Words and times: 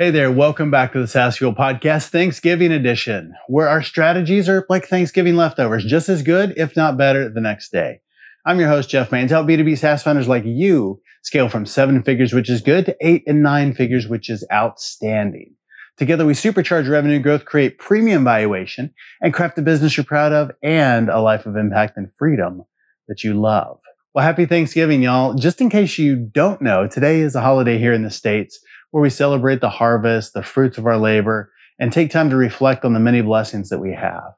Hey 0.00 0.10
there, 0.10 0.32
welcome 0.32 0.70
back 0.70 0.94
to 0.94 0.98
the 0.98 1.06
SaaS 1.06 1.36
Fuel 1.36 1.54
Podcast, 1.54 2.08
Thanksgiving 2.08 2.72
edition, 2.72 3.34
where 3.48 3.68
our 3.68 3.82
strategies 3.82 4.48
are 4.48 4.64
like 4.70 4.86
Thanksgiving 4.86 5.36
leftovers, 5.36 5.84
just 5.84 6.08
as 6.08 6.22
good, 6.22 6.54
if 6.56 6.74
not 6.74 6.96
better, 6.96 7.28
the 7.28 7.42
next 7.42 7.70
day. 7.70 8.00
I'm 8.46 8.58
your 8.58 8.70
host, 8.70 8.88
Jeff 8.88 9.12
Mains. 9.12 9.30
Help 9.30 9.46
B2B 9.46 9.76
SaaS 9.76 10.02
founders 10.02 10.26
like 10.26 10.46
you 10.46 11.02
scale 11.20 11.50
from 11.50 11.66
seven 11.66 12.02
figures, 12.02 12.32
which 12.32 12.48
is 12.48 12.62
good, 12.62 12.86
to 12.86 12.96
eight 13.02 13.24
and 13.26 13.42
nine 13.42 13.74
figures, 13.74 14.08
which 14.08 14.30
is 14.30 14.42
outstanding. 14.50 15.54
Together, 15.98 16.24
we 16.24 16.32
supercharge 16.32 16.88
revenue 16.88 17.18
growth, 17.18 17.44
create 17.44 17.78
premium 17.78 18.24
valuation, 18.24 18.94
and 19.20 19.34
craft 19.34 19.58
a 19.58 19.62
business 19.62 19.98
you're 19.98 20.04
proud 20.04 20.32
of 20.32 20.50
and 20.62 21.10
a 21.10 21.20
life 21.20 21.44
of 21.44 21.56
impact 21.56 21.98
and 21.98 22.08
freedom 22.18 22.62
that 23.08 23.22
you 23.22 23.34
love. 23.34 23.78
Well, 24.14 24.24
happy 24.24 24.46
Thanksgiving, 24.46 25.02
y'all. 25.02 25.34
Just 25.34 25.60
in 25.60 25.68
case 25.68 25.98
you 25.98 26.16
don't 26.16 26.62
know, 26.62 26.88
today 26.88 27.20
is 27.20 27.34
a 27.34 27.42
holiday 27.42 27.76
here 27.76 27.92
in 27.92 28.02
the 28.02 28.10
States 28.10 28.60
where 28.90 29.02
we 29.02 29.10
celebrate 29.10 29.60
the 29.60 29.70
harvest, 29.70 30.32
the 30.32 30.42
fruits 30.42 30.78
of 30.78 30.86
our 30.86 30.98
labor, 30.98 31.52
and 31.78 31.92
take 31.92 32.10
time 32.10 32.30
to 32.30 32.36
reflect 32.36 32.84
on 32.84 32.92
the 32.92 33.00
many 33.00 33.22
blessings 33.22 33.68
that 33.70 33.78
we 33.78 33.94
have. 33.94 34.34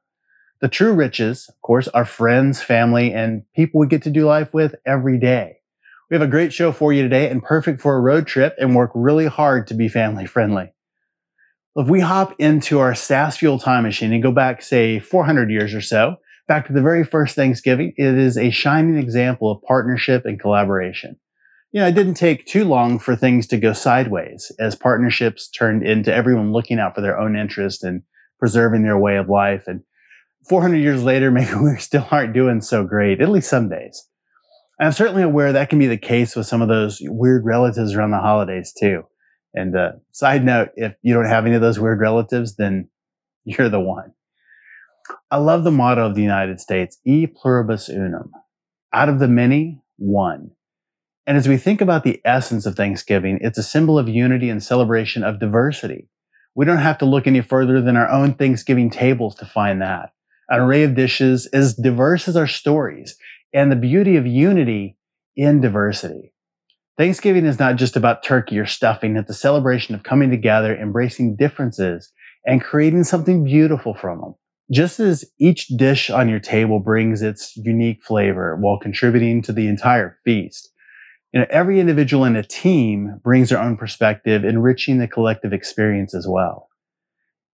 The 0.61 0.69
true 0.69 0.93
riches, 0.93 1.49
of 1.49 1.61
course, 1.63 1.89
are 1.89 2.05
friends, 2.05 2.63
family, 2.63 3.13
and 3.13 3.43
people 3.55 3.81
we 3.81 3.89
get 3.89 4.03
to 4.03 4.11
do 4.11 4.27
life 4.27 4.55
with 4.55 4.77
every 4.87 5.19
day. 5.19 5.57
We 6.09 6.15
have 6.15 6.23
a 6.23 6.31
great 6.31 6.53
show 6.53 6.73
for 6.73 6.93
you 6.93 7.03
today 7.03 7.29
and 7.31 7.43
perfect 7.43 7.81
for 7.81 7.97
a 7.97 8.01
road 8.01 8.27
trip 8.27 8.55
and 8.59 8.77
work 8.77 8.93
really 8.95 9.27
hard 9.27 9.67
to 9.69 9.75
be 9.75 9.89
family 9.89 10.27
friendly. 10.27 10.73
If 11.75 11.89
we 11.89 12.01
hop 12.01 12.35
into 12.39 12.79
our 12.79 12.95
SaaS 12.95 13.39
Fuel 13.39 13.59
time 13.59 13.85
machine 13.85 14.13
and 14.13 14.23
go 14.23 14.31
back, 14.31 14.63
say, 14.63 15.01
400 15.01 15.51
years 15.51 15.73
or 15.73 15.81
so, 15.81 16.17
back 16.47 16.67
to 16.67 16.73
the 16.73 16.83
very 16.83 17.03
first 17.03 17.35
Thanksgiving, 17.35 17.95
it 17.97 18.19
is 18.19 18.37
a 18.37 18.51
shining 18.51 18.99
example 18.99 19.51
of 19.51 19.63
partnership 19.63 20.27
and 20.27 20.39
collaboration 20.39 21.19
you 21.73 21.81
know, 21.81 21.87
it 21.89 21.95
didn't 21.95 22.15
take 22.15 22.45
too 22.45 22.65
long 22.65 22.99
for 22.99 23.17
things 23.17 23.47
to 23.47 23.57
go 23.57 23.73
sideways 23.73 24.53
as 24.61 24.75
partnerships 24.75 25.49
turned 25.49 25.83
into 25.83 26.15
everyone 26.15 26.53
looking 26.53 26.79
out 26.79 26.95
for 26.95 27.01
their 27.01 27.19
own 27.19 27.35
interest 27.35 27.83
and 27.83 28.03
preserving 28.39 28.83
their 28.83 28.99
way 28.99 29.17
of 29.17 29.31
life. 29.31 29.65
And 29.67 29.83
400 30.49 30.77
years 30.77 31.03
later, 31.03 31.31
maybe 31.33 31.55
we 31.55 31.77
still 31.77 32.07
aren't 32.11 32.35
doing 32.35 32.61
so 32.61 32.85
great, 32.85 33.23
at 33.23 33.31
least 33.31 33.49
some 33.49 33.71
days. 33.71 34.07
And 34.79 34.87
I'm 34.87 34.93
certainly 34.93 35.23
aware 35.23 35.53
that 35.53 35.71
can 35.71 35.79
be 35.79 35.87
the 35.87 35.97
case 35.97 36.37
with 36.37 36.47
some 36.47 36.61
of 36.61 36.69
those 36.69 36.99
weird 37.03 37.45
relatives 37.45 37.95
around 37.95 38.11
the 38.11 38.19
holidays 38.19 38.75
too. 38.79 39.05
And 39.55 39.77
uh, 39.77 39.93
side 40.13 40.45
note, 40.45 40.71
if 40.77 40.95
you 41.03 41.15
don't 41.15 41.27
have 41.27 41.47
any 41.47 41.55
of 41.55 41.63
those 41.63 41.79
weird 41.79 42.01
relatives, 42.01 42.57
then 42.57 42.89
you're 43.45 43.71
the 43.71 43.81
one. 43.81 44.13
I 45.31 45.39
love 45.39 45.65
the 45.65 45.71
motto 45.71 46.07
of 46.07 46.15
the 46.15 46.23
United 46.23 46.61
States, 46.61 46.99
e 47.05 47.27
pluribus 47.27 47.89
unum. 47.89 48.31
Out 48.93 49.09
of 49.09 49.19
the 49.19 49.29
many, 49.29 49.81
one. 49.97 50.51
And 51.27 51.37
as 51.37 51.49
we 51.49 51.57
think 51.57 51.81
about 51.81 52.03
the 52.03 52.21
essence 52.25 52.67
of 52.67 52.75
Thanksgiving, 52.75 53.39
it's 53.41 53.59
a 53.59 53.63
symbol 53.63 53.99
of 53.99 54.09
unity 54.09 54.51
and 54.51 54.63
celebration 54.63 55.23
of 55.23 55.39
diversity. 55.39 56.09
We 56.55 56.67
don't 56.67 56.79
have 56.79 56.99
to 56.99 57.07
look 57.07 57.27
any 57.27 57.41
further 57.41 57.81
than 57.81 57.97
our 57.97 58.09
own 58.11 58.35
Thanksgiving 58.35 58.91
tables 58.91 59.37
to 59.37 59.47
find 59.47 59.81
that. 59.81 60.13
An 60.49 60.61
array 60.61 60.83
of 60.83 60.97
dishes 60.97 61.47
as 61.47 61.75
diverse 61.75 62.27
as 62.27 62.37
our 62.37 62.49
stories 62.49 63.17
and 63.55 63.71
the 63.71 63.77
beauty 63.77 64.17
of 64.17 64.27
unity 64.27 64.97
in 65.37 65.61
diversity. 65.61 66.33
Thanksgiving 66.99 67.47
is 67.47 67.59
not 67.59 67.77
just 67.77 67.97
about 67.97 68.23
turkey 68.23 68.59
or 68.59 68.67
stuffing. 68.67 69.17
It's 69.17 69.31
a 69.31 69.35
celebration 69.35 69.95
of 69.95 70.03
coming 70.03 70.31
together, 70.31 70.77
embracing 70.77 71.37
differences, 71.37 72.13
and 72.45 72.63
creating 72.63 73.05
something 73.05 73.45
beautiful 73.45 73.95
from 73.95 74.21
them. 74.21 74.35
Just 74.71 75.01
as 75.01 75.25
each 75.39 75.69
dish 75.69 76.11
on 76.11 76.29
your 76.29 76.41
table 76.41 76.81
brings 76.81 77.23
its 77.23 77.57
unique 77.57 78.03
flavor 78.03 78.57
while 78.57 78.79
contributing 78.79 79.41
to 79.43 79.53
the 79.53 79.69
entire 79.69 80.19
feast, 80.25 80.72
you 81.33 81.41
know, 81.41 81.47
every 81.51 81.81
individual 81.81 82.25
in 82.25 82.37
a 82.37 82.43
team 82.43 83.19
brings 83.23 83.49
their 83.49 83.61
own 83.61 83.77
perspective, 83.77 84.45
enriching 84.45 84.99
the 84.99 85.09
collective 85.09 85.53
experience 85.53 86.15
as 86.15 86.27
well. 86.29 86.69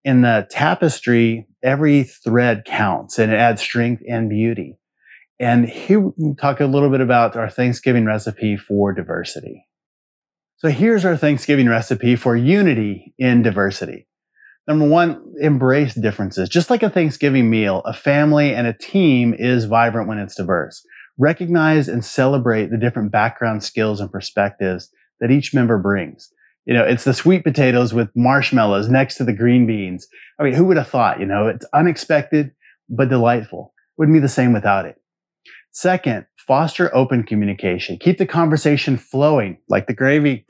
In 0.04 0.22
the 0.22 0.46
tapestry, 0.50 1.46
every 1.62 2.02
thread 2.02 2.64
counts 2.64 3.18
and 3.18 3.32
it 3.32 3.36
adds 3.36 3.62
strength 3.62 4.02
and 4.08 4.28
beauty. 4.28 4.78
And 5.38 5.68
here 5.68 6.00
we 6.00 6.34
talk 6.34 6.60
a 6.60 6.66
little 6.66 6.90
bit 6.90 7.00
about 7.00 7.36
our 7.36 7.48
Thanksgiving 7.48 8.04
recipe 8.04 8.56
for 8.56 8.92
diversity. 8.92 9.64
So 10.56 10.68
here's 10.68 11.04
our 11.04 11.16
Thanksgiving 11.16 11.68
recipe 11.68 12.16
for 12.16 12.36
unity 12.36 13.14
in 13.16 13.42
diversity. 13.42 14.08
Number 14.66 14.88
one, 14.88 15.22
embrace 15.40 15.94
differences. 15.94 16.48
Just 16.48 16.68
like 16.68 16.82
a 16.82 16.90
Thanksgiving 16.90 17.48
meal, 17.48 17.80
a 17.84 17.94
family 17.94 18.54
and 18.54 18.66
a 18.66 18.72
team 18.72 19.34
is 19.38 19.66
vibrant 19.66 20.08
when 20.08 20.18
it's 20.18 20.34
diverse 20.34 20.84
recognize 21.18 21.88
and 21.88 22.04
celebrate 22.04 22.70
the 22.70 22.78
different 22.78 23.10
background 23.10 23.62
skills 23.62 24.00
and 24.00 24.10
perspectives 24.10 24.90
that 25.20 25.30
each 25.30 25.52
member 25.52 25.78
brings. 25.78 26.32
You 26.64 26.74
know, 26.74 26.84
it's 26.84 27.04
the 27.04 27.14
sweet 27.14 27.44
potatoes 27.44 27.92
with 27.92 28.14
marshmallows 28.14 28.88
next 28.88 29.16
to 29.16 29.24
the 29.24 29.32
green 29.32 29.66
beans. 29.66 30.06
I 30.38 30.44
mean, 30.44 30.54
who 30.54 30.64
would 30.66 30.76
have 30.76 30.88
thought, 30.88 31.18
you 31.18 31.26
know, 31.26 31.48
it's 31.48 31.66
unexpected, 31.72 32.52
but 32.88 33.08
delightful. 33.08 33.74
Wouldn't 33.96 34.14
be 34.14 34.20
the 34.20 34.28
same 34.28 34.52
without 34.52 34.86
it. 34.86 34.96
Second, 35.72 36.26
foster 36.46 36.94
open 36.94 37.24
communication. 37.24 37.98
Keep 37.98 38.18
the 38.18 38.26
conversation 38.26 38.96
flowing 38.96 39.58
like 39.68 39.86
the 39.86 39.94
gravy. 39.94 40.46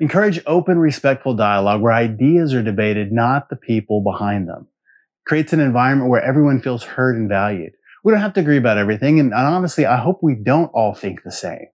Encourage 0.00 0.40
open, 0.46 0.78
respectful 0.78 1.34
dialogue 1.34 1.80
where 1.80 1.92
ideas 1.92 2.54
are 2.54 2.62
debated, 2.62 3.12
not 3.12 3.48
the 3.48 3.56
people 3.56 4.02
behind 4.02 4.48
them. 4.48 4.66
Creates 5.26 5.52
an 5.52 5.60
environment 5.60 6.10
where 6.10 6.22
everyone 6.22 6.60
feels 6.60 6.82
heard 6.82 7.16
and 7.16 7.28
valued 7.28 7.72
we 8.02 8.12
don't 8.12 8.20
have 8.20 8.34
to 8.34 8.40
agree 8.40 8.56
about 8.56 8.78
everything. 8.78 9.20
And, 9.20 9.32
honestly, 9.32 9.86
I 9.86 9.96
hope 9.96 10.20
we 10.22 10.34
don't 10.34 10.70
all 10.74 10.94
think 10.94 11.22
the 11.22 11.32
same. 11.32 11.66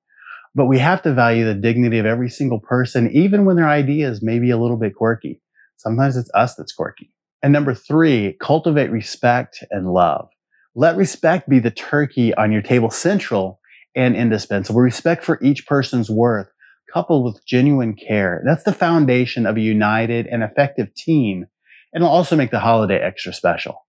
But 0.54 0.66
we 0.66 0.78
have 0.78 1.02
to 1.02 1.14
value 1.14 1.44
the 1.44 1.54
dignity 1.54 1.98
of 1.98 2.06
every 2.06 2.30
single 2.30 2.58
person, 2.58 3.10
even 3.12 3.44
when 3.44 3.56
their 3.56 3.68
ideas 3.68 4.22
may 4.22 4.38
be 4.38 4.50
a 4.50 4.58
little 4.58 4.76
bit 4.76 4.94
quirky. 4.94 5.40
Sometimes 5.76 6.16
it's 6.16 6.30
us 6.34 6.54
that's 6.54 6.72
quirky. 6.72 7.12
And 7.42 7.52
number 7.52 7.74
three, 7.74 8.36
cultivate 8.40 8.90
respect 8.90 9.62
and 9.70 9.92
love. 9.92 10.28
Let 10.74 10.96
respect 10.96 11.48
be 11.48 11.60
the 11.60 11.70
turkey 11.70 12.34
on 12.34 12.50
your 12.50 12.62
table 12.62 12.90
central 12.90 13.60
and 13.94 14.16
indispensable. 14.16 14.80
Respect 14.80 15.24
for 15.24 15.38
each 15.42 15.66
person's 15.66 16.10
worth 16.10 16.48
coupled 16.92 17.24
with 17.24 17.44
genuine 17.46 17.94
care. 17.94 18.42
That's 18.46 18.64
the 18.64 18.72
foundation 18.72 19.46
of 19.46 19.56
a 19.56 19.60
united 19.60 20.26
and 20.26 20.42
effective 20.42 20.94
team. 20.94 21.46
And 21.92 22.02
it'll 22.02 22.14
also 22.14 22.34
make 22.36 22.50
the 22.50 22.60
holiday 22.60 22.98
extra 22.98 23.32
special. 23.32 23.86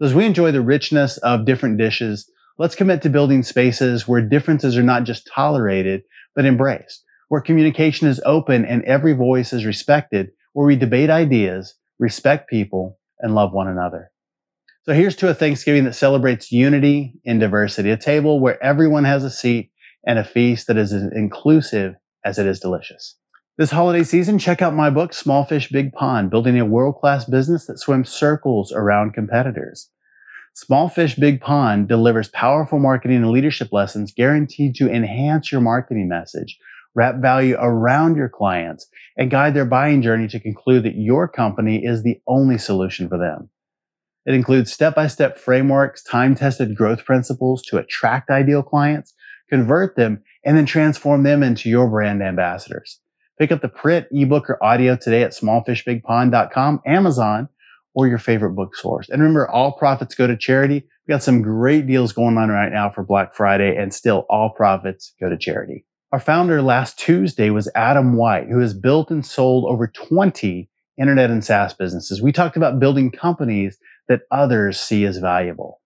As 0.00 0.14
we 0.14 0.26
enjoy 0.26 0.52
the 0.52 0.60
richness 0.60 1.16
of 1.18 1.44
different 1.44 1.76
dishes, 1.76 2.30
let's 2.56 2.76
commit 2.76 3.02
to 3.02 3.10
building 3.10 3.42
spaces 3.42 4.06
where 4.06 4.22
differences 4.22 4.78
are 4.78 4.82
not 4.84 5.02
just 5.02 5.28
tolerated, 5.34 6.02
but 6.36 6.46
embraced, 6.46 7.02
where 7.28 7.40
communication 7.40 8.06
is 8.06 8.20
open 8.24 8.64
and 8.64 8.84
every 8.84 9.12
voice 9.12 9.52
is 9.52 9.64
respected, 9.64 10.30
where 10.52 10.68
we 10.68 10.76
debate 10.76 11.10
ideas, 11.10 11.74
respect 11.98 12.48
people, 12.48 12.96
and 13.18 13.34
love 13.34 13.52
one 13.52 13.66
another. 13.66 14.12
So 14.84 14.92
here's 14.92 15.16
to 15.16 15.30
a 15.30 15.34
Thanksgiving 15.34 15.82
that 15.82 15.96
celebrates 15.96 16.52
unity 16.52 17.14
in 17.24 17.40
diversity, 17.40 17.90
a 17.90 17.96
table 17.96 18.38
where 18.38 18.62
everyone 18.62 19.04
has 19.04 19.24
a 19.24 19.30
seat 19.30 19.72
and 20.06 20.16
a 20.16 20.24
feast 20.24 20.68
that 20.68 20.76
is 20.76 20.92
as 20.92 21.10
inclusive 21.12 21.96
as 22.24 22.38
it 22.38 22.46
is 22.46 22.60
delicious. 22.60 23.16
This 23.58 23.72
holiday 23.72 24.04
season, 24.04 24.38
check 24.38 24.62
out 24.62 24.72
my 24.72 24.88
book, 24.88 25.12
Small 25.12 25.44
Fish, 25.44 25.68
Big 25.68 25.92
Pond, 25.92 26.30
Building 26.30 26.60
a 26.60 26.64
World-Class 26.64 27.24
Business 27.24 27.66
That 27.66 27.80
Swims 27.80 28.08
Circles 28.08 28.70
Around 28.70 29.14
Competitors. 29.14 29.90
Small 30.54 30.88
Fish, 30.88 31.16
Big 31.16 31.40
Pond 31.40 31.88
delivers 31.88 32.28
powerful 32.28 32.78
marketing 32.78 33.16
and 33.16 33.32
leadership 33.32 33.72
lessons 33.72 34.14
guaranteed 34.16 34.76
to 34.76 34.88
enhance 34.88 35.50
your 35.50 35.60
marketing 35.60 36.08
message, 36.08 36.56
wrap 36.94 37.16
value 37.16 37.56
around 37.58 38.14
your 38.14 38.28
clients, 38.28 38.86
and 39.16 39.28
guide 39.28 39.54
their 39.54 39.66
buying 39.66 40.02
journey 40.02 40.28
to 40.28 40.38
conclude 40.38 40.84
that 40.84 40.94
your 40.94 41.26
company 41.26 41.84
is 41.84 42.04
the 42.04 42.20
only 42.28 42.58
solution 42.58 43.08
for 43.08 43.18
them. 43.18 43.50
It 44.24 44.34
includes 44.34 44.72
step-by-step 44.72 45.36
frameworks, 45.36 46.04
time-tested 46.04 46.76
growth 46.76 47.04
principles 47.04 47.62
to 47.62 47.78
attract 47.78 48.30
ideal 48.30 48.62
clients, 48.62 49.14
convert 49.50 49.96
them, 49.96 50.22
and 50.44 50.56
then 50.56 50.66
transform 50.66 51.24
them 51.24 51.42
into 51.42 51.68
your 51.68 51.90
brand 51.90 52.22
ambassadors. 52.22 53.00
Pick 53.38 53.52
up 53.52 53.60
the 53.60 53.68
print, 53.68 54.06
ebook, 54.10 54.50
or 54.50 54.62
audio 54.62 54.96
today 54.96 55.22
at 55.22 55.30
smallfishbigpond.com, 55.30 56.82
Amazon, 56.84 57.48
or 57.94 58.08
your 58.08 58.18
favorite 58.18 58.54
book 58.54 58.74
source. 58.74 59.08
And 59.08 59.22
remember, 59.22 59.48
all 59.48 59.72
profits 59.72 60.14
go 60.14 60.26
to 60.26 60.36
charity. 60.36 60.84
We 61.06 61.12
got 61.12 61.22
some 61.22 61.42
great 61.42 61.86
deals 61.86 62.12
going 62.12 62.36
on 62.36 62.48
right 62.48 62.72
now 62.72 62.90
for 62.90 63.04
Black 63.04 63.34
Friday, 63.34 63.76
and 63.76 63.94
still 63.94 64.26
all 64.28 64.50
profits 64.50 65.14
go 65.20 65.28
to 65.28 65.38
charity. 65.38 65.84
Our 66.10 66.18
founder 66.18 66.62
last 66.62 66.98
Tuesday 66.98 67.50
was 67.50 67.70
Adam 67.74 68.16
White, 68.16 68.48
who 68.48 68.58
has 68.58 68.74
built 68.74 69.10
and 69.10 69.24
sold 69.24 69.66
over 69.66 69.86
20 69.86 70.68
internet 70.98 71.30
and 71.30 71.44
SaaS 71.44 71.74
businesses. 71.74 72.20
We 72.20 72.32
talked 72.32 72.56
about 72.56 72.80
building 72.80 73.10
companies 73.10 73.78
that 74.08 74.22
others 74.30 74.80
see 74.80 75.04
as 75.04 75.18
valuable. 75.18 75.80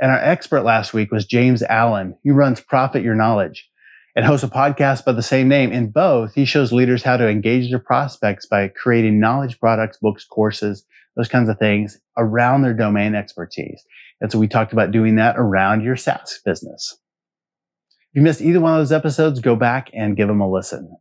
And 0.00 0.10
our 0.10 0.18
expert 0.18 0.62
last 0.62 0.94
week 0.94 1.10
was 1.10 1.26
James 1.26 1.62
Allen. 1.62 2.16
who 2.24 2.32
runs 2.32 2.60
Profit 2.60 3.02
Your 3.02 3.14
Knowledge 3.14 3.68
and 4.16 4.24
hosts 4.24 4.42
a 4.42 4.48
podcast 4.48 5.04
by 5.04 5.12
the 5.12 5.22
same 5.22 5.46
name. 5.46 5.70
In 5.70 5.90
both, 5.90 6.34
he 6.34 6.46
shows 6.46 6.72
leaders 6.72 7.02
how 7.02 7.18
to 7.18 7.28
engage 7.28 7.68
their 7.68 7.78
prospects 7.78 8.46
by 8.46 8.68
creating 8.68 9.20
knowledge 9.20 9.60
products, 9.60 9.98
books, 9.98 10.24
courses, 10.24 10.86
those 11.16 11.28
kinds 11.28 11.50
of 11.50 11.58
things 11.58 11.98
around 12.16 12.62
their 12.62 12.74
domain 12.74 13.14
expertise. 13.14 13.84
And 14.20 14.32
so 14.32 14.38
we 14.38 14.48
talked 14.48 14.72
about 14.72 14.90
doing 14.90 15.16
that 15.16 15.36
around 15.36 15.82
your 15.82 15.96
SaaS 15.96 16.40
business. 16.44 16.98
If 18.10 18.16
you 18.16 18.22
missed 18.22 18.40
either 18.40 18.60
one 18.60 18.72
of 18.72 18.78
those 18.78 18.92
episodes, 18.92 19.40
go 19.40 19.54
back 19.54 19.90
and 19.92 20.16
give 20.16 20.28
them 20.28 20.40
a 20.40 20.50
listen. 20.50 20.96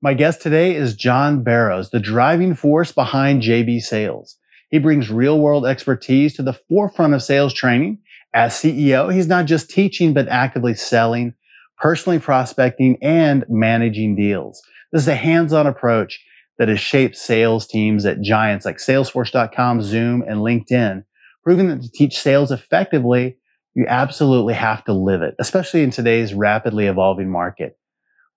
My 0.00 0.14
guest 0.14 0.40
today 0.40 0.76
is 0.76 0.94
John 0.94 1.42
Barrows, 1.42 1.90
the 1.90 1.98
driving 1.98 2.54
force 2.54 2.92
behind 2.92 3.42
JB 3.42 3.80
Sales. 3.80 4.36
He 4.70 4.78
brings 4.78 5.10
real 5.10 5.40
world 5.40 5.66
expertise 5.66 6.34
to 6.36 6.42
the 6.44 6.52
forefront 6.52 7.14
of 7.14 7.22
sales 7.22 7.52
training. 7.52 7.98
As 8.32 8.54
CEO, 8.54 9.12
he's 9.12 9.26
not 9.26 9.46
just 9.46 9.68
teaching, 9.68 10.14
but 10.14 10.28
actively 10.28 10.74
selling, 10.74 11.34
personally 11.80 12.18
prospecting, 12.18 12.98
and 13.02 13.44
managing 13.48 14.14
deals. 14.14 14.62
This 14.92 15.02
is 15.02 15.08
a 15.08 15.14
hands-on 15.14 15.66
approach 15.66 16.24
that 16.58 16.68
has 16.68 16.78
shaped 16.78 17.16
sales 17.16 17.66
teams 17.66 18.04
at 18.04 18.20
giants 18.20 18.66
like 18.66 18.76
Salesforce.com, 18.76 19.80
Zoom, 19.80 20.22
and 20.22 20.40
LinkedIn, 20.40 21.04
proving 21.42 21.68
that 21.68 21.82
to 21.82 21.90
teach 21.90 22.18
sales 22.18 22.52
effectively, 22.52 23.38
you 23.74 23.86
absolutely 23.88 24.54
have 24.54 24.84
to 24.84 24.92
live 24.92 25.22
it, 25.22 25.34
especially 25.38 25.82
in 25.82 25.90
today's 25.90 26.34
rapidly 26.34 26.86
evolving 26.86 27.30
market. 27.30 27.78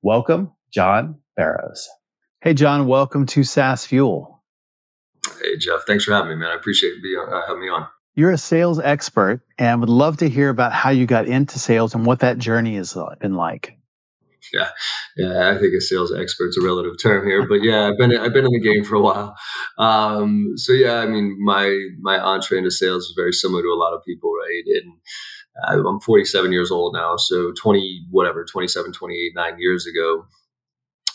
Welcome, 0.01 0.51
John 0.74 1.19
Barrows. 1.36 1.89
Hey, 2.42 2.54
John, 2.54 2.88
welcome 2.88 3.25
to 3.28 3.44
SaaS 3.44 3.86
Fuel. 3.88 4.44
Hey, 5.42 5.57
Jeff, 5.57 5.81
thanks 5.86 6.06
for 6.06 6.13
having 6.13 6.30
me, 6.30 6.36
man. 6.36 6.50
I 6.51 6.56
appreciate 6.56 6.94
you 7.01 7.28
uh, 7.30 7.42
having 7.48 7.62
me 7.62 7.69
on. 7.69 7.88
You're 8.15 8.31
a 8.31 8.38
sales 8.38 8.80
expert 8.80 9.42
and 9.57 9.80
would 9.80 9.89
love 9.89 10.18
to 10.18 10.30
hear 10.30 10.50
about 10.50 10.71
how 10.71 10.92
you 10.92 11.06
got 11.06 11.27
into 11.27 11.60
sales 11.60 11.95
and 11.95 12.06
what 12.06 12.19
that 12.19 12.38
journey 12.38 12.75
has 12.75 12.95
been 13.19 13.36
like. 13.36 13.77
Yeah, 14.54 14.69
yeah, 15.18 15.50
I 15.50 15.57
think 15.57 15.74
a 15.74 15.81
sales 15.81 16.13
expert's 16.13 16.57
a 16.57 16.62
relative 16.62 17.01
term 17.01 17.25
here, 17.25 17.48
but 17.48 17.63
yeah, 17.63 17.88
I've 17.88 17.98
been 17.98 18.15
I've 18.15 18.33
been 18.33 18.45
in 18.45 18.51
the 18.51 18.60
game 18.60 18.83
for 18.83 18.95
a 18.95 19.01
while. 19.01 19.36
Um, 19.80 20.54
so 20.57 20.74
yeah, 20.74 20.95
I 20.95 21.07
mean, 21.07 21.38
my 21.42 21.89
my 22.01 22.19
entree 22.19 22.57
into 22.57 22.69
sales 22.69 23.06
is 23.06 23.13
very 23.15 23.31
similar 23.31 23.63
to 23.63 23.69
a 23.69 23.80
lot 23.80 23.94
of 23.94 24.04
people, 24.06 24.31
right? 24.31 24.63
And 24.68 25.88
I'm 25.88 26.00
47 26.00 26.51
years 26.51 26.71
old 26.71 26.94
now, 26.94 27.15
so 27.15 27.54
20 27.54 28.07
whatever, 28.12 28.44
27, 28.44 28.92
28, 28.92 29.31
nine 29.36 29.60
years 29.60 29.88
ago, 29.88 30.25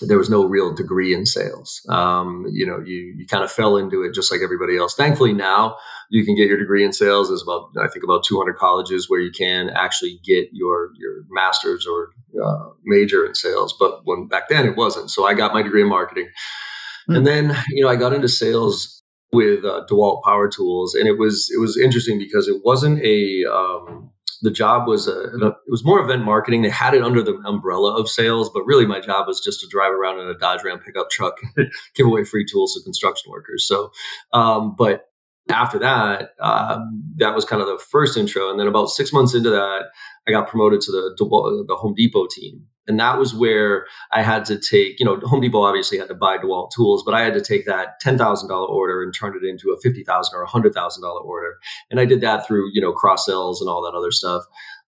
there 0.00 0.18
was 0.18 0.30
no 0.30 0.44
real 0.44 0.74
degree 0.74 1.14
in 1.14 1.26
sales. 1.26 1.84
Um, 1.88 2.46
you 2.50 2.66
know, 2.66 2.78
you 2.84 3.14
you 3.16 3.26
kind 3.26 3.42
of 3.42 3.50
fell 3.50 3.76
into 3.76 4.02
it 4.02 4.14
just 4.14 4.30
like 4.30 4.40
everybody 4.42 4.76
else. 4.76 4.94
Thankfully, 4.94 5.32
now 5.32 5.76
you 6.10 6.24
can 6.24 6.36
get 6.36 6.48
your 6.48 6.58
degree 6.58 6.84
in 6.84 6.92
sales. 6.92 7.28
There's 7.28 7.42
about 7.42 7.70
I 7.80 7.88
think 7.88 8.04
about 8.04 8.24
200 8.24 8.56
colleges 8.56 9.10
where 9.10 9.20
you 9.20 9.30
can 9.30 9.70
actually 9.70 10.20
get 10.24 10.48
your 10.52 10.90
your 10.98 11.24
master's 11.30 11.86
or 11.86 12.10
uh, 12.42 12.70
major 12.84 13.26
in 13.26 13.34
sales. 13.34 13.74
But 13.78 14.00
when 14.04 14.28
back 14.28 14.48
then 14.48 14.66
it 14.66 14.76
wasn't. 14.76 15.10
So 15.10 15.26
I 15.26 15.34
got 15.34 15.52
my 15.52 15.62
degree 15.62 15.82
in 15.82 15.88
marketing, 15.88 16.26
mm-hmm. 16.26 17.16
and 17.16 17.26
then 17.26 17.56
you 17.70 17.82
know 17.82 17.90
I 17.90 17.96
got 17.96 18.12
into 18.12 18.28
sales 18.28 19.02
with 19.32 19.64
uh, 19.64 19.84
DeWalt 19.90 20.22
Power 20.22 20.48
Tools, 20.48 20.94
and 20.94 21.08
it 21.08 21.18
was 21.18 21.50
it 21.54 21.60
was 21.60 21.76
interesting 21.76 22.18
because 22.18 22.48
it 22.48 22.62
wasn't 22.64 23.02
a 23.02 23.44
um, 23.44 24.10
the 24.42 24.50
job 24.50 24.86
was 24.86 25.08
a, 25.08 25.24
it 25.34 25.54
was 25.68 25.84
more 25.84 26.00
event 26.00 26.24
marketing. 26.24 26.62
They 26.62 26.70
had 26.70 26.94
it 26.94 27.02
under 27.02 27.22
the 27.22 27.34
umbrella 27.44 27.94
of 27.94 28.08
sales, 28.08 28.50
but 28.52 28.64
really 28.64 28.86
my 28.86 29.00
job 29.00 29.26
was 29.26 29.40
just 29.40 29.60
to 29.60 29.66
drive 29.68 29.92
around 29.92 30.20
in 30.20 30.28
a 30.28 30.38
Dodge 30.38 30.64
Ram 30.64 30.78
pickup 30.78 31.10
truck 31.10 31.36
give 31.94 32.06
away 32.06 32.24
free 32.24 32.44
tools 32.44 32.74
to 32.74 32.82
construction 32.82 33.30
workers. 33.30 33.66
So, 33.66 33.90
um, 34.32 34.74
but 34.76 35.06
after 35.50 35.78
that, 35.78 36.30
um, 36.40 37.02
that 37.16 37.34
was 37.34 37.44
kind 37.44 37.62
of 37.62 37.68
the 37.68 37.78
first 37.78 38.16
intro. 38.16 38.50
And 38.50 38.60
then 38.60 38.66
about 38.66 38.88
six 38.88 39.12
months 39.12 39.34
into 39.34 39.50
that, 39.50 39.86
I 40.26 40.30
got 40.30 40.48
promoted 40.48 40.80
to 40.82 40.92
the, 40.92 41.64
the 41.66 41.76
Home 41.76 41.94
Depot 41.94 42.26
team. 42.30 42.66
And 42.88 42.98
that 42.98 43.18
was 43.18 43.34
where 43.34 43.86
I 44.12 44.22
had 44.22 44.44
to 44.46 44.58
take, 44.58 44.98
you 44.98 45.06
know, 45.06 45.20
Home 45.20 45.40
Depot 45.40 45.62
obviously 45.62 45.98
had 45.98 46.08
to 46.08 46.14
buy 46.14 46.38
DeWalt 46.38 46.70
tools, 46.74 47.02
but 47.04 47.14
I 47.14 47.22
had 47.22 47.34
to 47.34 47.42
take 47.42 47.66
that 47.66 48.00
$10,000 48.02 48.50
order 48.68 49.02
and 49.02 49.14
turn 49.14 49.36
it 49.36 49.46
into 49.46 49.70
a 49.70 49.80
50,000 49.80 50.34
or 50.36 50.46
$100,000 50.46 51.24
order. 51.24 51.58
And 51.90 52.00
I 52.00 52.06
did 52.06 52.22
that 52.22 52.46
through, 52.46 52.70
you 52.72 52.80
know, 52.80 52.92
cross 52.92 53.26
sells 53.26 53.60
and 53.60 53.68
all 53.68 53.82
that 53.82 53.96
other 53.96 54.10
stuff. 54.10 54.44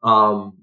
Um, 0.04 0.58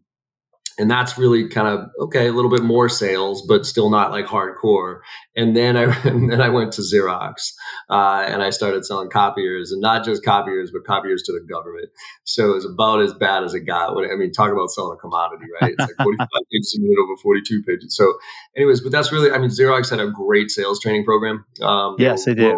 and 0.79 0.91
that's 0.91 1.17
really 1.19 1.49
kind 1.49 1.69
of 1.69 1.88
okay 2.00 2.29
a 2.29 2.32
little 2.32 2.50
bit 2.50 2.62
more 2.62 2.88
sales 2.88 3.44
but 3.47 3.67
still 3.67 3.91
not 3.91 4.11
like 4.11 4.26
hardcore. 4.26 5.00
And 5.37 5.56
then 5.56 5.76
i 5.76 5.85
and 6.09 6.31
then 6.31 6.41
i 6.41 6.49
went 6.49 6.73
to 6.75 6.82
xerox 6.82 7.53
uh, 7.91 8.25
and 8.26 8.43
i 8.43 8.50
started 8.50 8.85
selling 8.85 9.11
copiers 9.11 9.73
and 9.73 9.81
not 9.81 10.05
just 10.05 10.25
copiers 10.25 10.71
but 10.71 10.85
copiers 10.85 11.23
to 11.25 11.32
the 11.32 11.44
government. 11.47 11.91
So 12.25 12.53
it 12.53 12.55
was 12.55 12.65
about 12.65 13.00
as 13.00 13.15
bad 13.15 13.44
as 13.44 13.55
it 13.55 13.61
got 13.61 13.94
when, 13.94 14.11
i 14.11 14.15
mean 14.17 14.32
talk 14.32 14.50
about 14.50 14.71
selling 14.71 14.97
a 14.97 15.00
commodity 15.00 15.47
right? 15.61 15.75
It's 15.76 15.81
like 15.81 16.05
45 16.05 16.29
pages 16.53 16.77
a 16.79 16.82
minute 16.82 16.99
over 17.03 17.17
42 17.23 17.62
pages. 17.62 17.97
So 17.97 18.15
anyways 18.56 18.81
but 18.81 18.93
that's 18.93 19.12
really 19.12 19.31
i 19.31 19.38
mean 19.38 19.50
xerox 19.50 19.91
had 19.91 20.00
a 20.00 20.11
great 20.11 20.50
sales 20.50 20.81
training 20.81 21.05
program 21.05 21.44
um, 21.62 21.97
yes 21.99 22.25
they 22.25 22.35
did 22.35 22.55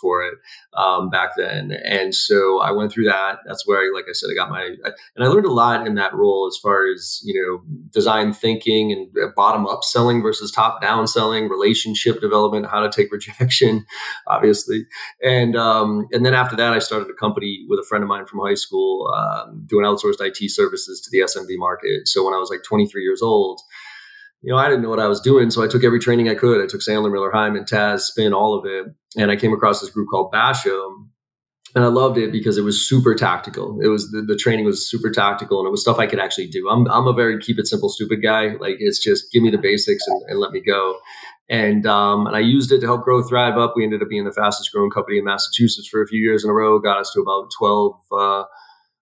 for 0.00 0.24
it 0.24 0.34
um, 0.74 1.10
back 1.10 1.30
then. 1.36 1.72
And 1.84 2.14
so 2.14 2.60
I 2.60 2.70
went 2.72 2.92
through 2.92 3.04
that. 3.04 3.38
That's 3.46 3.66
where, 3.66 3.78
I, 3.78 3.90
like 3.94 4.06
I 4.08 4.12
said, 4.12 4.28
I 4.30 4.34
got 4.34 4.50
my, 4.50 4.62
and 4.64 5.24
I 5.24 5.26
learned 5.26 5.46
a 5.46 5.52
lot 5.52 5.86
in 5.86 5.94
that 5.96 6.14
role 6.14 6.46
as 6.46 6.58
far 6.60 6.90
as, 6.90 7.20
you 7.24 7.34
know, 7.34 7.62
design 7.90 8.32
thinking 8.32 8.92
and 8.92 9.08
uh, 9.22 9.28
bottom 9.36 9.66
up 9.66 9.84
selling 9.84 10.22
versus 10.22 10.50
top 10.50 10.80
down 10.80 11.06
selling, 11.06 11.48
relationship 11.48 12.20
development, 12.20 12.66
how 12.66 12.80
to 12.80 12.90
take 12.90 13.12
rejection, 13.12 13.84
obviously. 14.26 14.86
And, 15.22 15.56
um, 15.56 16.06
and 16.12 16.24
then 16.24 16.34
after 16.34 16.56
that, 16.56 16.72
I 16.72 16.78
started 16.78 17.10
a 17.10 17.14
company 17.14 17.64
with 17.68 17.78
a 17.78 17.84
friend 17.84 18.02
of 18.02 18.08
mine 18.08 18.26
from 18.26 18.40
high 18.40 18.54
school 18.54 19.12
um, 19.14 19.64
doing 19.66 19.84
outsourced 19.84 20.20
IT 20.20 20.50
services 20.50 21.00
to 21.00 21.10
the 21.10 21.24
SMB 21.24 21.58
market. 21.58 22.08
So 22.08 22.24
when 22.24 22.34
I 22.34 22.38
was 22.38 22.50
like 22.50 22.62
23 22.62 23.02
years 23.02 23.22
old, 23.22 23.60
you 24.42 24.52
know, 24.52 24.58
I 24.58 24.68
didn't 24.68 24.82
know 24.82 24.88
what 24.88 25.00
I 25.00 25.08
was 25.08 25.20
doing. 25.20 25.50
So 25.50 25.62
I 25.62 25.68
took 25.68 25.84
every 25.84 25.98
training 25.98 26.28
I 26.28 26.34
could. 26.34 26.62
I 26.62 26.66
took 26.66 26.80
Sandler, 26.80 27.12
Miller, 27.12 27.30
Heiman, 27.30 27.68
Taz, 27.68 28.00
Spin, 28.00 28.32
all 28.32 28.58
of 28.58 28.64
it. 28.64 28.86
And 29.16 29.30
I 29.30 29.36
came 29.36 29.52
across 29.52 29.80
this 29.80 29.90
group 29.90 30.08
called 30.10 30.32
Basho. 30.32 30.92
And 31.74 31.84
I 31.84 31.88
loved 31.88 32.18
it 32.18 32.32
because 32.32 32.58
it 32.58 32.62
was 32.62 32.88
super 32.88 33.14
tactical. 33.14 33.78
It 33.80 33.88
was 33.88 34.10
the, 34.10 34.22
the 34.22 34.34
training 34.34 34.64
was 34.64 34.90
super 34.90 35.08
tactical 35.08 35.60
and 35.60 35.68
it 35.68 35.70
was 35.70 35.82
stuff 35.82 36.00
I 36.00 36.06
could 36.08 36.18
actually 36.18 36.48
do. 36.48 36.68
I'm, 36.68 36.88
I'm 36.90 37.06
a 37.06 37.12
very 37.12 37.38
keep 37.38 37.60
it 37.60 37.68
simple, 37.68 37.88
stupid 37.88 38.22
guy. 38.22 38.54
Like 38.58 38.76
it's 38.80 38.98
just 38.98 39.30
give 39.32 39.42
me 39.42 39.50
the 39.50 39.58
basics 39.58 40.04
and, 40.08 40.22
and 40.28 40.40
let 40.40 40.50
me 40.50 40.60
go. 40.60 40.98
And, 41.48 41.86
um, 41.86 42.26
and 42.26 42.34
I 42.34 42.40
used 42.40 42.72
it 42.72 42.80
to 42.80 42.86
help 42.86 43.02
grow 43.02 43.22
Thrive 43.22 43.56
up. 43.56 43.74
We 43.76 43.84
ended 43.84 44.02
up 44.02 44.08
being 44.08 44.24
the 44.24 44.32
fastest 44.32 44.72
growing 44.72 44.90
company 44.90 45.18
in 45.18 45.24
Massachusetts 45.24 45.86
for 45.88 46.02
a 46.02 46.08
few 46.08 46.20
years 46.20 46.42
in 46.42 46.50
a 46.50 46.52
row, 46.52 46.78
got 46.80 46.98
us 46.98 47.12
to 47.14 47.20
about 47.20 47.50
12, 47.56 47.94
uh, 48.18 48.44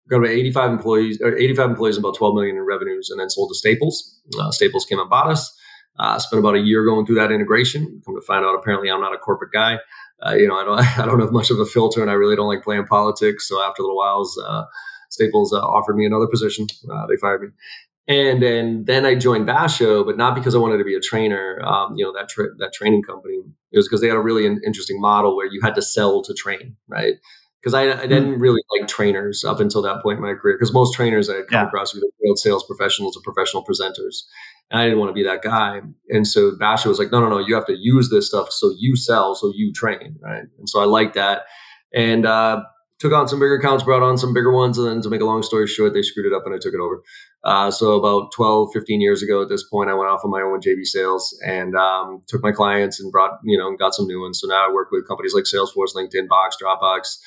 got 0.08 0.19
about 0.19 0.31
85 0.31 0.70
employees 0.70 1.20
or 1.22 1.37
85 1.37 1.70
employees 1.70 1.96
about 1.96 2.16
12 2.16 2.34
million 2.34 2.56
in 2.56 2.62
revenues 2.62 3.11
and 3.11 3.21
then 3.21 3.30
sold 3.30 3.50
to 3.50 3.54
Staples. 3.54 4.21
Uh, 4.38 4.50
Staples 4.50 4.85
came 4.85 4.99
and 4.99 5.11
bought 5.11 5.30
us. 5.30 5.54
Uh, 5.99 6.18
spent 6.18 6.38
about 6.38 6.54
a 6.54 6.61
year 6.61 6.85
going 6.85 7.04
through 7.04 7.16
that 7.16 7.32
integration. 7.32 8.00
Come 8.06 8.14
to 8.14 8.21
find 8.21 8.44
out, 8.44 8.54
apparently, 8.54 8.88
I'm 8.88 9.00
not 9.00 9.14
a 9.14 9.18
corporate 9.18 9.52
guy. 9.52 9.78
Uh, 10.25 10.35
you 10.35 10.47
know, 10.47 10.56
I 10.56 10.64
don't, 10.64 10.78
I 10.99 11.06
don't 11.06 11.21
have 11.21 11.32
much 11.32 11.50
of 11.50 11.59
a 11.59 11.66
filter, 11.66 12.00
and 12.02 12.11
I 12.11 12.14
really 12.14 12.37
don't 12.37 12.47
like 12.47 12.62
playing 12.62 12.87
politics. 12.87 13.49
So 13.49 13.62
after 13.62 13.82
a 13.82 13.85
little 13.85 13.97
while, 13.97 14.25
uh, 14.47 14.64
Staples 15.11 15.52
uh, 15.52 15.59
offered 15.59 15.97
me 15.97 16.06
another 16.06 16.28
position. 16.28 16.66
Uh, 16.88 17.06
they 17.09 17.16
fired 17.16 17.42
me, 17.42 17.49
and 18.06 18.42
then 18.42 18.85
then 18.85 19.04
I 19.04 19.14
joined 19.16 19.49
Basho, 19.49 20.04
but 20.06 20.16
not 20.16 20.35
because 20.35 20.54
I 20.54 20.59
wanted 20.59 20.78
to 20.78 20.85
be 20.85 20.94
a 20.94 21.00
trainer. 21.00 21.61
Um, 21.64 21.94
you 21.97 22.04
know, 22.04 22.12
that 22.12 22.28
tra- 22.28 22.54
that 22.59 22.73
training 22.73 23.02
company. 23.02 23.40
It 23.73 23.76
was 23.76 23.88
because 23.88 24.00
they 24.00 24.09
had 24.09 24.16
a 24.16 24.21
really 24.21 24.47
interesting 24.47 25.00
model 25.00 25.37
where 25.37 25.47
you 25.47 25.61
had 25.62 25.75
to 25.75 25.82
sell 25.82 26.23
to 26.23 26.32
train, 26.32 26.76
right? 26.87 27.14
Because 27.60 27.74
I, 27.74 27.82
I, 27.90 28.06
didn't 28.06 28.34
hmm. 28.34 28.40
really 28.40 28.62
like 28.78 28.88
trainers 28.88 29.44
up 29.44 29.60
until 29.60 29.82
that 29.82 30.02
point 30.02 30.18
in 30.18 30.22
my 30.22 30.34
career. 30.34 30.56
Because 30.56 30.72
most 30.72 30.94
trainers 30.94 31.28
I 31.28 31.36
had 31.36 31.48
come 31.48 31.62
yeah. 31.62 31.66
across 31.66 31.94
were 31.94 32.00
field 32.22 32.38
sales 32.38 32.64
professionals 32.64 33.16
or 33.16 33.22
professional 33.22 33.64
presenters, 33.64 34.24
and 34.70 34.80
I 34.80 34.84
didn't 34.84 34.98
want 34.98 35.10
to 35.10 35.14
be 35.14 35.24
that 35.24 35.42
guy. 35.42 35.80
And 36.08 36.26
so 36.26 36.52
Basho 36.52 36.86
was 36.86 36.98
like, 36.98 37.12
"No, 37.12 37.20
no, 37.20 37.28
no, 37.28 37.38
you 37.38 37.54
have 37.54 37.66
to 37.66 37.76
use 37.76 38.10
this 38.10 38.28
stuff 38.28 38.50
so 38.50 38.72
you 38.78 38.96
sell, 38.96 39.34
so 39.34 39.52
you 39.54 39.72
train, 39.72 40.16
right?" 40.20 40.44
And 40.58 40.68
so 40.68 40.80
I 40.80 40.84
liked 40.84 41.14
that, 41.14 41.42
and 41.92 42.26
uh, 42.26 42.62
took 42.98 43.12
on 43.12 43.28
some 43.28 43.38
bigger 43.38 43.54
accounts, 43.54 43.84
brought 43.84 44.02
on 44.02 44.18
some 44.18 44.34
bigger 44.34 44.52
ones, 44.52 44.78
and 44.78 44.86
then 44.86 45.00
to 45.02 45.08
make 45.08 45.20
a 45.20 45.24
long 45.24 45.42
story 45.42 45.66
short, 45.66 45.94
they 45.94 46.02
screwed 46.02 46.26
it 46.26 46.34
up 46.34 46.42
and 46.44 46.54
I 46.54 46.58
took 46.58 46.74
it 46.74 46.80
over. 46.80 47.02
Uh, 47.44 47.70
so 47.70 47.92
about 47.92 48.32
12, 48.34 48.70
15 48.72 49.00
years 49.00 49.22
ago 49.22 49.40
at 49.40 49.48
this 49.48 49.62
point, 49.68 49.88
I 49.88 49.94
went 49.94 50.10
off 50.10 50.24
on 50.24 50.30
my 50.30 50.42
own 50.42 50.60
JB 50.60 50.84
sales 50.84 51.38
and 51.46 51.76
um, 51.76 52.22
took 52.26 52.42
my 52.42 52.50
clients 52.50 53.00
and 53.00 53.12
brought, 53.12 53.38
you 53.44 53.56
know, 53.56 53.74
got 53.76 53.94
some 53.94 54.06
new 54.06 54.20
ones. 54.20 54.40
So 54.40 54.48
now 54.48 54.68
I 54.68 54.72
work 54.72 54.88
with 54.90 55.06
companies 55.06 55.34
like 55.34 55.44
Salesforce, 55.44 55.94
LinkedIn, 55.94 56.26
Box, 56.28 56.56
Dropbox, 56.60 57.18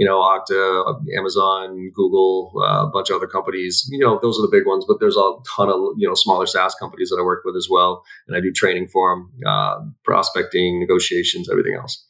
you 0.00 0.06
know, 0.06 0.16
Okta, 0.16 1.04
Amazon, 1.14 1.92
Google, 1.94 2.52
uh, 2.56 2.86
a 2.86 2.90
bunch 2.90 3.10
of 3.10 3.16
other 3.16 3.26
companies. 3.26 3.86
You 3.90 3.98
know, 3.98 4.18
those 4.22 4.38
are 4.38 4.42
the 4.42 4.48
big 4.50 4.66
ones, 4.66 4.86
but 4.88 4.98
there's 4.98 5.18
a 5.18 5.32
ton 5.54 5.68
of, 5.68 5.76
you 5.98 6.08
know, 6.08 6.14
smaller 6.14 6.46
SaaS 6.46 6.74
companies 6.74 7.10
that 7.10 7.18
I 7.20 7.22
work 7.22 7.42
with 7.44 7.54
as 7.54 7.68
well. 7.70 8.02
And 8.26 8.34
I 8.34 8.40
do 8.40 8.50
training 8.50 8.88
for 8.88 9.14
them, 9.14 9.30
uh, 9.46 9.80
prospecting, 10.02 10.80
negotiations, 10.80 11.50
everything 11.50 11.74
else. 11.74 12.02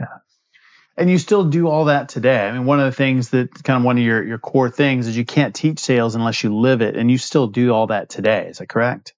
Yeah. 0.00 0.06
And 0.96 1.08
you 1.08 1.16
still 1.16 1.44
do 1.44 1.68
all 1.68 1.84
that 1.84 2.08
today. 2.08 2.40
I 2.40 2.50
mean, 2.50 2.64
one 2.64 2.80
of 2.80 2.86
the 2.86 2.96
things 2.96 3.28
that 3.30 3.54
kind 3.62 3.78
of 3.78 3.84
one 3.84 3.98
of 3.98 4.02
your, 4.02 4.24
your 4.24 4.38
core 4.38 4.68
things 4.68 5.06
is 5.06 5.16
you 5.16 5.24
can't 5.24 5.54
teach 5.54 5.78
sales 5.78 6.16
unless 6.16 6.42
you 6.42 6.52
live 6.56 6.82
it. 6.82 6.96
And 6.96 7.08
you 7.08 7.18
still 7.18 7.46
do 7.46 7.72
all 7.72 7.86
that 7.86 8.08
today. 8.08 8.48
Is 8.48 8.58
that 8.58 8.68
correct? 8.68 9.14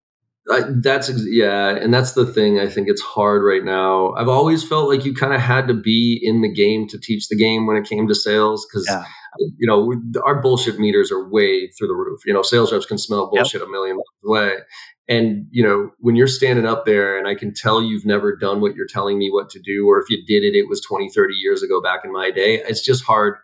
I, 0.50 0.62
that's 0.82 1.10
yeah, 1.26 1.70
and 1.70 1.92
that's 1.92 2.12
the 2.12 2.26
thing. 2.26 2.60
I 2.60 2.66
think 2.68 2.88
it's 2.88 3.00
hard 3.00 3.42
right 3.42 3.64
now. 3.64 4.12
I've 4.12 4.28
always 4.28 4.62
felt 4.62 4.90
like 4.90 5.04
you 5.04 5.14
kind 5.14 5.32
of 5.32 5.40
had 5.40 5.66
to 5.68 5.74
be 5.74 6.20
in 6.22 6.42
the 6.42 6.52
game 6.52 6.86
to 6.88 6.98
teach 6.98 7.28
the 7.28 7.36
game 7.36 7.66
when 7.66 7.78
it 7.78 7.88
came 7.88 8.06
to 8.08 8.14
sales 8.14 8.66
because 8.66 8.86
yeah. 8.86 9.04
you 9.56 9.66
know, 9.66 9.94
our 10.22 10.42
bullshit 10.42 10.78
meters 10.78 11.10
are 11.10 11.28
way 11.30 11.68
through 11.68 11.88
the 11.88 11.94
roof. 11.94 12.20
You 12.26 12.34
know, 12.34 12.42
sales 12.42 12.72
reps 12.72 12.84
can 12.84 12.98
smell 12.98 13.30
bullshit 13.30 13.62
yep. 13.62 13.68
a 13.68 13.70
million 13.70 13.96
miles 13.96 14.06
away. 14.24 14.56
And, 15.08 15.46
you 15.50 15.62
know, 15.62 15.90
when 15.98 16.16
you're 16.16 16.26
standing 16.26 16.66
up 16.66 16.86
there 16.86 17.18
and 17.18 17.28
I 17.28 17.34
can 17.34 17.52
tell 17.52 17.82
you've 17.82 18.06
never 18.06 18.34
done 18.36 18.60
what 18.60 18.74
you're 18.74 18.86
telling 18.86 19.18
me 19.18 19.30
what 19.30 19.50
to 19.50 19.60
do, 19.60 19.86
or 19.86 20.00
if 20.00 20.08
you 20.08 20.24
did 20.26 20.44
it, 20.44 20.56
it 20.56 20.68
was 20.68 20.80
20, 20.80 21.10
30 21.10 21.34
years 21.34 21.62
ago 21.62 21.80
back 21.80 22.00
in 22.04 22.12
my 22.12 22.30
day, 22.30 22.62
it's 22.66 22.82
just 22.82 23.04
hard, 23.04 23.36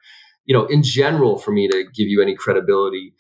you 0.47 0.55
know, 0.55 0.65
in 0.67 0.83
general 0.83 1.39
for 1.39 1.53
me 1.53 1.69
to 1.69 1.85
give 1.95 2.09
you 2.09 2.23
any 2.23 2.35
credibility. 2.35 3.15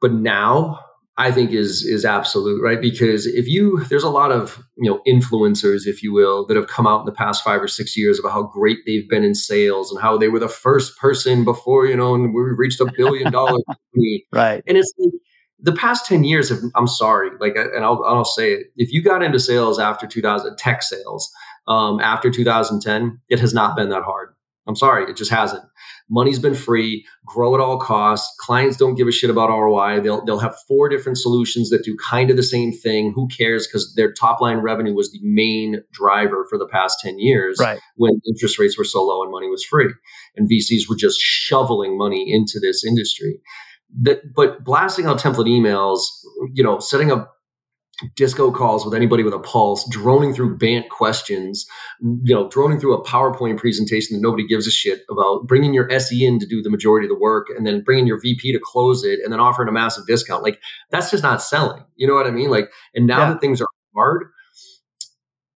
But 0.00 0.12
now 0.12 0.80
I 1.16 1.30
think 1.30 1.52
is 1.52 1.84
is 1.84 2.04
absolute, 2.04 2.60
right? 2.62 2.80
Because 2.80 3.26
if 3.26 3.46
you 3.46 3.84
there's 3.88 4.02
a 4.02 4.10
lot 4.10 4.32
of, 4.32 4.64
you 4.76 4.90
know, 4.90 5.00
influencers, 5.06 5.86
if 5.86 6.02
you 6.02 6.12
will, 6.12 6.44
that 6.46 6.56
have 6.56 6.66
come 6.66 6.86
out 6.86 7.00
in 7.00 7.06
the 7.06 7.12
past 7.12 7.44
five 7.44 7.62
or 7.62 7.68
six 7.68 7.96
years 7.96 8.18
about 8.18 8.32
how 8.32 8.42
great 8.42 8.78
they've 8.84 9.08
been 9.08 9.22
in 9.22 9.34
sales 9.34 9.92
and 9.92 10.00
how 10.00 10.18
they 10.18 10.28
were 10.28 10.40
the 10.40 10.48
first 10.48 10.98
person 10.98 11.44
before, 11.44 11.86
you 11.86 11.96
know, 11.96 12.14
and 12.14 12.34
we 12.34 12.42
reached 12.42 12.80
a 12.80 12.92
billion 12.96 13.30
dollar 13.30 13.58
company. 13.66 14.26
Right. 14.32 14.64
And 14.66 14.76
it's 14.76 14.92
like 14.98 15.12
the 15.60 15.72
past 15.72 16.06
10 16.06 16.24
years 16.24 16.50
have, 16.50 16.58
I'm 16.74 16.86
sorry, 16.86 17.30
like, 17.40 17.56
and 17.56 17.84
I'll, 17.84 18.04
I'll 18.04 18.24
say 18.24 18.52
it. 18.52 18.66
If 18.76 18.92
you 18.92 19.02
got 19.02 19.22
into 19.22 19.38
sales 19.38 19.78
after 19.78 20.06
2000, 20.06 20.56
tech 20.56 20.82
sales, 20.82 21.32
um, 21.66 22.00
after 22.00 22.30
2010, 22.30 23.20
it 23.30 23.40
has 23.40 23.54
not 23.54 23.74
been 23.74 23.88
that 23.88 24.02
hard. 24.02 24.34
I'm 24.66 24.76
sorry, 24.76 25.10
it 25.10 25.16
just 25.16 25.30
hasn't. 25.30 25.64
Money's 26.10 26.38
been 26.38 26.54
free, 26.54 27.04
grow 27.24 27.54
at 27.54 27.60
all 27.60 27.78
costs. 27.78 28.34
Clients 28.40 28.76
don't 28.76 28.94
give 28.94 29.08
a 29.08 29.12
shit 29.12 29.30
about 29.30 29.48
ROI. 29.48 30.00
They'll, 30.00 30.24
they'll 30.24 30.38
have 30.38 30.54
four 30.68 30.88
different 30.88 31.16
solutions 31.18 31.70
that 31.70 31.82
do 31.82 31.96
kind 31.96 32.30
of 32.30 32.36
the 32.36 32.42
same 32.42 32.72
thing. 32.72 33.12
Who 33.14 33.26
cares? 33.28 33.66
Because 33.66 33.94
their 33.94 34.12
top 34.12 34.40
line 34.40 34.58
revenue 34.58 34.94
was 34.94 35.10
the 35.12 35.20
main 35.22 35.82
driver 35.92 36.46
for 36.50 36.58
the 36.58 36.66
past 36.66 36.98
10 37.02 37.18
years 37.18 37.56
right. 37.58 37.80
when 37.96 38.20
interest 38.28 38.58
rates 38.58 38.76
were 38.76 38.84
so 38.84 39.02
low 39.02 39.22
and 39.22 39.32
money 39.32 39.48
was 39.48 39.64
free. 39.64 39.92
And 40.36 40.48
VCs 40.48 40.88
were 40.88 40.96
just 40.96 41.18
shoveling 41.20 41.96
money 41.96 42.32
into 42.32 42.60
this 42.60 42.84
industry. 42.84 43.40
That, 44.02 44.34
but 44.34 44.62
blasting 44.64 45.06
out 45.06 45.18
template 45.18 45.48
emails, 45.48 46.00
you 46.52 46.62
know, 46.62 46.80
setting 46.80 47.10
up 47.10 47.33
disco 48.14 48.50
calls 48.50 48.84
with 48.84 48.94
anybody 48.94 49.22
with 49.22 49.34
a 49.34 49.38
pulse, 49.38 49.88
droning 49.90 50.32
through 50.32 50.56
BANT 50.56 50.88
questions, 50.88 51.66
you 52.00 52.34
know, 52.34 52.48
droning 52.48 52.80
through 52.80 52.94
a 52.94 53.04
PowerPoint 53.04 53.58
presentation 53.58 54.16
that 54.16 54.22
nobody 54.22 54.46
gives 54.46 54.66
a 54.66 54.70
shit 54.70 55.02
about, 55.10 55.46
bringing 55.46 55.74
your 55.74 55.90
SE 55.92 56.24
in 56.24 56.38
to 56.38 56.46
do 56.46 56.62
the 56.62 56.70
majority 56.70 57.06
of 57.06 57.10
the 57.10 57.18
work, 57.18 57.48
and 57.56 57.66
then 57.66 57.82
bringing 57.82 58.06
your 58.06 58.20
VP 58.20 58.52
to 58.52 58.60
close 58.62 59.04
it, 59.04 59.20
and 59.22 59.32
then 59.32 59.40
offering 59.40 59.68
a 59.68 59.72
massive 59.72 60.06
discount. 60.06 60.42
Like 60.42 60.60
that's 60.90 61.10
just 61.10 61.22
not 61.22 61.42
selling. 61.42 61.82
You 61.96 62.06
know 62.06 62.14
what 62.14 62.26
I 62.26 62.30
mean? 62.30 62.50
Like, 62.50 62.70
and 62.94 63.06
now 63.06 63.20
yeah. 63.20 63.30
that 63.30 63.40
things 63.40 63.60
are 63.60 63.68
hard, 63.94 64.24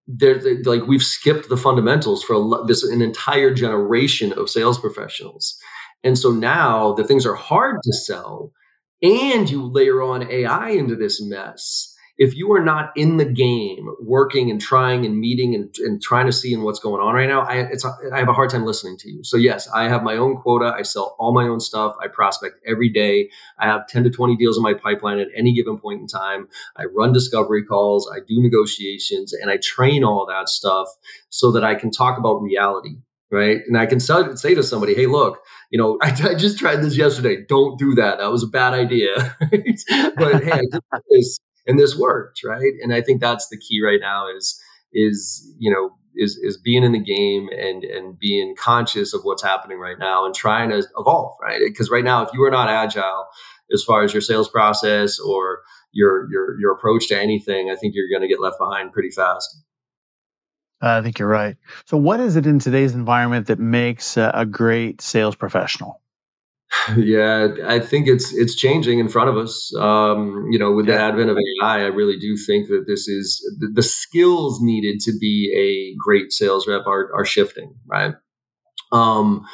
they're, 0.07 0.39
they're, 0.39 0.63
like 0.65 0.87
we've 0.87 1.03
skipped 1.03 1.49
the 1.49 1.57
fundamentals 1.57 2.23
for 2.23 2.35
a, 2.35 2.67
this 2.67 2.85
an 2.85 3.03
entire 3.03 3.53
generation 3.53 4.33
of 4.33 4.49
sales 4.49 4.79
professionals, 4.79 5.57
and 6.05 6.19
so 6.19 6.31
now 6.31 6.93
that 6.95 7.09
things 7.09 7.27
are 7.27 7.35
hard 7.35 7.77
to 7.83 7.93
sell, 7.93 8.53
and 9.03 9.51
you 9.51 9.65
layer 9.65 10.03
on 10.03 10.31
AI 10.31 10.71
into 10.71 10.95
this 10.95 11.21
mess 11.21 11.96
if 12.19 12.35
you 12.35 12.51
are 12.53 12.65
not 12.65 12.93
in 12.97 13.19
the 13.19 13.25
game 13.25 13.89
working 14.01 14.51
and 14.51 14.61
trying 14.61 15.05
and 15.05 15.19
meeting 15.19 15.55
and, 15.55 15.75
and 15.79 16.03
trying 16.03 16.27
to 16.27 16.33
see 16.33 16.53
in 16.53 16.63
what's 16.63 16.79
going 16.79 17.01
on 17.01 17.15
right 17.15 17.29
now 17.29 17.43
I, 17.43 17.69
have 18.19 18.29
a 18.29 18.33
hard 18.33 18.51
time 18.51 18.65
listening 18.65 18.97
to 18.99 19.11
you 19.11 19.23
so 19.25 19.37
yes 19.37 19.69
i 19.71 19.89
have 19.89 20.03
my 20.03 20.17
own 20.17 20.37
quota 20.37 20.75
i 20.77 20.83
sell 20.83 21.17
all 21.19 21.33
my 21.33 21.45
own 21.45 21.61
stuff 21.61 21.95
i 22.03 22.09
prospect 22.09 22.57
every 22.67 22.89
day 22.89 23.31
i 23.59 23.67
have 23.67 23.87
10 23.87 24.05
to 24.05 24.11
20 24.11 24.37
deals 24.37 24.57
in 24.57 24.63
my 24.63 24.75
pipeline 24.75 25.19
at 25.19 25.29
any 25.37 25.55
given 25.55 25.79
point 25.79 26.01
in 26.01 26.07
time 26.07 26.49
i 26.77 26.85
run 26.85 27.13
discovery 27.13 27.65
calls 27.65 28.11
i 28.15 28.19
do 28.21 28.41
negotiations 28.41 29.33
and 29.33 29.51
i 29.51 29.59
train 29.59 30.05
all 30.05 30.27
that 30.27 30.49
stuff 30.49 30.89
so 31.29 31.53
that 31.53 31.65
i 31.65 31.75
can 31.75 31.91
talk 31.91 32.19
about 32.19 32.41
reality 32.41 32.97
right? 33.29 33.63
And 33.67 33.77
I 33.77 33.87
can 33.87 33.99
say 33.99 34.55
to 34.55 34.63
somebody, 34.63 34.95
"Hey, 34.95 35.07
look, 35.07 35.41
you 35.71 35.79
know, 35.81 35.99
I, 36.03 36.11
I, 36.11 36.35
just 36.37 36.61
tried 36.61 36.77
this 36.77 36.97
yesterday. 36.97 37.45
Don't 37.49 37.77
do 37.77 37.97
that. 37.97 38.19
That 38.19 38.31
was 38.31 38.45
a 38.45 38.47
bad 38.47 38.73
idea." 38.73 39.37
but 39.41 40.45
hey, 40.45 40.53
I 40.53 40.61
did 40.61 40.83
this 41.11 41.41
and 41.67 41.79
this 41.79 41.97
worked 41.97 42.43
right 42.45 42.73
and 42.83 42.95
i 42.95 43.01
think 43.01 43.21
that's 43.21 43.49
the 43.49 43.59
key 43.59 43.83
right 43.83 44.01
now 44.01 44.27
is 44.29 44.61
is 44.93 45.53
you 45.59 45.71
know 45.71 45.91
is 46.15 46.39
is 46.43 46.57
being 46.57 46.83
in 46.83 46.93
the 46.93 47.03
game 47.03 47.49
and 47.57 47.85
and 47.85 48.19
being 48.19 48.55
conscious 48.59 49.13
of 49.13 49.23
what's 49.23 49.43
happening 49.43 49.79
right 49.79 49.99
now 49.99 50.25
and 50.25 50.35
trying 50.35 50.71
to 50.71 50.83
evolve 50.99 51.37
right 51.43 51.61
because 51.65 51.91
right 51.91 52.05
now 52.05 52.23
if 52.23 52.31
you 52.33 52.43
are 52.43 52.51
not 52.51 52.69
agile 52.69 53.27
as 53.73 53.83
far 53.83 54.03
as 54.03 54.13
your 54.13 54.23
sales 54.23 54.49
process 54.49 55.19
or 55.19 55.61
your 55.93 56.31
your 56.31 56.59
your 56.61 56.73
approach 56.73 57.09
to 57.09 57.21
anything 57.21 57.71
i 57.71 57.77
think 57.77 57.95
you're 57.95 58.09
going 58.11 58.23
to 58.23 58.29
get 58.29 58.41
left 58.41 58.59
behind 58.59 58.93
pretty 58.93 59.11
fast 59.11 59.63
I 60.79 61.01
think 61.01 61.19
you're 61.19 61.29
right. 61.29 61.57
So, 61.87 61.97
what 61.97 62.21
is 62.21 62.37
it 62.37 62.47
in 62.47 62.59
today's 62.59 62.95
environment 62.95 63.47
that 63.47 63.59
makes 63.59 64.19
a 64.19 64.47
great 64.49 65.01
sales 65.01 65.35
professional? 65.35 66.03
Yeah, 66.97 67.49
I 67.65 67.81
think 67.81 68.07
it's 68.07 68.33
it's 68.33 68.55
changing 68.55 68.99
in 68.99 69.09
front 69.09 69.29
of 69.29 69.37
us. 69.37 69.75
Um, 69.77 70.47
you 70.51 70.59
know, 70.59 70.73
with 70.73 70.87
yeah. 70.87 70.97
the 70.97 71.03
advent 71.03 71.31
of 71.31 71.37
AI, 71.37 71.81
I 71.81 71.87
really 71.87 72.19
do 72.19 72.37
think 72.37 72.69
that 72.69 72.85
this 72.87 73.09
is 73.09 73.41
the, 73.59 73.69
the 73.75 73.83
skills 73.83 74.61
needed 74.61 75.01
to 75.01 75.13
be 75.19 75.53
a 75.57 75.97
great 75.99 76.33
sales 76.33 76.67
rep 76.69 76.87
are 76.87 77.13
are 77.15 77.25
shifting, 77.25 77.75
right? 77.87 78.15
Um, 78.93 79.47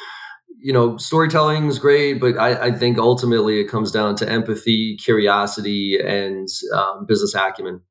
you 0.63 0.71
know, 0.71 0.97
storytelling 0.97 1.67
is 1.67 1.79
great, 1.79 2.21
but 2.21 2.37
I, 2.37 2.67
I, 2.67 2.71
think 2.71 2.97
ultimately 2.97 3.59
it 3.59 3.65
comes 3.65 3.91
down 3.91 4.15
to 4.17 4.29
empathy, 4.29 4.95
curiosity, 4.95 5.99
and 5.99 6.47
um, 6.73 7.05
business 7.05 7.35
acumen, 7.35 7.81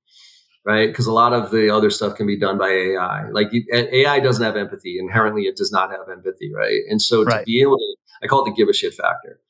right? 0.65 0.89
Because 0.89 1.07
a 1.07 1.13
lot 1.13 1.35
of 1.35 1.51
the 1.51 1.69
other 1.69 1.91
stuff 1.91 2.15
can 2.15 2.27
be 2.27 2.39
done 2.39 2.57
by 2.57 2.69
AI. 2.69 3.29
Like 3.31 3.49
you, 3.53 3.65
AI 3.73 4.21
doesn't 4.21 4.43
have 4.43 4.57
empathy 4.57 4.99
inherently; 4.99 5.43
it 5.43 5.57
does 5.57 5.71
not 5.71 5.91
have 5.91 6.09
empathy, 6.11 6.51
right? 6.55 6.81
And 6.89 7.03
so 7.03 7.25
right. 7.25 7.41
to 7.41 7.45
be 7.45 7.61
able 7.61 7.77
to 7.77 7.97
I 8.23 8.27
call 8.27 8.45
it 8.45 8.51
the 8.51 8.57
give 8.57 8.69
a 8.69 8.73
shit 8.73 8.95
factor. 8.95 9.41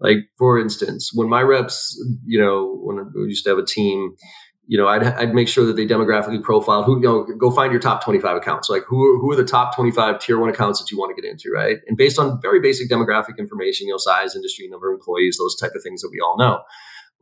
Like 0.00 0.28
for 0.36 0.58
instance, 0.58 1.10
when 1.14 1.28
my 1.28 1.42
reps, 1.42 1.98
you 2.24 2.38
know, 2.38 2.78
when 2.82 3.12
we 3.14 3.28
used 3.28 3.44
to 3.44 3.50
have 3.50 3.58
a 3.58 3.64
team, 3.64 4.14
you 4.66 4.76
know, 4.76 4.88
I'd, 4.88 5.04
I'd 5.04 5.34
make 5.34 5.48
sure 5.48 5.64
that 5.64 5.76
they 5.76 5.86
demographically 5.86 6.42
profiled 6.42 6.86
who, 6.86 6.96
you 6.96 7.06
know, 7.06 7.24
go 7.38 7.50
find 7.50 7.70
your 7.72 7.80
top 7.80 8.04
25 8.04 8.36
accounts. 8.36 8.68
Like 8.68 8.82
who 8.88 9.02
are, 9.04 9.18
who 9.18 9.30
are 9.30 9.36
the 9.36 9.44
top 9.44 9.74
25 9.76 10.18
tier 10.18 10.38
one 10.38 10.50
accounts 10.50 10.80
that 10.80 10.90
you 10.90 10.98
want 10.98 11.16
to 11.16 11.22
get 11.22 11.30
into, 11.30 11.50
right? 11.54 11.78
And 11.86 11.96
based 11.96 12.18
on 12.18 12.40
very 12.42 12.60
basic 12.60 12.90
demographic 12.90 13.38
information, 13.38 13.86
you 13.86 13.92
know, 13.92 13.98
size, 13.98 14.34
industry, 14.34 14.68
number 14.68 14.92
of 14.92 14.98
employees, 14.98 15.38
those 15.38 15.56
type 15.56 15.72
of 15.74 15.82
things 15.82 16.02
that 16.02 16.10
we 16.10 16.20
all 16.20 16.36
know. 16.36 16.62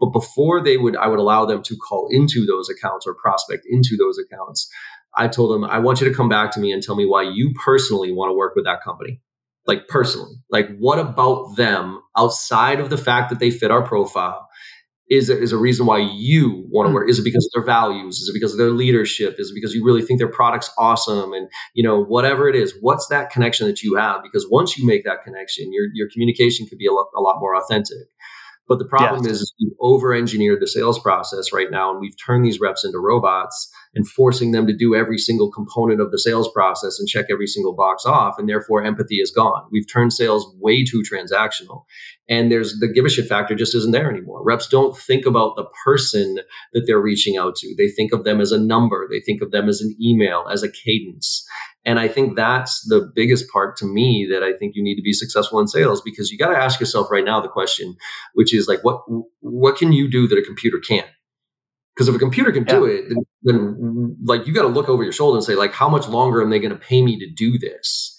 But 0.00 0.06
before 0.06 0.62
they 0.62 0.76
would, 0.76 0.96
I 0.96 1.06
would 1.06 1.18
allow 1.18 1.44
them 1.44 1.62
to 1.62 1.76
call 1.76 2.08
into 2.10 2.46
those 2.46 2.68
accounts 2.68 3.06
or 3.06 3.14
prospect 3.14 3.64
into 3.68 3.96
those 3.96 4.18
accounts. 4.18 4.68
I 5.16 5.28
told 5.28 5.54
them, 5.54 5.64
I 5.64 5.78
want 5.78 6.00
you 6.00 6.08
to 6.08 6.14
come 6.14 6.28
back 6.28 6.50
to 6.52 6.60
me 6.60 6.72
and 6.72 6.82
tell 6.82 6.96
me 6.96 7.06
why 7.06 7.22
you 7.22 7.52
personally 7.64 8.10
want 8.10 8.30
to 8.30 8.34
work 8.34 8.56
with 8.56 8.64
that 8.64 8.82
company 8.82 9.20
like 9.66 9.88
personally 9.88 10.34
like 10.50 10.68
what 10.78 10.98
about 10.98 11.56
them 11.56 12.00
outside 12.16 12.80
of 12.80 12.90
the 12.90 12.98
fact 12.98 13.30
that 13.30 13.38
they 13.38 13.50
fit 13.50 13.70
our 13.70 13.82
profile 13.82 14.48
is 15.10 15.28
is 15.28 15.52
a 15.52 15.58
reason 15.58 15.86
why 15.86 15.98
you 15.98 16.66
want 16.70 16.86
to 16.86 16.90
hmm. 16.90 16.94
work? 16.94 17.10
Is 17.10 17.18
it 17.18 17.24
because 17.24 17.44
of 17.46 17.50
their 17.54 17.64
values? 17.64 18.18
Is 18.20 18.28
it 18.28 18.32
because 18.32 18.52
of 18.52 18.58
their 18.58 18.70
leadership? 18.70 19.36
Is 19.38 19.50
it 19.50 19.54
because 19.54 19.74
you 19.74 19.84
really 19.84 20.02
think 20.02 20.18
their 20.18 20.30
product's 20.30 20.72
awesome? 20.78 21.32
And 21.32 21.48
you 21.74 21.82
know 21.82 22.02
whatever 22.02 22.48
it 22.48 22.56
is 22.56 22.74
what's 22.80 23.08
that 23.08 23.30
connection 23.30 23.66
that 23.66 23.82
you 23.82 23.96
have? 23.96 24.22
Because 24.22 24.46
once 24.50 24.78
you 24.78 24.86
make 24.86 25.04
that 25.04 25.22
connection 25.24 25.72
your 25.72 25.86
your 25.94 26.08
communication 26.10 26.66
could 26.66 26.78
be 26.78 26.86
a 26.86 26.92
lot, 26.92 27.06
a 27.16 27.20
lot 27.20 27.40
more 27.40 27.54
authentic. 27.56 28.08
But 28.66 28.78
the 28.78 28.86
problem 28.86 29.24
yes. 29.24 29.32
is, 29.32 29.40
is 29.42 29.54
we've 29.60 29.76
over 29.78 30.14
engineered 30.14 30.60
the 30.60 30.66
sales 30.66 30.98
process 30.98 31.52
right 31.52 31.70
now, 31.70 31.90
and 31.90 32.00
we've 32.00 32.16
turned 32.24 32.46
these 32.46 32.60
reps 32.60 32.82
into 32.82 32.98
robots 32.98 33.70
and 33.94 34.08
forcing 34.08 34.52
them 34.52 34.66
to 34.66 34.76
do 34.76 34.94
every 34.94 35.18
single 35.18 35.50
component 35.50 36.00
of 36.00 36.10
the 36.10 36.18
sales 36.18 36.50
process 36.52 36.98
and 36.98 37.08
check 37.08 37.26
every 37.30 37.46
single 37.46 37.74
box 37.74 38.04
off. 38.04 38.38
And 38.38 38.48
therefore, 38.48 38.84
empathy 38.84 39.16
is 39.16 39.30
gone. 39.30 39.62
We've 39.70 39.90
turned 39.90 40.12
sales 40.12 40.54
way 40.58 40.84
too 40.84 41.02
transactional. 41.02 41.84
And 42.28 42.50
there's 42.50 42.78
the 42.78 42.88
give 42.88 43.04
a 43.04 43.10
shit 43.10 43.28
factor 43.28 43.54
just 43.54 43.74
isn't 43.74 43.92
there 43.92 44.10
anymore. 44.10 44.42
Reps 44.42 44.66
don't 44.66 44.96
think 44.96 45.26
about 45.26 45.56
the 45.56 45.66
person 45.84 46.38
that 46.72 46.84
they're 46.86 47.00
reaching 47.00 47.36
out 47.36 47.54
to. 47.56 47.74
They 47.76 47.88
think 47.88 48.12
of 48.12 48.24
them 48.24 48.40
as 48.40 48.50
a 48.50 48.58
number, 48.58 49.06
they 49.10 49.20
think 49.20 49.42
of 49.42 49.50
them 49.50 49.68
as 49.68 49.80
an 49.80 49.94
email, 50.00 50.46
as 50.50 50.62
a 50.62 50.70
cadence. 50.70 51.46
And 51.86 52.00
I 52.00 52.08
think 52.08 52.34
that's 52.34 52.80
the 52.88 53.10
biggest 53.14 53.50
part 53.50 53.76
to 53.76 53.86
me 53.86 54.26
that 54.30 54.42
I 54.42 54.56
think 54.56 54.74
you 54.74 54.82
need 54.82 54.96
to 54.96 55.02
be 55.02 55.12
successful 55.12 55.60
in 55.60 55.68
sales 55.68 56.00
because 56.00 56.30
you 56.30 56.38
got 56.38 56.48
to 56.48 56.56
ask 56.56 56.80
yourself 56.80 57.10
right 57.10 57.24
now 57.24 57.40
the 57.40 57.48
question, 57.48 57.94
which 58.32 58.54
is 58.54 58.66
like, 58.68 58.82
what 58.82 59.02
what 59.40 59.76
can 59.76 59.92
you 59.92 60.10
do 60.10 60.26
that 60.28 60.38
a 60.38 60.42
computer 60.42 60.78
can't? 60.78 61.08
Because 61.94 62.08
if 62.08 62.14
a 62.14 62.18
computer 62.18 62.50
can 62.50 62.64
yeah. 62.66 62.74
do 62.74 62.84
it, 62.86 63.04
then, 63.08 63.24
then 63.42 64.16
like 64.24 64.46
you 64.46 64.52
got 64.52 64.62
to 64.62 64.68
look 64.68 64.88
over 64.88 65.02
your 65.02 65.12
shoulder 65.12 65.36
and 65.36 65.44
say, 65.44 65.54
like, 65.54 65.72
how 65.72 65.88
much 65.88 66.08
longer 66.08 66.42
am 66.42 66.50
they 66.50 66.58
going 66.58 66.72
to 66.72 66.78
pay 66.78 67.02
me 67.02 67.18
to 67.18 67.30
do 67.30 67.58
this? 67.58 68.14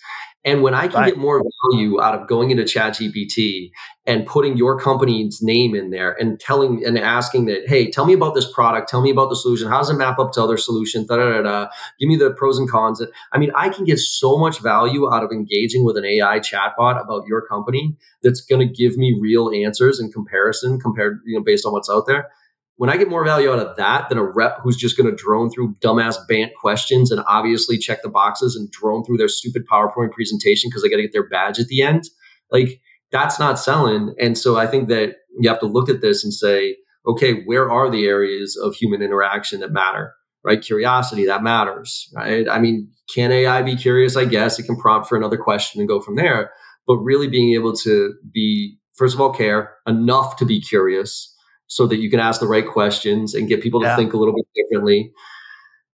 And 0.46 0.62
when 0.62 0.75
I 0.75 0.88
can 0.88 1.00
right. 1.00 1.08
get 1.08 1.17
more 1.17 1.44
value 1.72 2.00
out 2.00 2.13
of 2.13 2.27
going 2.27 2.51
into 2.51 2.63
ChatGPT 2.63 3.72
and 4.05 4.27
putting 4.27 4.55
your 4.58 4.79
company's 4.79 5.41
name 5.41 5.74
in 5.74 5.89
there 5.89 6.12
and 6.20 6.39
telling 6.39 6.86
and 6.86 7.00
asking 7.00 7.46
that, 7.46 7.67
hey, 7.67 7.89
tell 7.89 8.05
me 8.05 8.13
about 8.13 8.36
this 8.36 8.50
product, 8.53 8.88
tell 8.88 9.01
me 9.01 9.10
about 9.10 9.29
the 9.29 9.36
solution, 9.36 9.67
how 9.67 9.79
does 9.79 9.89
it 9.89 9.96
map 9.96 10.20
up 10.20 10.32
to 10.34 10.44
other 10.44 10.58
solutions, 10.58 11.08
da 11.08 11.15
da 11.15 11.32
da 11.32 11.41
da, 11.41 11.67
give 12.00 12.08
me 12.08 12.15
the 12.15 12.29
pros 12.29 12.60
and 12.60 12.70
cons. 12.70 13.03
I 13.34 13.39
mean, 13.39 13.51
I 13.55 13.70
can 13.70 13.86
get 13.86 13.98
so 13.98 14.38
much 14.38 14.60
value 14.60 15.12
out 15.12 15.24
of 15.24 15.32
engaging 15.32 15.84
with 15.84 15.98
an 15.98 16.05
AI 16.05 16.39
chatbot 16.39 17.03
about 17.03 17.25
your 17.25 17.41
company 17.41 17.98
that's 18.22 18.41
going 18.41 18.65
to 18.65 18.72
give 18.72 18.98
me 18.98 19.17
real 19.20 19.50
answers 19.50 20.00
in 20.00 20.12
comparison 20.12 20.79
compared, 20.79 21.22
you 21.25 21.36
know, 21.36 21.44
based 21.44 21.65
on 21.65 21.74
what's 21.74 21.89
out 21.89 22.05
there 22.05 22.29
when 22.77 22.89
I 22.89 22.98
get 22.98 23.10
more 23.10 23.24
value 23.24 23.51
out 23.51 23.60
of 23.60 23.77
that 23.77 24.10
than 24.10 24.17
a 24.17 24.24
rep 24.24 24.60
who's 24.62 24.75
just 24.75 24.98
going 24.98 25.10
to 25.10 25.15
drone 25.15 25.50
through 25.50 25.75
dumbass 25.75 26.17
BANT 26.27 26.51
questions 26.60 27.10
and 27.10 27.24
obviously 27.27 27.77
check 27.77 28.01
the 28.01 28.10
boxes 28.10 28.55
and 28.55 28.70
drone 28.70 29.03
through 29.03 29.17
their 29.17 29.29
stupid 29.29 29.63
PowerPoint 29.72 30.12
presentation 30.12 30.70
because 30.70 30.84
they 30.84 30.89
got 30.89 30.98
to 30.98 31.03
get 31.03 31.13
their 31.13 31.27
badge 31.27 31.60
at 31.60 31.67
the 31.67 31.82
end, 31.82 32.03
like 32.51 32.82
that's 33.12 33.39
not 33.39 33.60
selling. 33.60 34.13
And 34.20 34.38
so 34.38 34.58
I 34.58 34.67
think 34.67 34.89
that 34.89 35.15
you 35.39 35.50
have 35.50 35.60
to 35.60 35.67
look 35.67 35.89
at 35.89 36.01
this 36.01 36.24
and 36.24 36.34
say, 36.34 36.75
okay, 37.08 37.44
where 37.44 37.72
are 37.72 37.89
the 37.89 38.05
areas 38.05 38.58
of 38.58 38.75
human 38.75 39.01
interaction 39.01 39.62
that 39.62 39.72
matter? 39.72 40.13
Right? 40.44 40.62
Curiosity, 40.62 41.25
that 41.25 41.44
matters, 41.44 42.12
right? 42.13 42.48
I 42.48 42.60
mean, 42.60 42.91
can 43.12 43.32
AI 43.32 43.62
be 43.62 43.75
curious? 43.75 44.15
I 44.15 44.25
guess 44.25 44.60
it 44.60 44.63
can 44.63 44.77
prompt 44.77 45.08
for 45.08 45.17
another 45.17 45.38
question 45.38 45.79
and 45.79 45.88
go 45.88 46.01
from 46.01 46.17
there. 46.17 46.51
But 46.86 46.98
really 46.98 47.27
being 47.27 47.53
able 47.55 47.75
to 47.77 48.13
be, 48.32 48.77
first 48.94 49.15
of 49.15 49.22
all, 49.22 49.34
care 49.34 49.75
enough 49.88 50.36
to 50.38 50.46
be 50.46 50.62
curious 50.62 51.35
so 51.67 51.88
that 51.88 51.98
you 51.98 52.10
can 52.10 52.19
ask 52.19 52.39
the 52.39 52.48
right 52.48 52.67
questions 52.67 53.34
and 53.34 53.48
get 53.48 53.62
people 53.62 53.79
to 53.81 53.88
yeah. 53.88 53.95
think 53.95 54.13
a 54.13 54.17
little 54.17 54.36
bit 54.36 54.45
differently. 54.55 55.12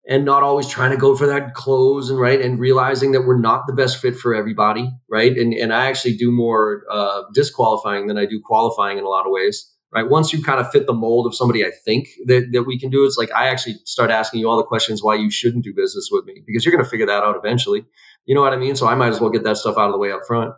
And 0.07 0.25
not 0.25 0.43
always 0.43 0.67
trying 0.67 0.91
to 0.91 0.97
go 0.97 1.15
for 1.15 1.27
that 1.27 1.53
close 1.53 2.09
and 2.09 2.19
right 2.19 2.41
and 2.41 2.59
realizing 2.59 3.11
that 3.11 3.21
we're 3.21 3.39
not 3.39 3.67
the 3.67 3.73
best 3.73 4.01
fit 4.01 4.15
for 4.15 4.33
everybody 4.33 4.91
right? 5.09 5.37
And 5.37 5.53
and 5.53 5.71
i 5.71 5.85
actually 5.85 6.17
do 6.17 6.31
more 6.31 6.83
uh, 6.89 7.21
disqualifying 7.35 8.07
than 8.07 8.17
i 8.17 8.25
do 8.25 8.41
qualifying 8.43 8.97
in 8.97 9.03
a 9.03 9.07
lot 9.07 9.27
of 9.27 9.31
ways 9.31 9.71
right? 9.93 10.09
Once 10.09 10.33
you 10.33 10.41
kind 10.41 10.59
of 10.59 10.71
fit 10.71 10.87
the 10.87 10.93
mold 10.93 11.27
of 11.27 11.35
somebody 11.35 11.63
i 11.63 11.69
think 11.85 12.09
that, 12.25 12.49
that 12.51 12.63
we 12.63 12.79
can 12.79 12.89
do 12.89 13.05
it's 13.05 13.15
like 13.15 13.31
i 13.33 13.47
actually 13.47 13.75
start 13.85 14.09
asking 14.09 14.39
you 14.39 14.49
all 14.49 14.57
the 14.57 14.63
questions 14.63 15.03
why 15.03 15.13
you 15.13 15.29
shouldn't 15.29 15.63
do 15.63 15.71
business 15.73 16.09
with 16.11 16.25
me 16.25 16.41
because 16.47 16.65
you're 16.65 16.73
going 16.73 16.83
to 16.83 16.89
figure 16.89 17.05
that 17.05 17.23
out 17.23 17.37
eventually. 17.37 17.85
You 18.25 18.33
know 18.33 18.41
what 18.41 18.53
i 18.53 18.57
mean? 18.57 18.75
So 18.75 18.87
i 18.87 18.95
might 18.95 19.09
as 19.09 19.21
well 19.21 19.29
get 19.29 19.43
that 19.43 19.57
stuff 19.57 19.77
out 19.77 19.85
of 19.85 19.91
the 19.91 19.99
way 19.99 20.11
up 20.11 20.21
front 20.27 20.51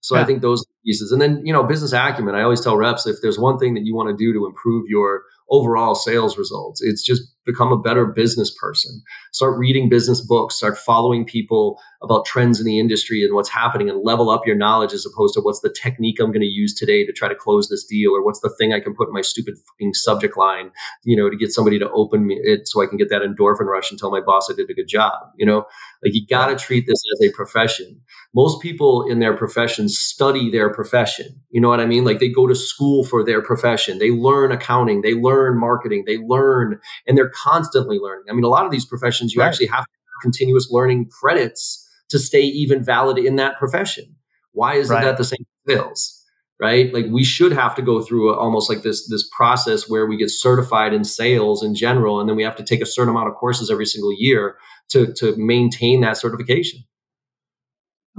so 0.00 0.14
yeah. 0.14 0.22
i 0.22 0.24
think 0.24 0.42
those 0.42 0.64
pieces 0.84 1.12
and 1.12 1.20
then 1.20 1.44
you 1.44 1.52
know 1.52 1.62
business 1.62 1.92
acumen 1.92 2.34
i 2.34 2.42
always 2.42 2.60
tell 2.60 2.76
reps 2.76 3.06
if 3.06 3.16
there's 3.22 3.38
one 3.38 3.58
thing 3.58 3.74
that 3.74 3.84
you 3.84 3.94
want 3.94 4.08
to 4.08 4.16
do 4.16 4.32
to 4.32 4.46
improve 4.46 4.84
your 4.88 5.22
overall 5.50 5.94
sales 5.94 6.38
results 6.38 6.82
it's 6.82 7.02
just 7.02 7.22
become 7.48 7.72
a 7.72 7.78
better 7.78 8.06
business 8.06 8.54
person. 8.54 9.02
Start 9.32 9.58
reading 9.58 9.88
business 9.88 10.20
books. 10.20 10.56
Start 10.56 10.78
following 10.78 11.24
people 11.24 11.80
about 12.02 12.24
trends 12.24 12.60
in 12.60 12.66
the 12.66 12.78
industry 12.78 13.24
and 13.24 13.34
what's 13.34 13.48
happening 13.48 13.90
and 13.90 14.04
level 14.04 14.30
up 14.30 14.46
your 14.46 14.54
knowledge 14.54 14.92
as 14.92 15.04
opposed 15.04 15.34
to 15.34 15.40
what's 15.40 15.60
the 15.60 15.74
technique 15.82 16.20
i'm 16.20 16.30
going 16.30 16.40
to 16.40 16.46
use 16.46 16.72
today 16.72 17.04
to 17.04 17.12
try 17.12 17.28
to 17.28 17.34
close 17.34 17.68
this 17.68 17.84
deal 17.84 18.12
or 18.12 18.24
what's 18.24 18.40
the 18.40 18.54
thing 18.58 18.72
i 18.72 18.78
can 18.78 18.94
put 18.94 19.08
in 19.08 19.14
my 19.14 19.20
stupid 19.20 19.54
subject 19.94 20.36
line 20.36 20.70
you 21.04 21.16
know 21.16 21.28
to 21.28 21.36
get 21.36 21.50
somebody 21.50 21.78
to 21.78 21.90
open 21.90 22.26
me 22.26 22.38
it 22.42 22.68
so 22.68 22.82
i 22.82 22.86
can 22.86 22.96
get 22.96 23.08
that 23.08 23.22
endorphin 23.22 23.66
rush 23.66 23.90
and 23.90 23.98
tell 23.98 24.10
my 24.10 24.20
boss 24.20 24.48
i 24.50 24.54
did 24.54 24.70
a 24.70 24.74
good 24.74 24.88
job 24.88 25.12
you 25.36 25.46
know? 25.46 25.64
Like 26.04 26.14
you 26.14 26.24
got 26.26 26.46
to 26.46 26.56
treat 26.56 26.86
this 26.86 27.02
as 27.14 27.28
a 27.28 27.32
profession. 27.32 28.00
Most 28.34 28.62
people 28.62 29.04
in 29.08 29.18
their 29.18 29.36
profession 29.36 29.88
study 29.88 30.50
their 30.50 30.72
profession 30.72 31.40
you 31.50 31.60
know 31.60 31.68
what 31.68 31.80
i 31.80 31.86
mean? 31.86 32.04
Like 32.04 32.20
they 32.20 32.28
go 32.28 32.46
to 32.46 32.54
school 32.54 33.04
for 33.04 33.24
their 33.24 33.42
profession. 33.42 33.98
They 33.98 34.10
learn 34.10 34.52
accounting. 34.52 35.00
They 35.00 35.14
learn 35.14 35.58
marketing. 35.58 36.04
They 36.06 36.18
learn 36.18 36.78
and 37.06 37.16
they're 37.16 37.30
constantly 37.42 37.98
learning. 37.98 38.24
I 38.30 38.34
mean, 38.34 38.44
a 38.44 38.48
lot 38.48 38.64
of 38.64 38.70
these 38.70 38.84
professions, 38.84 39.34
you 39.34 39.40
right. 39.40 39.48
actually 39.48 39.66
have 39.66 39.84
continuous 40.22 40.70
learning 40.70 41.10
credits 41.10 41.86
to 42.08 42.18
stay 42.18 42.42
even 42.42 42.82
valid 42.82 43.18
in 43.18 43.36
that 43.36 43.58
profession. 43.58 44.16
Why 44.52 44.74
isn't 44.74 44.94
right. 44.94 45.04
that 45.04 45.16
the 45.18 45.24
same 45.24 45.44
sales? 45.66 46.14
Right? 46.60 46.92
Like 46.92 47.06
we 47.10 47.22
should 47.22 47.52
have 47.52 47.76
to 47.76 47.82
go 47.82 48.02
through 48.02 48.30
a, 48.30 48.36
almost 48.36 48.68
like 48.68 48.82
this 48.82 49.08
this 49.08 49.28
process 49.36 49.88
where 49.88 50.06
we 50.06 50.16
get 50.16 50.30
certified 50.30 50.92
in 50.92 51.04
sales 51.04 51.62
in 51.62 51.76
general, 51.76 52.18
and 52.18 52.28
then 52.28 52.36
we 52.36 52.42
have 52.42 52.56
to 52.56 52.64
take 52.64 52.80
a 52.80 52.86
certain 52.86 53.10
amount 53.10 53.28
of 53.28 53.36
courses 53.36 53.70
every 53.70 53.86
single 53.86 54.12
year 54.12 54.56
to 54.88 55.12
to 55.14 55.36
maintain 55.36 56.00
that 56.00 56.16
certification. 56.16 56.80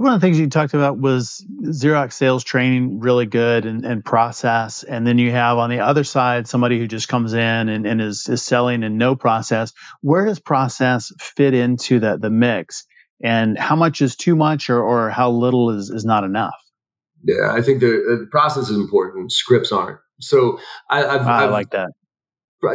One 0.00 0.14
of 0.14 0.20
the 0.22 0.26
things 0.26 0.40
you 0.40 0.48
talked 0.48 0.72
about 0.72 0.98
was 0.98 1.44
Xerox 1.62 2.14
sales 2.14 2.42
training, 2.42 3.00
really 3.00 3.26
good 3.26 3.66
and, 3.66 3.84
and 3.84 4.02
process. 4.02 4.82
And 4.82 5.06
then 5.06 5.18
you 5.18 5.30
have 5.30 5.58
on 5.58 5.68
the 5.68 5.80
other 5.80 6.04
side 6.04 6.48
somebody 6.48 6.78
who 6.78 6.86
just 6.86 7.06
comes 7.06 7.34
in 7.34 7.68
and, 7.68 7.86
and 7.86 8.00
is, 8.00 8.26
is 8.26 8.42
selling 8.42 8.82
and 8.82 8.96
no 8.96 9.14
process. 9.14 9.74
Where 10.00 10.24
does 10.24 10.40
process 10.40 11.12
fit 11.20 11.52
into 11.52 12.00
the, 12.00 12.16
the 12.16 12.30
mix? 12.30 12.86
And 13.22 13.58
how 13.58 13.76
much 13.76 14.00
is 14.00 14.16
too 14.16 14.34
much 14.36 14.70
or, 14.70 14.82
or 14.82 15.10
how 15.10 15.32
little 15.32 15.68
is, 15.68 15.90
is 15.90 16.06
not 16.06 16.24
enough? 16.24 16.56
Yeah, 17.22 17.52
I 17.52 17.60
think 17.60 17.80
the, 17.80 18.20
the 18.20 18.26
process 18.30 18.70
is 18.70 18.78
important. 18.78 19.32
Scripts 19.32 19.70
aren't. 19.70 19.98
So 20.18 20.58
I, 20.88 21.04
I've, 21.04 21.26
ah, 21.26 21.40
I 21.40 21.44
like 21.44 21.72
that 21.72 21.90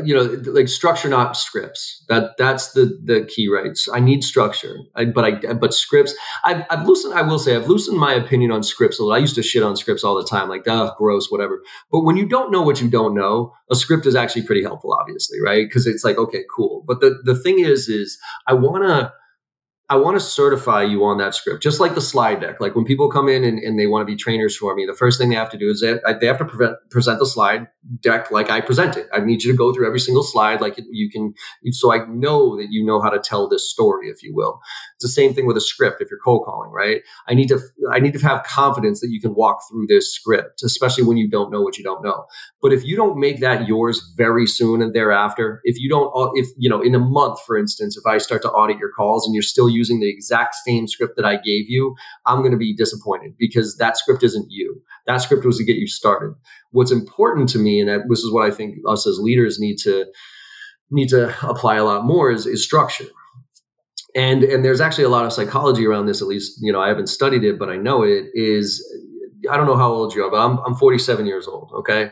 you 0.04 0.15
know 0.15 0.24
like 0.51 0.68
structure 0.68 1.08
not 1.08 1.38
scripts. 1.38 2.03
That 2.10 2.38
that's 2.38 2.72
the 2.72 3.00
the 3.03 3.25
key 3.25 3.48
right? 3.48 3.77
I 3.94 4.00
need 4.00 4.24
structure. 4.24 4.77
I, 4.96 5.05
but 5.05 5.25
i 5.25 5.53
but 5.53 5.74
scripts 5.74 6.16
I've, 6.44 6.64
I've 6.70 6.88
loosened 6.88 7.14
i 7.14 7.22
will 7.22 7.40
say 7.40 7.55
i've 7.55 7.68
loosened 7.68 7.98
my 7.98 8.14
opinion 8.14 8.51
on 8.51 8.64
scripts 8.64 9.00
a 9.00 9.03
little. 9.03 9.16
I 9.16 9.20
used 9.20 9.36
to 9.36 9.44
shit 9.44 9.64
on 9.64 9.75
scripts 9.75 10.03
all 10.03 10.16
the 10.16 10.27
time 10.27 10.50
like 10.50 10.64
oh 10.68 10.94
gross 10.98 11.29
whatever. 11.29 11.62
But 11.92 12.01
when 12.01 12.18
you 12.18 12.27
don't 12.27 12.51
know 12.51 12.62
what 12.62 12.81
you 12.81 12.90
don't 12.90 13.14
know 13.16 13.53
a 13.70 13.75
script 13.75 14.05
is 14.05 14.16
actually 14.16 14.44
pretty 14.44 14.64
helpful 14.64 14.94
obviously 15.00 15.40
right? 15.42 15.66
Because 15.68 15.88
it's 15.88 16.03
like 16.03 16.18
okay 16.18 16.44
cool. 16.55 16.83
But 16.88 17.01
the 17.01 17.22
the 17.24 17.36
thing 17.36 17.60
is 17.60 17.88
is 17.88 18.18
i 18.48 18.53
want 18.53 18.88
to 18.88 19.12
I 19.88 19.98
want 19.98 20.16
to 20.16 20.20
certify 20.20 20.82
you 20.82 21.04
on 21.04 21.20
that 21.20 21.36
script, 21.36 21.62
just 21.62 21.80
like 21.80 21.94
the 21.94 22.02
slide 22.02 22.42
deck. 22.42 22.60
Like 22.60 22.76
when 22.76 22.86
people 22.86 23.08
come 23.10 23.30
in 23.30 23.44
and, 23.44 23.60
and 23.60 23.80
they 23.80 23.86
want 23.86 24.02
to 24.02 24.12
be 24.12 24.16
trainers 24.16 24.58
for 24.58 24.74
me, 24.74 24.84
the 24.86 24.96
first 24.96 25.20
thing 25.20 25.30
they 25.30 25.36
have 25.36 25.52
to 25.52 25.60
do 25.60 25.70
is 25.70 25.82
they, 25.82 26.00
they 26.20 26.26
have 26.26 26.40
to 26.40 26.46
prevent, 26.46 26.78
present 26.90 27.20
the 27.20 27.26
slide 27.26 27.68
deck 28.02 28.32
like 28.32 28.50
I 28.50 28.62
present 28.62 28.98
it. 28.98 29.08
I 29.14 29.20
need 29.20 29.44
you 29.44 29.52
to 29.52 29.58
go 29.58 29.74
through 29.74 29.86
every 29.86 30.00
single 30.00 30.24
slide 30.24 30.60
like 30.60 30.80
you 30.90 31.10
can, 31.10 31.34
so 31.72 31.94
I 31.94 32.06
know 32.08 32.58
that 32.58 32.68
you 32.72 32.84
know 32.84 33.00
how 33.00 33.10
to 33.10 33.20
tell 33.20 33.48
this 33.48 33.70
story, 33.70 34.10
if 34.10 34.24
you 34.24 34.34
will. 34.34 34.60
It's 34.96 35.04
the 35.04 35.10
same 35.10 35.34
thing 35.34 35.46
with 35.46 35.58
a 35.58 35.62
script 35.62 36.02
if 36.02 36.10
you're 36.10 36.20
cold 36.20 36.46
calling, 36.46 36.72
right? 36.72 37.02
I 37.28 37.36
need 37.36 37.50
to 37.50 37.60
I 37.92 38.00
need 38.00 38.14
to 38.14 38.20
have 38.20 38.44
confidence 38.44 39.02
that 39.02 39.10
you 39.12 39.22
can 39.22 39.36
walk 39.36 39.60
through 39.70 39.86
this 39.88 40.12
script, 40.12 40.64
especially 40.64 41.04
when 41.04 41.18
you 41.18 41.30
don't 41.30 41.52
know 41.52 41.62
what 41.62 41.78
you 41.78 41.84
don't 41.84 42.04
know. 42.04 42.26
But 42.60 42.74
if 42.74 42.84
you 42.84 42.96
don't 42.96 43.20
make 43.20 43.40
that 43.42 43.68
yours 43.68 44.14
very 44.18 44.48
soon 44.48 44.82
and 44.82 44.96
thereafter, 44.96 45.62
if 45.64 45.80
you 45.80 45.90
don't, 45.90 46.12
if 46.36 46.48
you 46.58 46.70
know, 46.70 46.82
in 46.82 46.96
a 46.96 47.00
month, 47.00 47.40
for 47.46 47.56
instance, 47.56 47.98
if 47.98 48.06
I 48.08 48.18
start 48.18 48.42
to 48.44 48.50
audit 48.50 48.80
your 48.80 48.92
calls 48.92 49.28
and 49.28 49.36
you're 49.36 49.44
still 49.44 49.70
using 49.75 50.00
the 50.00 50.09
exact 50.09 50.55
same 50.66 50.88
script 50.88 51.16
that 51.18 51.25
I 51.25 51.35
gave 51.35 51.70
you, 51.70 51.96
I'm 52.25 52.40
going 52.40 52.51
to 52.51 52.57
be 52.57 52.75
disappointed 52.75 53.35
because 53.38 53.77
that 53.77 53.98
script 53.98 54.24
isn't 54.24 54.48
you. 54.50 54.81
That 55.05 55.18
script 55.18 55.46
was 55.46 55.57
to 55.57 55.66
get 55.66 55.75
you 55.75 55.88
started. 55.88 56.33
What's 56.72 56.92
important 56.92 57.50
to 57.50 57.59
me, 57.59 57.79
and 57.79 57.90
this 58.09 58.20
is 58.20 58.31
what 58.31 58.46
I 58.46 58.51
think 58.51 58.77
us 58.88 59.05
as 59.05 59.20
leaders 59.20 59.59
need 59.59 59.77
to 59.79 60.05
need 60.92 61.09
to 61.09 61.33
apply 61.48 61.75
a 61.75 61.83
lot 61.83 62.05
more, 62.05 62.31
is, 62.31 62.46
is 62.46 62.64
structure. 62.64 63.05
And 64.16 64.44
and 64.44 64.64
there's 64.64 64.81
actually 64.81 65.03
a 65.03 65.09
lot 65.09 65.25
of 65.25 65.33
psychology 65.33 65.85
around 65.85 66.05
this. 66.05 66.22
At 66.22 66.27
least 66.27 66.59
you 66.61 66.72
know 66.72 66.79
I 66.79 66.88
haven't 66.88 67.07
studied 67.07 67.44
it, 67.44 67.59
but 67.59 67.70
I 67.70 67.75
know 67.75 68.03
it 68.03 68.27
is. 68.33 68.81
I 69.51 69.57
don't 69.57 69.66
know 69.66 69.75
how 69.75 69.92
old 69.92 70.16
you 70.16 70.24
are, 70.24 70.31
but 70.31 70.38
I'm 70.38 70.57
I'm 70.59 70.75
47 70.75 71.25
years 71.25 71.48
old. 71.48 71.72
Okay, 71.79 72.11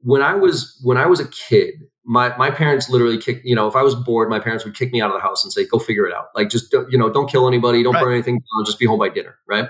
when 0.00 0.22
I 0.22 0.34
was 0.34 0.80
when 0.82 0.96
I 0.96 1.06
was 1.06 1.20
a 1.20 1.28
kid, 1.28 1.74
my 2.04 2.36
my 2.36 2.50
parents 2.50 2.88
literally 2.88 3.18
kicked 3.18 3.44
you 3.44 3.54
know 3.54 3.68
if 3.68 3.76
i 3.76 3.82
was 3.82 3.94
bored 3.94 4.28
my 4.28 4.40
parents 4.40 4.64
would 4.64 4.76
kick 4.76 4.92
me 4.92 5.00
out 5.00 5.10
of 5.10 5.14
the 5.14 5.22
house 5.22 5.44
and 5.44 5.52
say 5.52 5.66
go 5.66 5.78
figure 5.78 6.06
it 6.06 6.14
out. 6.14 6.26
Like 6.34 6.48
just 6.48 6.70
don't, 6.70 6.90
you 6.90 6.98
know 6.98 7.10
don't 7.10 7.30
kill 7.30 7.46
anybody 7.46 7.82
don't 7.82 7.94
right. 7.94 8.02
burn 8.02 8.12
anything 8.12 8.36
down 8.36 8.64
just 8.66 8.78
be 8.78 8.86
home 8.86 8.98
by 8.98 9.08
dinner 9.08 9.38
right? 9.46 9.68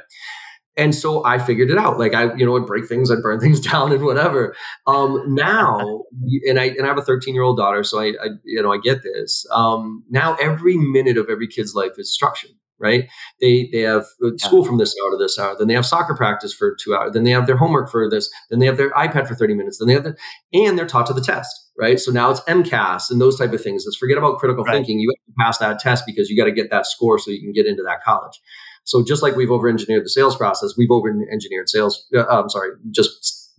And 0.75 0.95
so 0.95 1.23
i 1.27 1.39
figured 1.39 1.71
it 1.71 1.79
out. 1.79 1.99
Like 1.99 2.15
i 2.15 2.35
you 2.35 2.47
know 2.47 2.53
would 2.53 2.67
break 2.67 2.87
things 2.87 3.11
i'd 3.11 3.23
burn 3.23 3.41
things 3.47 3.61
down 3.61 3.93
and 3.93 4.05
whatever. 4.05 4.55
Um 4.87 5.35
now 5.35 6.05
and 6.47 6.59
i 6.59 6.67
and 6.67 6.83
i 6.83 6.87
have 6.87 6.99
a 6.99 7.03
13 7.03 7.35
year 7.35 7.43
old 7.43 7.59
daughter 7.59 7.85
so 7.85 8.01
I, 8.01 8.15
I 8.23 8.29
you 8.45 8.63
know 8.63 8.73
i 8.73 8.79
get 8.79 9.03
this. 9.03 9.47
Um 9.53 10.05
now 10.09 10.35
every 10.37 10.77
minute 10.77 11.19
of 11.19 11.29
every 11.29 11.49
kid's 11.49 11.75
life 11.75 11.93
is 11.99 12.13
structured 12.13 12.53
right? 12.83 13.09
They 13.41 13.69
they 13.73 13.81
have 13.83 14.05
school 14.37 14.65
from 14.65 14.77
this 14.77 14.95
hour 15.01 15.13
to 15.13 15.17
this 15.17 15.39
hour, 15.39 15.57
then 15.57 15.69
they 15.69 15.75
have 15.75 15.87
soccer 15.87 16.15
practice 16.15 16.53
for 16.53 16.75
two 16.75 16.95
hours, 16.95 17.13
then 17.13 17.23
they 17.23 17.31
have 17.31 17.47
their 17.47 17.57
homework 17.57 17.91
for 17.91 18.11
this, 18.11 18.29
then 18.51 18.59
they 18.59 18.67
have 18.67 18.77
their 18.77 18.91
iPad 18.91 19.29
for 19.29 19.35
30 19.35 19.55
minutes, 19.55 19.79
then 19.79 19.89
they 19.89 19.95
have 19.95 20.07
and 20.53 20.77
they're 20.77 20.87
taught 20.87 21.07
to 21.07 21.15
the 21.15 21.23
test, 21.23 21.62
right? 21.83 21.99
So 21.99 22.13
now 22.13 22.31
it's 22.31 22.41
MCAS 22.43 23.11
and 23.11 23.21
those 23.21 23.37
type 23.39 23.53
of 23.53 23.63
things. 23.63 23.83
Let's 23.85 23.97
forget 23.97 24.17
about 24.17 24.39
critical 24.39 24.65
right. 24.65 24.75
thinking. 24.75 25.01
You 25.01 25.11
have 25.11 25.35
to 25.35 25.45
pass 25.45 25.59
that 25.59 25.81
test 25.81 26.05
because 26.07 26.31
you 26.31 26.37
got 26.37 26.45
to 26.45 26.53
get 26.53 26.71
that 26.71 26.87
score 26.87 27.19
so 27.19 27.31
you 27.31 27.41
can 27.41 27.53
get 27.53 27.67
into 27.67 27.83
that 27.83 28.03
college. 28.05 28.41
So 28.85 29.05
just 29.05 29.23
like 29.23 29.35
we've 29.35 29.51
over 29.51 29.69
engineered 29.69 30.05
the 30.05 30.11
sales 30.11 30.37
process, 30.37 30.75
we've 30.79 30.91
over 30.91 31.11
engineered 31.31 31.69
sales. 31.69 32.07
Uh, 32.15 32.25
I'm 32.27 32.49
sorry, 32.49 32.71
just 32.93 33.53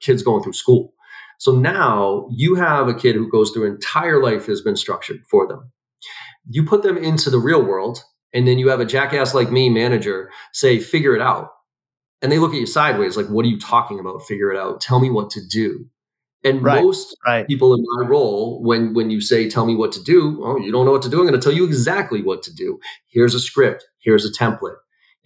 kids 0.00 0.22
going 0.22 0.42
through 0.42 0.54
school. 0.54 0.94
So 1.38 1.52
now 1.52 2.28
you 2.30 2.54
have 2.54 2.88
a 2.88 2.94
kid 2.94 3.14
who 3.14 3.30
goes 3.30 3.50
through 3.50 3.66
entire 3.66 4.22
life 4.22 4.46
has 4.46 4.60
been 4.60 4.76
structured 4.76 5.24
for 5.30 5.46
them. 5.46 5.70
You 6.48 6.64
put 6.64 6.82
them 6.82 6.96
into 6.96 7.30
the 7.30 7.38
real 7.38 7.62
world 7.62 8.02
and 8.32 8.46
then 8.46 8.58
you 8.58 8.68
have 8.68 8.80
a 8.80 8.84
jackass 8.84 9.34
like 9.34 9.50
me 9.50 9.68
manager 9.68 10.30
say 10.52 10.78
figure 10.78 11.14
it 11.14 11.22
out 11.22 11.50
and 12.22 12.30
they 12.30 12.38
look 12.38 12.52
at 12.52 12.60
you 12.60 12.66
sideways 12.66 13.16
like 13.16 13.26
what 13.26 13.44
are 13.44 13.48
you 13.48 13.58
talking 13.58 13.98
about 13.98 14.22
figure 14.22 14.52
it 14.52 14.58
out 14.58 14.80
tell 14.80 15.00
me 15.00 15.10
what 15.10 15.30
to 15.30 15.40
do 15.48 15.86
and 16.44 16.62
right, 16.62 16.82
most 16.82 17.16
right. 17.26 17.46
people 17.46 17.74
in 17.74 17.84
my 17.96 18.06
role 18.06 18.62
when 18.62 18.94
when 18.94 19.10
you 19.10 19.20
say 19.20 19.48
tell 19.48 19.66
me 19.66 19.74
what 19.74 19.92
to 19.92 20.02
do 20.02 20.40
oh 20.44 20.58
you 20.58 20.72
don't 20.72 20.86
know 20.86 20.92
what 20.92 21.02
to 21.02 21.10
do 21.10 21.18
i'm 21.20 21.26
going 21.26 21.38
to 21.38 21.44
tell 21.44 21.56
you 21.56 21.64
exactly 21.64 22.22
what 22.22 22.42
to 22.42 22.54
do 22.54 22.78
here's 23.08 23.34
a 23.34 23.40
script 23.40 23.84
here's 23.98 24.24
a 24.24 24.32
template 24.32 24.76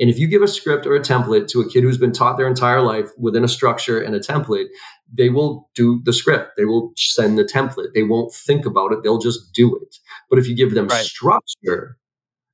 and 0.01 0.11
if 0.11 0.19
you 0.19 0.27
give 0.27 0.43
a 0.43 0.49
script 0.49 0.87
or 0.87 0.97
a 0.97 1.01
template 1.01 1.47
to 1.49 1.61
a 1.61 1.71
kid 1.71 1.83
who's 1.85 1.99
been 1.99 2.13
taught 2.13 2.37
their 2.37 2.49
entire 2.49 2.81
life 2.81 3.11
within 3.17 3.45
a 3.45 3.49
structure 3.49 4.01
and 4.01 4.15
a 4.15 4.21
template 4.21 4.67
they 5.13 5.29
will 5.29 5.71
do 5.75 6.01
the 6.05 6.13
script 6.13 6.53
they 6.57 6.65
will 6.65 6.93
send 6.97 7.39
the 7.39 7.45
template 7.45 7.93
they 7.95 8.03
won't 8.03 8.33
think 8.33 8.67
about 8.67 8.93
it 8.93 9.03
they'll 9.03 9.19
just 9.19 9.53
do 9.53 9.77
it 9.77 9.97
but 10.29 10.39
if 10.39 10.49
you 10.49 10.55
give 10.55 10.75
them 10.75 10.89
right. 10.89 11.05
structure 11.05 11.97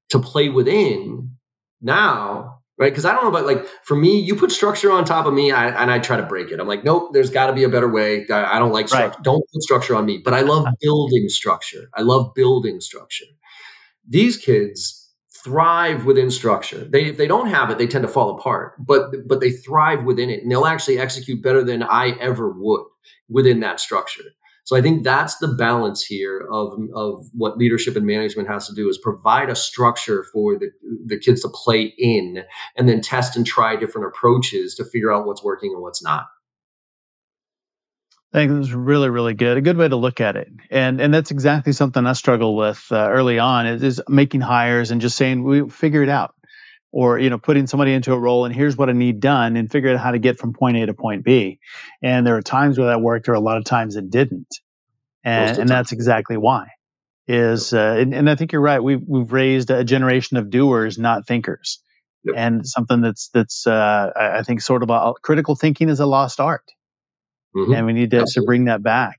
to 0.08 0.18
play 0.18 0.48
within 0.48 1.36
now 1.80 2.59
right 2.80 2.90
because 2.90 3.04
i 3.04 3.12
don't 3.12 3.22
know 3.22 3.30
about 3.30 3.46
like 3.46 3.64
for 3.84 3.94
me 3.94 4.18
you 4.18 4.34
put 4.34 4.50
structure 4.50 4.90
on 4.90 5.04
top 5.04 5.26
of 5.26 5.34
me 5.34 5.52
I, 5.52 5.68
and 5.82 5.90
i 5.90 6.00
try 6.00 6.16
to 6.16 6.24
break 6.24 6.50
it 6.50 6.58
i'm 6.58 6.66
like 6.66 6.82
nope 6.82 7.12
there's 7.12 7.30
got 7.30 7.46
to 7.46 7.52
be 7.52 7.62
a 7.62 7.68
better 7.68 7.88
way 7.88 8.26
i, 8.30 8.56
I 8.56 8.58
don't 8.58 8.72
like 8.72 8.88
structure 8.88 9.08
right. 9.08 9.22
don't 9.22 9.44
put 9.52 9.62
structure 9.62 9.94
on 9.94 10.06
me 10.06 10.18
but 10.24 10.34
i 10.34 10.40
love 10.40 10.64
uh-huh. 10.64 10.74
building 10.80 11.28
structure 11.28 11.88
i 11.94 12.02
love 12.02 12.34
building 12.34 12.80
structure 12.80 13.26
these 14.08 14.36
kids 14.36 15.00
thrive 15.42 16.04
within 16.04 16.30
structure. 16.30 16.84
They 16.84 17.06
if 17.06 17.16
they 17.16 17.26
don't 17.26 17.48
have 17.48 17.70
it, 17.70 17.78
they 17.78 17.86
tend 17.86 18.02
to 18.02 18.08
fall 18.08 18.38
apart. 18.38 18.74
But 18.78 19.26
but 19.26 19.40
they 19.40 19.50
thrive 19.50 20.04
within 20.04 20.30
it, 20.30 20.42
and 20.42 20.50
they'll 20.50 20.66
actually 20.66 20.98
execute 20.98 21.42
better 21.42 21.64
than 21.64 21.82
I 21.82 22.10
ever 22.20 22.50
would 22.50 22.84
within 23.28 23.60
that 23.60 23.80
structure. 23.80 24.24
So 24.64 24.76
I 24.76 24.82
think 24.82 25.04
that's 25.04 25.38
the 25.38 25.48
balance 25.48 26.04
here 26.04 26.46
of, 26.50 26.78
of 26.94 27.26
what 27.32 27.58
leadership 27.58 27.96
and 27.96 28.06
management 28.06 28.48
has 28.48 28.68
to 28.68 28.74
do 28.74 28.88
is 28.88 28.98
provide 28.98 29.50
a 29.50 29.56
structure 29.56 30.24
for 30.32 30.58
the, 30.58 30.70
the 31.06 31.18
kids 31.18 31.42
to 31.42 31.48
play 31.48 31.92
in 31.98 32.44
and 32.76 32.88
then 32.88 33.00
test 33.00 33.36
and 33.36 33.46
try 33.46 33.76
different 33.76 34.06
approaches 34.06 34.74
to 34.76 34.84
figure 34.84 35.12
out 35.12 35.26
what's 35.26 35.42
working 35.42 35.72
and 35.72 35.82
what's 35.82 36.02
not. 36.02 36.26
I 38.32 38.38
think 38.38 38.60
is 38.60 38.72
really, 38.72 39.10
really 39.10 39.34
good. 39.34 39.56
A 39.56 39.60
good 39.60 39.76
way 39.76 39.88
to 39.88 39.96
look 39.96 40.20
at 40.20 40.36
it, 40.36 40.48
and 40.70 41.00
and 41.00 41.12
that's 41.12 41.32
exactly 41.32 41.72
something 41.72 42.06
I 42.06 42.12
struggle 42.12 42.54
with 42.54 42.86
uh, 42.92 43.08
early 43.10 43.40
on. 43.40 43.66
Is, 43.66 43.82
is 43.82 44.02
making 44.08 44.40
hires 44.40 44.92
and 44.92 45.00
just 45.00 45.16
saying 45.16 45.42
we 45.42 45.68
figure 45.68 46.04
it 46.04 46.08
out, 46.08 46.36
or 46.92 47.18
you 47.18 47.30
know 47.30 47.38
putting 47.38 47.66
somebody 47.66 47.92
into 47.92 48.12
a 48.12 48.18
role 48.18 48.44
and 48.44 48.54
here's 48.54 48.76
what 48.76 48.88
I 48.88 48.92
need 48.92 49.20
done, 49.20 49.56
and 49.56 49.70
figure 49.70 49.92
out 49.92 50.00
how 50.00 50.10
to 50.12 50.18
get 50.18 50.38
from 50.38 50.52
point 50.52 50.76
A 50.76 50.86
to 50.86 50.94
point 50.94 51.24
B. 51.24 51.58
And 52.02 52.26
there 52.26 52.36
are 52.36 52.42
times 52.42 52.78
where 52.78 52.88
that 52.88 53.00
worked, 53.00 53.28
or 53.28 53.34
a 53.34 53.40
lot 53.40 53.56
of 53.58 53.64
times 53.64 53.96
it 53.96 54.10
didn't, 54.10 54.54
and 55.24 55.58
and 55.58 55.68
that's 55.68 55.92
exactly 55.92 56.36
why. 56.36 56.68
Is 57.26 57.72
uh, 57.72 57.96
and, 57.98 58.14
and 58.14 58.28
I 58.28 58.34
think 58.34 58.52
you're 58.52 58.62
right. 58.62 58.82
We've 58.82 59.02
we've 59.06 59.32
raised 59.32 59.70
a 59.70 59.84
generation 59.84 60.36
of 60.36 60.50
doers, 60.50 60.98
not 60.98 61.26
thinkers, 61.26 61.80
yep. 62.24 62.34
and 62.36 62.66
something 62.66 63.00
that's 63.00 63.30
that's 63.32 63.66
uh, 63.66 64.10
I 64.16 64.42
think 64.42 64.60
sort 64.60 64.82
of 64.82 64.90
a, 64.90 65.12
critical 65.22 65.54
thinking 65.54 65.88
is 65.88 66.00
a 66.00 66.06
lost 66.06 66.40
art 66.40 66.64
Mm-hmm. 67.56 67.72
And 67.72 67.86
we 67.86 67.92
need 67.92 68.10
to, 68.12 68.24
to 68.24 68.42
bring 68.42 68.66
that 68.66 68.82
back. 68.82 69.18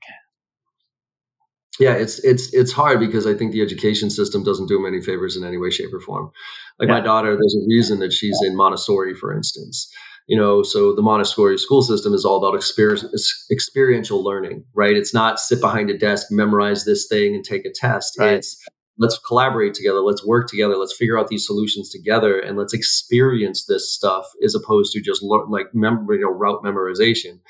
Yeah, 1.78 1.94
it's 1.94 2.18
it's 2.20 2.52
it's 2.52 2.72
hard 2.72 3.00
because 3.00 3.26
I 3.26 3.34
think 3.34 3.52
the 3.52 3.62
education 3.62 4.10
system 4.10 4.44
doesn't 4.44 4.66
do 4.66 4.76
them 4.76 4.86
any 4.86 5.00
favors 5.00 5.36
in 5.36 5.44
any 5.44 5.56
way, 5.56 5.70
shape, 5.70 5.92
or 5.92 6.00
form. 6.00 6.30
Like 6.78 6.88
yeah. 6.88 6.96
my 6.96 7.00
daughter, 7.00 7.34
there's 7.34 7.56
a 7.56 7.66
reason 7.66 7.98
that 8.00 8.12
she's 8.12 8.38
in 8.44 8.56
Montessori, 8.56 9.14
for 9.14 9.34
instance. 9.34 9.90
You 10.28 10.36
know, 10.38 10.62
so 10.62 10.94
the 10.94 11.02
Montessori 11.02 11.58
school 11.58 11.82
system 11.82 12.14
is 12.14 12.24
all 12.24 12.36
about 12.36 12.54
experience, 12.54 13.04
experiential 13.50 14.22
learning, 14.22 14.64
right? 14.74 14.96
It's 14.96 15.12
not 15.12 15.40
sit 15.40 15.60
behind 15.60 15.90
a 15.90 15.98
desk, 15.98 16.28
memorize 16.30 16.84
this 16.84 17.08
thing, 17.08 17.34
and 17.34 17.44
take 17.44 17.64
a 17.64 17.72
test. 17.74 18.16
Right. 18.18 18.34
It's 18.34 18.62
let's 18.98 19.18
collaborate 19.18 19.72
together, 19.72 20.00
let's 20.00 20.24
work 20.24 20.48
together, 20.48 20.76
let's 20.76 20.94
figure 20.94 21.18
out 21.18 21.28
these 21.28 21.46
solutions 21.46 21.90
together, 21.90 22.38
and 22.38 22.58
let's 22.58 22.74
experience 22.74 23.64
this 23.64 23.90
stuff 23.90 24.26
as 24.44 24.54
opposed 24.54 24.92
to 24.92 25.00
just 25.00 25.22
learn, 25.22 25.48
like 25.48 25.74
mem- 25.74 26.06
you 26.10 26.20
know 26.20 26.30
route 26.30 26.62
memorization 26.62 27.40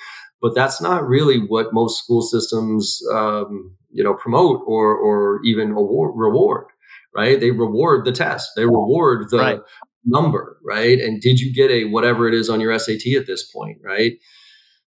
but 0.40 0.56
that's 0.56 0.80
not 0.80 1.06
really 1.06 1.38
what 1.38 1.72
most 1.72 2.02
school 2.02 2.20
systems 2.20 3.00
um, 3.14 3.76
you 3.92 4.02
know 4.02 4.14
promote 4.14 4.62
or 4.66 4.94
or 4.96 5.40
even 5.44 5.72
award, 5.72 6.12
reward 6.14 6.66
right 7.14 7.40
they 7.40 7.50
reward 7.50 8.04
the 8.04 8.12
test 8.12 8.50
they 8.56 8.64
reward 8.64 9.28
the 9.30 9.38
right. 9.38 9.60
number 10.04 10.58
right 10.64 11.00
and 11.00 11.20
did 11.20 11.38
you 11.38 11.52
get 11.52 11.70
a 11.70 11.84
whatever 11.84 12.28
it 12.28 12.34
is 12.34 12.48
on 12.48 12.60
your 12.60 12.76
sat 12.78 13.06
at 13.16 13.26
this 13.26 13.50
point 13.50 13.78
right 13.82 14.12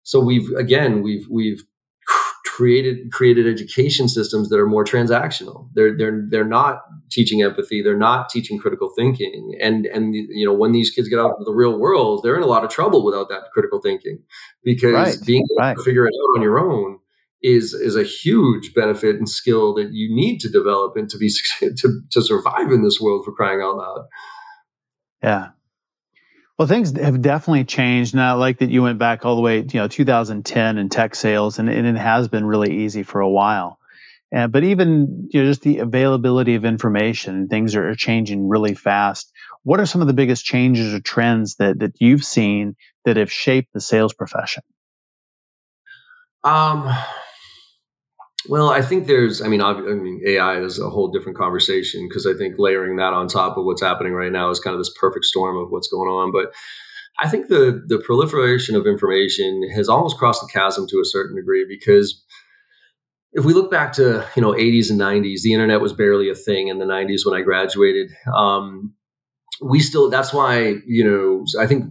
so 0.04 0.20
we've 0.20 0.50
again 0.58 1.02
we've 1.02 1.26
we've 1.30 1.64
created 2.56 3.12
created 3.12 3.46
education 3.48 4.08
systems 4.08 4.48
that 4.48 4.58
are 4.58 4.66
more 4.66 4.86
transactional. 4.86 5.68
They're 5.74 5.96
they're 5.98 6.26
they're 6.30 6.46
not 6.46 6.84
teaching 7.12 7.42
empathy. 7.42 7.82
They're 7.82 7.98
not 7.98 8.30
teaching 8.30 8.58
critical 8.58 8.90
thinking. 8.96 9.58
And 9.62 9.86
and 9.88 10.16
you 10.16 10.46
know 10.46 10.54
when 10.54 10.72
these 10.72 10.90
kids 10.90 11.10
get 11.10 11.20
out 11.20 11.32
into 11.32 11.44
the 11.44 11.52
real 11.52 11.78
world, 11.78 12.22
they're 12.24 12.38
in 12.38 12.44
a 12.44 12.48
lot 12.48 12.64
of 12.64 12.70
trouble 12.70 13.04
without 13.04 13.28
that 13.28 13.52
critical 13.54 13.82
thinking 13.82 14.20
because 14.64 14.94
right. 14.94 15.18
being 15.26 15.44
able 15.52 15.60
right. 15.60 15.78
to 15.78 15.84
figure 15.84 16.08
it 16.08 16.14
out 16.14 16.38
on 16.38 16.42
your 16.42 16.60
own 16.60 17.00
is 17.46 17.74
is 17.74 17.96
a 17.96 18.04
huge 18.04 18.74
benefit 18.74 19.16
and 19.16 19.30
skill 19.30 19.74
that 19.76 19.92
you 19.92 20.14
need 20.14 20.40
to 20.40 20.50
develop 20.50 20.96
and 20.96 21.10
to 21.10 21.18
be 21.18 21.30
to 21.60 22.02
to 22.12 22.22
survive 22.22 22.72
in 22.72 22.84
this 22.84 23.00
world 23.00 23.24
for 23.26 23.32
crying 23.32 23.62
out 23.62 23.78
loud. 23.78 24.08
Yeah, 25.24 25.48
well, 26.58 26.68
things 26.70 26.98
have 26.98 27.22
definitely 27.22 27.66
changed. 27.66 28.16
Not 28.16 28.40
like 28.40 28.60
that 28.60 28.70
you 28.70 28.82
went 28.82 28.98
back 28.98 29.26
all 29.26 29.36
the 29.36 29.42
way, 29.42 29.58
you 29.58 29.80
know, 29.80 29.88
2010 29.88 30.78
in 30.78 30.90
tech 30.90 31.16
sales, 31.16 31.60
and, 31.60 31.70
and 31.70 31.86
it 31.86 31.98
has 31.98 32.30
been 32.30 32.46
really 32.46 32.84
easy 32.84 33.04
for 33.04 33.20
a 33.20 33.30
while. 33.30 33.78
Uh, 34.34 34.48
but 34.48 34.64
even 34.64 35.28
you 35.32 35.42
know, 35.42 35.50
just 35.50 35.62
the 35.62 35.80
availability 35.80 36.56
of 36.56 36.66
information, 36.66 37.48
things 37.48 37.76
are 37.76 37.94
changing 37.96 38.48
really 38.48 38.74
fast. 38.74 39.32
What 39.64 39.80
are 39.80 39.86
some 39.86 40.02
of 40.02 40.08
the 40.08 40.14
biggest 40.14 40.46
changes 40.46 40.94
or 40.94 41.00
trends 41.00 41.56
that 41.58 41.80
that 41.80 41.94
you've 42.00 42.24
seen 42.24 42.76
that 43.04 43.18
have 43.18 43.32
shaped 43.32 43.74
the 43.74 43.82
sales 43.82 44.14
profession? 44.14 44.64
Um, 46.44 46.90
well, 48.48 48.70
I 48.70 48.82
think 48.82 49.08
there's, 49.08 49.42
I 49.42 49.48
mean, 49.48 49.62
I 49.62 49.74
mean, 49.74 50.22
AI 50.26 50.60
is 50.60 50.80
a 50.80 50.90
whole 50.90 51.10
different 51.10 51.38
conversation 51.38 52.08
because 52.08 52.26
I 52.26 52.34
think 52.34 52.56
layering 52.58 52.98
that 52.98 53.14
on 53.14 53.28
top 53.28 53.58
of 53.58 53.66
what's 53.66 53.82
happening 53.82 54.14
right 54.14 54.32
now 54.32 54.50
is 54.50 54.60
kind 54.60 54.74
of 54.74 54.80
this 54.80 54.94
perfect 55.00 55.26
storm 55.26 55.58
of 55.58 55.70
what's 55.72 55.88
going 55.88 56.10
on. 56.10 56.32
But 56.32 56.54
I 57.20 57.30
think 57.30 57.48
the 57.48 57.84
the 57.88 58.00
proliferation 58.00 58.76
of 58.76 58.86
information 58.86 59.70
has 59.74 59.88
almost 59.88 60.18
crossed 60.18 60.42
the 60.42 60.50
chasm 60.52 60.86
to 60.88 61.00
a 61.00 61.06
certain 61.06 61.36
degree 61.36 61.66
because 61.68 62.24
if 63.32 63.46
we 63.46 63.54
look 63.54 63.72
back 63.72 63.94
to 63.94 64.26
you 64.36 64.42
know 64.42 64.52
80s 64.52 64.90
and 64.90 65.00
90s, 65.00 65.42
the 65.42 65.54
internet 65.54 65.82
was 65.82 65.94
barely 65.94 66.30
a 66.30 66.36
thing 66.36 66.68
in 66.68 66.80
the 66.80 66.86
90s 66.86 67.26
when 67.26 67.40
I 67.40 67.44
graduated. 67.44 68.12
Um, 68.34 68.94
we 69.62 69.80
still 69.80 70.10
that's 70.10 70.34
why 70.34 70.76
you 70.86 71.04
know 71.04 71.46
I 71.60 71.68
think 71.68 71.86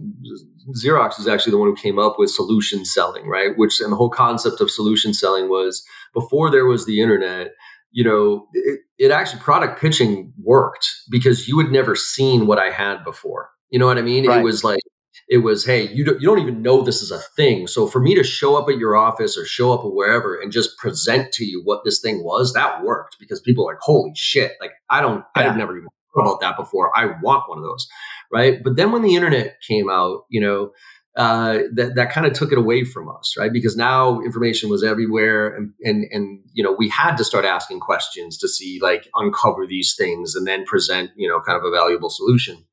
Xerox 0.71 1.19
is 1.19 1.27
actually 1.27 1.51
the 1.51 1.57
one 1.57 1.69
who 1.69 1.75
came 1.75 1.99
up 1.99 2.17
with 2.17 2.29
solution 2.29 2.85
selling, 2.85 3.27
right? 3.27 3.57
Which 3.57 3.79
and 3.79 3.91
the 3.91 3.95
whole 3.95 4.09
concept 4.09 4.61
of 4.61 4.71
solution 4.71 5.13
selling 5.13 5.49
was 5.49 5.83
before 6.13 6.49
there 6.49 6.65
was 6.65 6.85
the 6.85 7.01
internet, 7.01 7.51
you 7.91 8.03
know, 8.03 8.47
it, 8.53 8.79
it 8.97 9.11
actually 9.11 9.41
product 9.41 9.79
pitching 9.79 10.33
worked 10.41 10.87
because 11.09 11.47
you 11.47 11.59
had 11.59 11.71
never 11.71 11.95
seen 11.95 12.47
what 12.47 12.59
I 12.59 12.71
had 12.71 13.03
before. 13.03 13.49
You 13.69 13.79
know 13.79 13.85
what 13.85 13.97
I 13.97 14.01
mean? 14.01 14.27
Right. 14.27 14.39
It 14.39 14.43
was 14.43 14.63
like 14.63 14.79
it 15.27 15.39
was, 15.39 15.65
hey, 15.65 15.87
you 15.87 16.05
don't, 16.05 16.21
you 16.21 16.27
don't 16.27 16.39
even 16.39 16.61
know 16.61 16.81
this 16.81 17.01
is 17.01 17.11
a 17.11 17.19
thing. 17.35 17.67
So 17.67 17.87
for 17.87 17.99
me 17.99 18.15
to 18.15 18.23
show 18.23 18.55
up 18.55 18.69
at 18.69 18.77
your 18.77 18.95
office 18.95 19.37
or 19.37 19.45
show 19.45 19.73
up 19.73 19.83
at 19.83 19.93
wherever 19.93 20.39
and 20.39 20.51
just 20.51 20.77
present 20.77 21.31
to 21.33 21.45
you 21.45 21.61
what 21.63 21.83
this 21.83 21.99
thing 21.99 22.23
was, 22.23 22.53
that 22.53 22.83
worked 22.83 23.17
because 23.19 23.41
people 23.41 23.67
are 23.67 23.73
like, 23.73 23.81
holy 23.81 24.11
shit, 24.15 24.53
like 24.61 24.71
I 24.89 25.01
don't, 25.01 25.23
yeah. 25.35 25.49
I've 25.49 25.57
never 25.57 25.75
even 25.75 25.89
thought 26.13 26.27
about 26.27 26.41
that 26.41 26.57
before. 26.57 26.95
I 26.95 27.07
want 27.21 27.49
one 27.49 27.57
of 27.57 27.63
those, 27.63 27.87
right? 28.31 28.63
But 28.63 28.75
then 28.75 28.91
when 28.91 29.01
the 29.01 29.15
internet 29.15 29.57
came 29.67 29.89
out, 29.89 30.25
you 30.29 30.41
know, 30.41 30.71
uh, 31.15 31.59
that 31.73 31.95
that 31.95 32.11
kind 32.11 32.27
of 32.27 32.33
took 32.33 32.51
it 32.51 32.57
away 32.57 32.83
from 32.83 33.07
us, 33.09 33.35
right? 33.37 33.53
Because 33.53 33.77
now 33.77 34.19
information 34.21 34.69
was 34.69 34.83
everywhere, 34.83 35.55
and 35.55 35.71
and 35.81 36.05
and 36.11 36.39
you 36.51 36.63
know 36.63 36.75
we 36.77 36.89
had 36.89 37.15
to 37.15 37.23
start 37.23 37.45
asking 37.45 37.79
questions 37.79 38.37
to 38.39 38.49
see 38.49 38.79
like 38.81 39.07
uncover 39.15 39.65
these 39.65 39.95
things 39.97 40.35
and 40.35 40.45
then 40.45 40.65
present 40.65 41.11
you 41.15 41.29
know 41.29 41.39
kind 41.39 41.57
of 41.57 41.63
a 41.63 41.71
valuable 41.71 42.09
solution. 42.09 42.65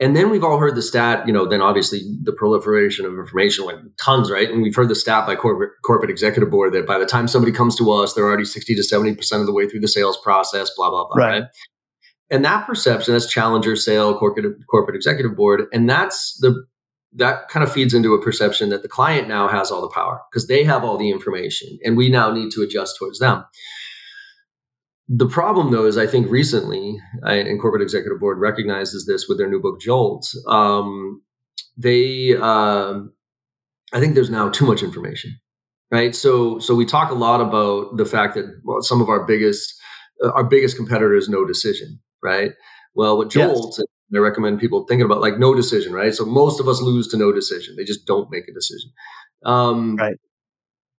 And 0.00 0.14
then 0.14 0.30
we've 0.30 0.44
all 0.44 0.58
heard 0.58 0.76
the 0.76 0.82
stat, 0.82 1.26
you 1.26 1.32
know, 1.32 1.44
then 1.44 1.60
obviously 1.60 2.02
the 2.22 2.32
proliferation 2.32 3.04
of 3.04 3.14
information, 3.14 3.64
like 3.64 3.76
tons, 4.00 4.30
right? 4.30 4.48
And 4.48 4.62
we've 4.62 4.74
heard 4.74 4.88
the 4.88 4.94
stat 4.94 5.26
by 5.26 5.34
corporate 5.34 5.72
corporate 5.84 6.10
executive 6.10 6.50
board 6.50 6.72
that 6.74 6.86
by 6.86 6.98
the 6.98 7.06
time 7.06 7.26
somebody 7.26 7.50
comes 7.50 7.74
to 7.76 7.90
us, 7.90 8.14
they're 8.14 8.24
already 8.24 8.44
60 8.44 8.76
to 8.76 8.82
70% 8.82 9.40
of 9.40 9.46
the 9.46 9.52
way 9.52 9.68
through 9.68 9.80
the 9.80 9.88
sales 9.88 10.16
process, 10.22 10.70
blah, 10.76 10.90
blah, 10.90 11.08
blah. 11.08 11.16
Right. 11.16 11.40
right? 11.40 11.48
And 12.30 12.44
that 12.44 12.66
perception, 12.66 13.14
that's 13.14 13.30
challenger 13.30 13.74
sale, 13.74 14.18
corporate 14.18 14.54
corporate 14.70 14.96
executive 14.96 15.36
board. 15.36 15.62
And 15.72 15.88
that's 15.88 16.38
the 16.40 16.66
that 17.14 17.48
kind 17.48 17.64
of 17.64 17.72
feeds 17.72 17.94
into 17.94 18.12
a 18.12 18.22
perception 18.22 18.68
that 18.68 18.82
the 18.82 18.88
client 18.88 19.28
now 19.28 19.48
has 19.48 19.70
all 19.70 19.80
the 19.80 19.88
power 19.88 20.20
because 20.30 20.46
they 20.46 20.62
have 20.64 20.84
all 20.84 20.98
the 20.98 21.10
information 21.10 21.78
and 21.82 21.96
we 21.96 22.10
now 22.10 22.30
need 22.30 22.50
to 22.52 22.62
adjust 22.62 22.96
towards 22.98 23.18
them. 23.18 23.44
The 25.08 25.26
problem, 25.26 25.70
though, 25.70 25.86
is 25.86 25.96
I 25.96 26.06
think 26.06 26.30
recently, 26.30 27.00
and 27.22 27.60
corporate 27.60 27.82
executive 27.82 28.20
board 28.20 28.38
recognizes 28.38 29.06
this 29.06 29.26
with 29.26 29.38
their 29.38 29.48
new 29.48 29.58
book 29.58 29.80
Jolt. 29.80 30.30
Um, 30.46 31.22
they, 31.78 32.36
uh, 32.36 33.00
I 33.94 34.00
think, 34.00 34.14
there's 34.14 34.28
now 34.28 34.50
too 34.50 34.66
much 34.66 34.82
information, 34.82 35.38
right? 35.90 36.14
So, 36.14 36.58
so 36.58 36.74
we 36.74 36.84
talk 36.84 37.10
a 37.10 37.14
lot 37.14 37.40
about 37.40 37.96
the 37.96 38.04
fact 38.04 38.34
that 38.34 38.60
well, 38.64 38.82
some 38.82 39.00
of 39.00 39.08
our 39.08 39.24
biggest, 39.24 39.72
uh, 40.22 40.30
our 40.32 40.44
biggest 40.44 40.76
competitor 40.76 41.14
is 41.14 41.26
no 41.26 41.46
decision, 41.46 42.00
right? 42.22 42.52
Well, 42.94 43.16
what 43.16 43.30
Jolt, 43.30 43.74
yes. 43.78 43.86
I 44.14 44.18
recommend 44.18 44.60
people 44.60 44.84
thinking 44.86 45.04
about 45.04 45.20
like 45.20 45.38
no 45.38 45.54
decision, 45.54 45.92
right? 45.92 46.14
So 46.14 46.24
most 46.24 46.60
of 46.60 46.68
us 46.68 46.80
lose 46.80 47.08
to 47.08 47.16
no 47.16 47.32
decision; 47.32 47.76
they 47.76 47.84
just 47.84 48.06
don't 48.06 48.30
make 48.30 48.48
a 48.48 48.52
decision, 48.52 48.90
um, 49.44 49.96
right? 49.96 50.16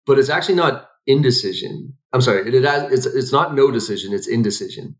But 0.07 0.19
it's 0.19 0.31
actually 0.31 0.57
not 0.57 0.89
indecision. 1.07 1.95
I'm 2.13 2.21
sorry, 2.21 2.47
it, 2.49 2.55
it 2.55 2.65
has, 2.65 2.93
it's 2.93 3.07
it's 3.07 3.33
not 3.33 3.55
no 3.55 3.71
decision, 3.71 4.13
it's 4.13 4.29
indecision 4.29 4.97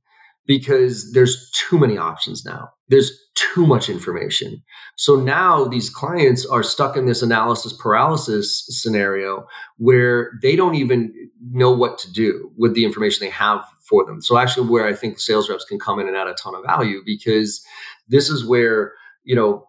because 0.49 1.13
there's 1.13 1.51
too 1.51 1.79
many 1.79 1.99
options 1.99 2.43
now. 2.45 2.71
There's 2.89 3.13
too 3.35 3.67
much 3.67 3.91
information. 3.91 4.63
So 4.97 5.15
now 5.15 5.67
these 5.67 5.91
clients 5.91 6.47
are 6.47 6.63
stuck 6.63 6.97
in 6.97 7.05
this 7.05 7.23
analysis 7.23 7.75
paralysis 7.75 8.65
scenario 8.69 9.47
where 9.77 10.33
they 10.43 10.57
don't 10.57 10.75
even 10.75 11.13
know 11.53 11.71
what 11.71 11.99
to 11.99 12.11
do 12.11 12.51
with 12.57 12.75
the 12.75 12.87
information 12.87 13.25
they 13.25 13.31
have 13.31 13.63
for 13.87 14.07
them. 14.07 14.23
So 14.23 14.39
actually 14.39 14.69
where 14.69 14.87
I 14.87 14.95
think 14.95 15.21
sales 15.21 15.51
reps 15.51 15.67
can 15.67 15.79
come 15.79 16.01
in 16.01 16.09
and 16.09 16.17
add 16.17 16.27
a 16.27 16.35
ton 16.35 16.55
of 16.55 16.65
value 16.65 17.03
because 17.05 17.63
this 18.09 18.31
is 18.31 18.45
where, 18.45 18.95
you 19.25 19.37
know, 19.37 19.69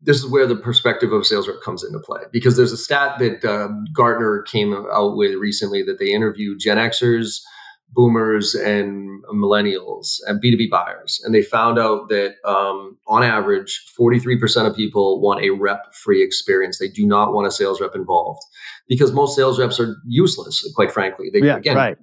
this 0.00 0.16
is 0.16 0.26
where 0.26 0.46
the 0.46 0.56
perspective 0.56 1.12
of 1.12 1.26
sales 1.26 1.46
rep 1.46 1.60
comes 1.62 1.84
into 1.84 1.98
play 1.98 2.22
because 2.32 2.56
there's 2.56 2.72
a 2.72 2.78
stat 2.78 3.18
that 3.18 3.44
uh, 3.44 3.68
Gartner 3.92 4.40
came 4.44 4.72
out 4.72 5.14
with 5.14 5.34
recently 5.34 5.82
that 5.82 5.98
they 5.98 6.10
interviewed 6.10 6.58
Gen 6.58 6.78
Xers, 6.78 7.42
boomers 7.92 8.54
and 8.54 9.22
millennials 9.32 10.18
and 10.26 10.42
B2B 10.42 10.70
buyers. 10.70 11.20
And 11.24 11.34
they 11.34 11.42
found 11.42 11.78
out 11.78 12.08
that 12.08 12.34
um, 12.44 12.98
on 13.06 13.22
average, 13.22 13.82
43% 13.98 14.66
of 14.66 14.76
people 14.76 15.20
want 15.20 15.44
a 15.44 15.50
rep 15.50 15.94
free 15.94 16.22
experience. 16.22 16.78
They 16.78 16.88
do 16.88 17.06
not 17.06 17.32
want 17.32 17.46
a 17.46 17.50
sales 17.50 17.80
rep 17.80 17.94
involved 17.94 18.40
because 18.88 19.12
most 19.12 19.36
sales 19.36 19.58
reps 19.58 19.80
are 19.80 19.96
useless, 20.06 20.70
quite 20.74 20.92
frankly. 20.92 21.30
They, 21.32 21.40
yeah, 21.40 21.56
again, 21.56 21.76
right. 21.76 21.96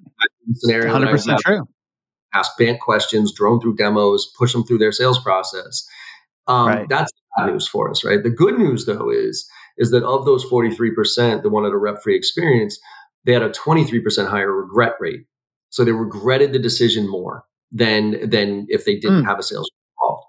Scenario 0.53 0.93
100% 0.93 1.39
true. 1.39 1.67
Ask 2.33 2.57
BANT 2.57 2.81
questions, 2.81 3.33
drone 3.33 3.59
through 3.61 3.75
demos, 3.77 4.31
push 4.37 4.53
them 4.53 4.63
through 4.63 4.79
their 4.79 4.91
sales 4.91 5.19
process. 5.19 5.87
Um, 6.47 6.67
right. 6.67 6.89
That's 6.89 7.11
bad 7.37 7.47
news 7.47 7.67
for 7.67 7.89
us, 7.89 8.03
right? 8.03 8.21
The 8.21 8.29
good 8.29 8.57
news, 8.57 8.85
though, 8.85 9.09
is 9.09 9.49
is 9.77 9.91
that 9.91 10.03
of 10.03 10.25
those 10.25 10.43
43% 10.45 11.43
that 11.43 11.49
wanted 11.49 11.71
a 11.71 11.77
rep 11.77 12.01
free 12.01 12.15
experience, 12.15 12.79
they 13.25 13.33
had 13.33 13.43
a 13.43 13.49
23% 13.49 14.27
higher 14.27 14.51
regret 14.51 14.93
rate. 14.99 15.25
So 15.77 15.85
they 15.85 15.91
regretted 15.91 16.53
the 16.53 16.59
decision 16.59 17.07
more 17.07 17.45
than 17.71 18.27
than 18.27 18.65
if 18.67 18.83
they 18.83 18.95
didn't 18.95 19.21
mm. 19.21 19.27
have 19.27 19.37
a 19.37 19.43
sales 19.43 19.69
involved. 20.01 20.23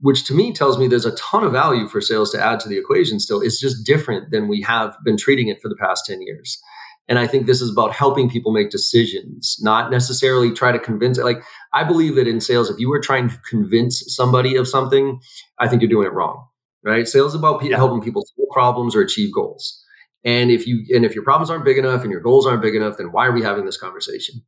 Which 0.00 0.26
to 0.26 0.34
me 0.34 0.52
tells 0.52 0.78
me 0.78 0.88
there's 0.88 1.06
a 1.06 1.16
ton 1.16 1.42
of 1.42 1.52
value 1.52 1.88
for 1.88 2.02
sales 2.02 2.30
to 2.32 2.42
add 2.42 2.60
to 2.60 2.68
the 2.68 2.76
equation 2.76 3.18
still. 3.18 3.40
It's 3.40 3.58
just 3.58 3.86
different 3.86 4.30
than 4.30 4.46
we 4.46 4.60
have 4.60 4.94
been 5.02 5.16
treating 5.16 5.48
it 5.48 5.62
for 5.62 5.70
the 5.70 5.76
past 5.76 6.04
10 6.04 6.20
years. 6.20 6.60
And 7.08 7.18
I 7.18 7.26
think 7.26 7.46
this 7.46 7.62
is 7.62 7.72
about 7.72 7.94
helping 7.94 8.28
people 8.28 8.52
make 8.52 8.68
decisions, 8.68 9.56
not 9.62 9.90
necessarily 9.90 10.52
try 10.52 10.70
to 10.70 10.78
convince. 10.78 11.16
Like, 11.16 11.42
I 11.72 11.82
believe 11.82 12.16
that 12.16 12.28
in 12.28 12.42
sales, 12.42 12.68
if 12.68 12.78
you 12.78 12.90
were 12.90 13.00
trying 13.00 13.30
to 13.30 13.38
convince 13.48 14.04
somebody 14.14 14.54
of 14.54 14.68
something, 14.68 15.18
I 15.58 15.66
think 15.66 15.80
you're 15.80 15.88
doing 15.88 16.08
it 16.08 16.12
wrong, 16.12 16.46
right? 16.84 17.08
Sales 17.08 17.32
is 17.32 17.40
about 17.40 17.64
yeah. 17.64 17.76
helping 17.76 18.02
people 18.02 18.22
solve 18.22 18.50
problems 18.52 18.94
or 18.94 19.00
achieve 19.00 19.32
goals. 19.32 19.82
And 20.24 20.50
if 20.50 20.66
you 20.66 20.84
and 20.94 21.06
if 21.06 21.14
your 21.14 21.24
problems 21.24 21.48
aren't 21.48 21.64
big 21.64 21.78
enough 21.78 22.02
and 22.02 22.12
your 22.12 22.20
goals 22.20 22.46
aren't 22.46 22.60
big 22.60 22.74
enough, 22.74 22.98
then 22.98 23.12
why 23.12 23.26
are 23.26 23.32
we 23.32 23.42
having 23.42 23.64
this 23.64 23.78
conversation? 23.78 24.42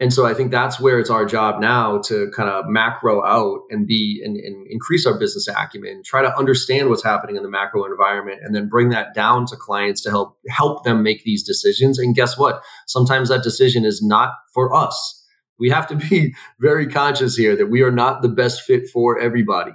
And 0.00 0.12
so 0.12 0.26
I 0.26 0.34
think 0.34 0.50
that's 0.50 0.80
where 0.80 0.98
it's 0.98 1.10
our 1.10 1.24
job 1.24 1.60
now 1.60 1.98
to 2.06 2.28
kind 2.34 2.48
of 2.48 2.64
macro 2.66 3.24
out 3.24 3.60
and 3.70 3.86
be 3.86 4.20
and, 4.24 4.36
and, 4.36 4.66
increase 4.68 5.06
our 5.06 5.16
business 5.16 5.46
acumen, 5.46 6.02
try 6.04 6.20
to 6.20 6.36
understand 6.36 6.88
what's 6.88 7.04
happening 7.04 7.36
in 7.36 7.44
the 7.44 7.48
macro 7.48 7.84
environment, 7.84 8.40
and 8.42 8.56
then 8.56 8.68
bring 8.68 8.88
that 8.88 9.14
down 9.14 9.46
to 9.46 9.56
clients 9.56 10.02
to 10.02 10.10
help 10.10 10.36
help 10.48 10.82
them 10.82 11.04
make 11.04 11.22
these 11.22 11.44
decisions. 11.44 11.98
And 11.98 12.14
guess 12.14 12.36
what? 12.36 12.60
Sometimes 12.86 13.28
that 13.28 13.44
decision 13.44 13.84
is 13.84 14.02
not 14.02 14.32
for 14.52 14.74
us. 14.74 15.24
We 15.60 15.70
have 15.70 15.86
to 15.86 15.94
be 16.10 16.34
very 16.58 16.88
conscious 16.88 17.36
here 17.36 17.54
that 17.54 17.66
we 17.66 17.82
are 17.82 17.92
not 17.92 18.22
the 18.22 18.28
best 18.28 18.62
fit 18.62 18.88
for 18.88 19.20
everybody, 19.20 19.72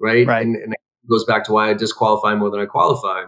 right? 0.00 0.26
right. 0.26 0.44
And, 0.44 0.56
and 0.56 0.72
it 0.72 1.08
goes 1.08 1.24
back 1.24 1.44
to 1.44 1.52
why 1.52 1.70
I 1.70 1.74
disqualify 1.74 2.34
more 2.34 2.50
than 2.50 2.60
I 2.60 2.66
qualify 2.66 3.26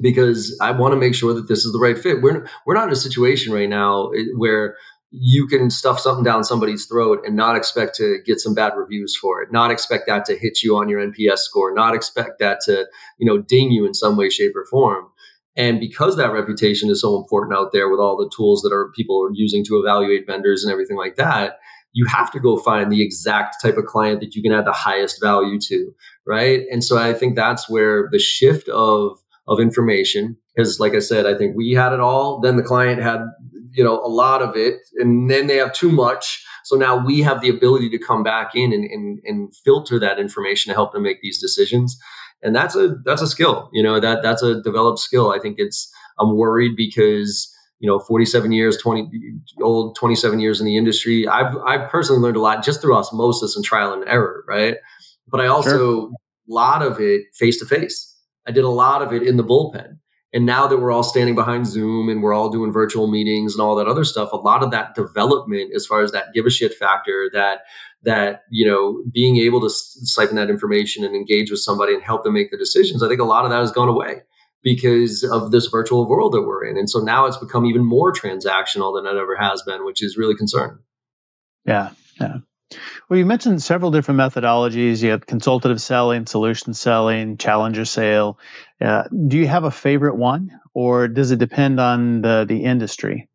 because 0.00 0.58
I 0.60 0.72
want 0.72 0.92
to 0.92 0.96
make 0.96 1.14
sure 1.14 1.34
that 1.34 1.48
this 1.48 1.64
is 1.64 1.72
the 1.72 1.78
right 1.78 1.96
fit. 1.96 2.20
We're 2.20 2.46
we're 2.66 2.74
not 2.74 2.88
in 2.88 2.92
a 2.92 2.96
situation 2.96 3.52
right 3.52 3.68
now 3.68 4.10
eh, 4.10 4.24
where 4.36 4.76
you 5.16 5.46
can 5.46 5.70
stuff 5.70 6.00
something 6.00 6.24
down 6.24 6.42
somebody's 6.42 6.86
throat 6.86 7.20
and 7.24 7.36
not 7.36 7.56
expect 7.56 7.94
to 7.94 8.18
get 8.26 8.40
some 8.40 8.54
bad 8.54 8.72
reviews 8.76 9.16
for 9.16 9.40
it 9.40 9.52
not 9.52 9.70
expect 9.70 10.04
that 10.06 10.24
to 10.24 10.36
hit 10.36 10.62
you 10.62 10.76
on 10.76 10.88
your 10.88 11.00
nps 11.00 11.38
score 11.38 11.72
not 11.72 11.94
expect 11.94 12.38
that 12.40 12.58
to 12.60 12.86
you 13.18 13.26
know 13.26 13.40
ding 13.40 13.70
you 13.70 13.86
in 13.86 13.94
some 13.94 14.16
way 14.16 14.28
shape 14.28 14.56
or 14.56 14.64
form. 14.66 15.06
And 15.56 15.78
because 15.78 16.16
that 16.16 16.32
reputation 16.32 16.90
is 16.90 17.00
so 17.00 17.16
important 17.16 17.56
out 17.56 17.70
there 17.72 17.88
with 17.88 18.00
all 18.00 18.16
the 18.16 18.30
tools 18.34 18.62
that 18.62 18.72
are 18.72 18.90
people 18.96 19.22
are 19.22 19.30
using 19.32 19.64
to 19.66 19.78
evaluate 19.78 20.26
vendors 20.26 20.64
and 20.64 20.72
everything 20.72 20.96
like 20.96 21.16
that 21.16 21.58
you 21.96 22.06
have 22.06 22.32
to 22.32 22.40
go 22.40 22.56
find 22.56 22.90
the 22.90 23.04
exact 23.04 23.62
type 23.62 23.76
of 23.76 23.84
client 23.84 24.18
that 24.18 24.34
you 24.34 24.42
can 24.42 24.50
add 24.50 24.66
the 24.66 24.72
highest 24.72 25.22
value 25.22 25.60
to 25.60 25.92
right? 26.26 26.62
And 26.70 26.82
so 26.82 26.98
i 26.98 27.12
think 27.12 27.36
that's 27.36 27.70
where 27.70 28.08
the 28.10 28.18
shift 28.18 28.68
of 28.68 29.18
of 29.46 29.60
information 29.60 30.36
because 30.56 30.80
like 30.80 30.94
i 30.94 30.98
said 30.98 31.26
i 31.26 31.36
think 31.36 31.54
we 31.54 31.72
had 31.72 31.92
it 31.92 32.00
all 32.00 32.40
then 32.40 32.56
the 32.56 32.62
client 32.62 33.02
had 33.02 33.20
you 33.74 33.84
know 33.84 34.00
a 34.00 34.08
lot 34.08 34.40
of 34.42 34.56
it 34.56 34.76
and 34.96 35.30
then 35.30 35.46
they 35.46 35.56
have 35.56 35.72
too 35.72 35.90
much. 35.90 36.44
So 36.64 36.76
now 36.76 36.96
we 36.96 37.20
have 37.20 37.42
the 37.42 37.50
ability 37.50 37.90
to 37.90 37.98
come 37.98 38.22
back 38.22 38.54
in 38.54 38.72
and, 38.72 38.84
and, 38.84 39.20
and 39.24 39.54
filter 39.54 39.98
that 39.98 40.18
information 40.18 40.70
to 40.70 40.74
help 40.74 40.92
them 40.92 41.02
make 41.02 41.20
these 41.20 41.38
decisions. 41.38 41.98
And 42.42 42.56
that's 42.56 42.74
a 42.74 42.96
that's 43.04 43.22
a 43.22 43.26
skill 43.26 43.70
you 43.72 43.82
know 43.82 44.00
that 44.00 44.22
that's 44.22 44.42
a 44.42 44.62
developed 44.62 44.98
skill. 44.98 45.30
I 45.30 45.38
think 45.38 45.56
it's 45.58 45.92
i'm 46.18 46.36
worried 46.36 46.76
because 46.76 47.50
you 47.80 47.88
know 47.88 47.98
47 47.98 48.52
years 48.52 48.76
20 48.76 49.10
old 49.62 49.96
27 49.96 50.40
years 50.40 50.60
in 50.60 50.66
the 50.66 50.76
industry 50.76 51.26
i've 51.28 51.56
i've 51.66 51.88
personally 51.90 52.22
learned 52.22 52.36
a 52.36 52.40
lot 52.40 52.64
just 52.64 52.80
through 52.80 52.96
osmosis 52.96 53.56
and 53.56 53.64
trial 53.64 53.92
and 53.92 54.04
error 54.08 54.44
right? 54.48 54.76
But 55.28 55.40
i 55.40 55.46
also 55.46 55.70
sure. 55.70 56.08
a 56.08 56.52
lot 56.52 56.82
of 56.82 57.00
it 57.00 57.22
face 57.34 57.58
to 57.58 57.66
face. 57.66 58.10
I 58.46 58.52
did 58.52 58.64
a 58.64 58.68
lot 58.68 59.02
of 59.02 59.12
it 59.12 59.22
in 59.22 59.36
the 59.36 59.44
bullpen 59.44 59.98
and 60.34 60.44
now 60.44 60.66
that 60.66 60.78
we're 60.78 60.90
all 60.90 61.04
standing 61.04 61.36
behind 61.36 61.64
Zoom 61.66 62.08
and 62.08 62.20
we're 62.20 62.34
all 62.34 62.50
doing 62.50 62.72
virtual 62.72 63.06
meetings 63.06 63.54
and 63.54 63.62
all 63.62 63.76
that 63.76 63.86
other 63.86 64.02
stuff, 64.02 64.32
a 64.32 64.36
lot 64.36 64.64
of 64.64 64.72
that 64.72 64.96
development, 64.96 65.70
as 65.74 65.86
far 65.86 66.02
as 66.02 66.10
that 66.10 66.34
give 66.34 66.44
a 66.44 66.50
shit 66.50 66.74
factor, 66.74 67.30
that 67.32 67.60
that 68.02 68.42
you 68.50 68.66
know 68.66 69.04
being 69.12 69.36
able 69.36 69.60
to 69.60 69.70
siphon 69.70 70.34
that 70.34 70.50
information 70.50 71.04
and 71.04 71.14
engage 71.14 71.52
with 71.52 71.60
somebody 71.60 71.94
and 71.94 72.02
help 72.02 72.24
them 72.24 72.34
make 72.34 72.50
the 72.50 72.58
decisions, 72.58 73.00
I 73.00 73.08
think 73.08 73.20
a 73.20 73.24
lot 73.24 73.44
of 73.44 73.52
that 73.52 73.60
has 73.60 73.70
gone 73.70 73.88
away 73.88 74.22
because 74.64 75.22
of 75.22 75.52
this 75.52 75.66
virtual 75.66 76.08
world 76.08 76.32
that 76.32 76.42
we're 76.42 76.64
in. 76.64 76.76
And 76.76 76.90
so 76.90 76.98
now 76.98 77.26
it's 77.26 77.36
become 77.36 77.64
even 77.64 77.84
more 77.84 78.12
transactional 78.12 78.96
than 78.96 79.06
it 79.06 79.16
ever 79.16 79.36
has 79.36 79.62
been, 79.62 79.84
which 79.84 80.02
is 80.02 80.16
really 80.16 80.34
concerning. 80.34 80.78
Yeah, 81.64 81.90
yeah. 82.20 82.38
Well, 83.08 83.18
you 83.18 83.26
mentioned 83.26 83.62
several 83.62 83.90
different 83.90 84.20
methodologies. 84.20 85.02
You 85.02 85.10
have 85.10 85.26
consultative 85.26 85.80
selling, 85.80 86.26
solution 86.26 86.74
selling, 86.74 87.36
challenger 87.36 87.84
sale. 87.84 88.38
Uh, 88.80 89.04
do 89.28 89.36
you 89.38 89.46
have 89.46 89.64
a 89.64 89.70
favorite 89.70 90.16
one, 90.16 90.50
or 90.72 91.08
does 91.08 91.30
it 91.30 91.38
depend 91.38 91.80
on 91.80 92.22
the 92.22 92.44
the 92.48 92.64
industry? 92.64 93.28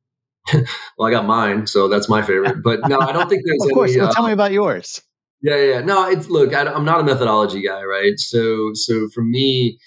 well, 0.98 1.08
I 1.08 1.12
got 1.12 1.26
mine, 1.26 1.68
so 1.68 1.88
that's 1.88 2.10
my 2.10 2.22
favorite. 2.22 2.64
But 2.64 2.88
no, 2.88 3.00
I 3.00 3.12
don't 3.12 3.30
think 3.30 3.44
there's. 3.46 3.62
Any 3.62 3.70
of 3.72 3.74
course, 3.74 3.92
any, 3.92 4.02
well, 4.02 4.10
uh, 4.10 4.14
tell 4.14 4.26
me 4.26 4.34
about 4.34 4.52
yours. 4.52 5.02
Yeah, 5.42 5.58
yeah. 5.58 5.82
No, 5.82 6.10
it's 6.10 6.30
look. 6.30 6.54
I, 6.54 6.66
I'm 6.66 6.86
not 6.86 7.00
a 7.00 7.04
methodology 7.04 7.62
guy, 7.66 7.84
right? 7.84 8.18
So, 8.20 8.72
so 8.74 9.08
for 9.14 9.24
me, 9.24 9.80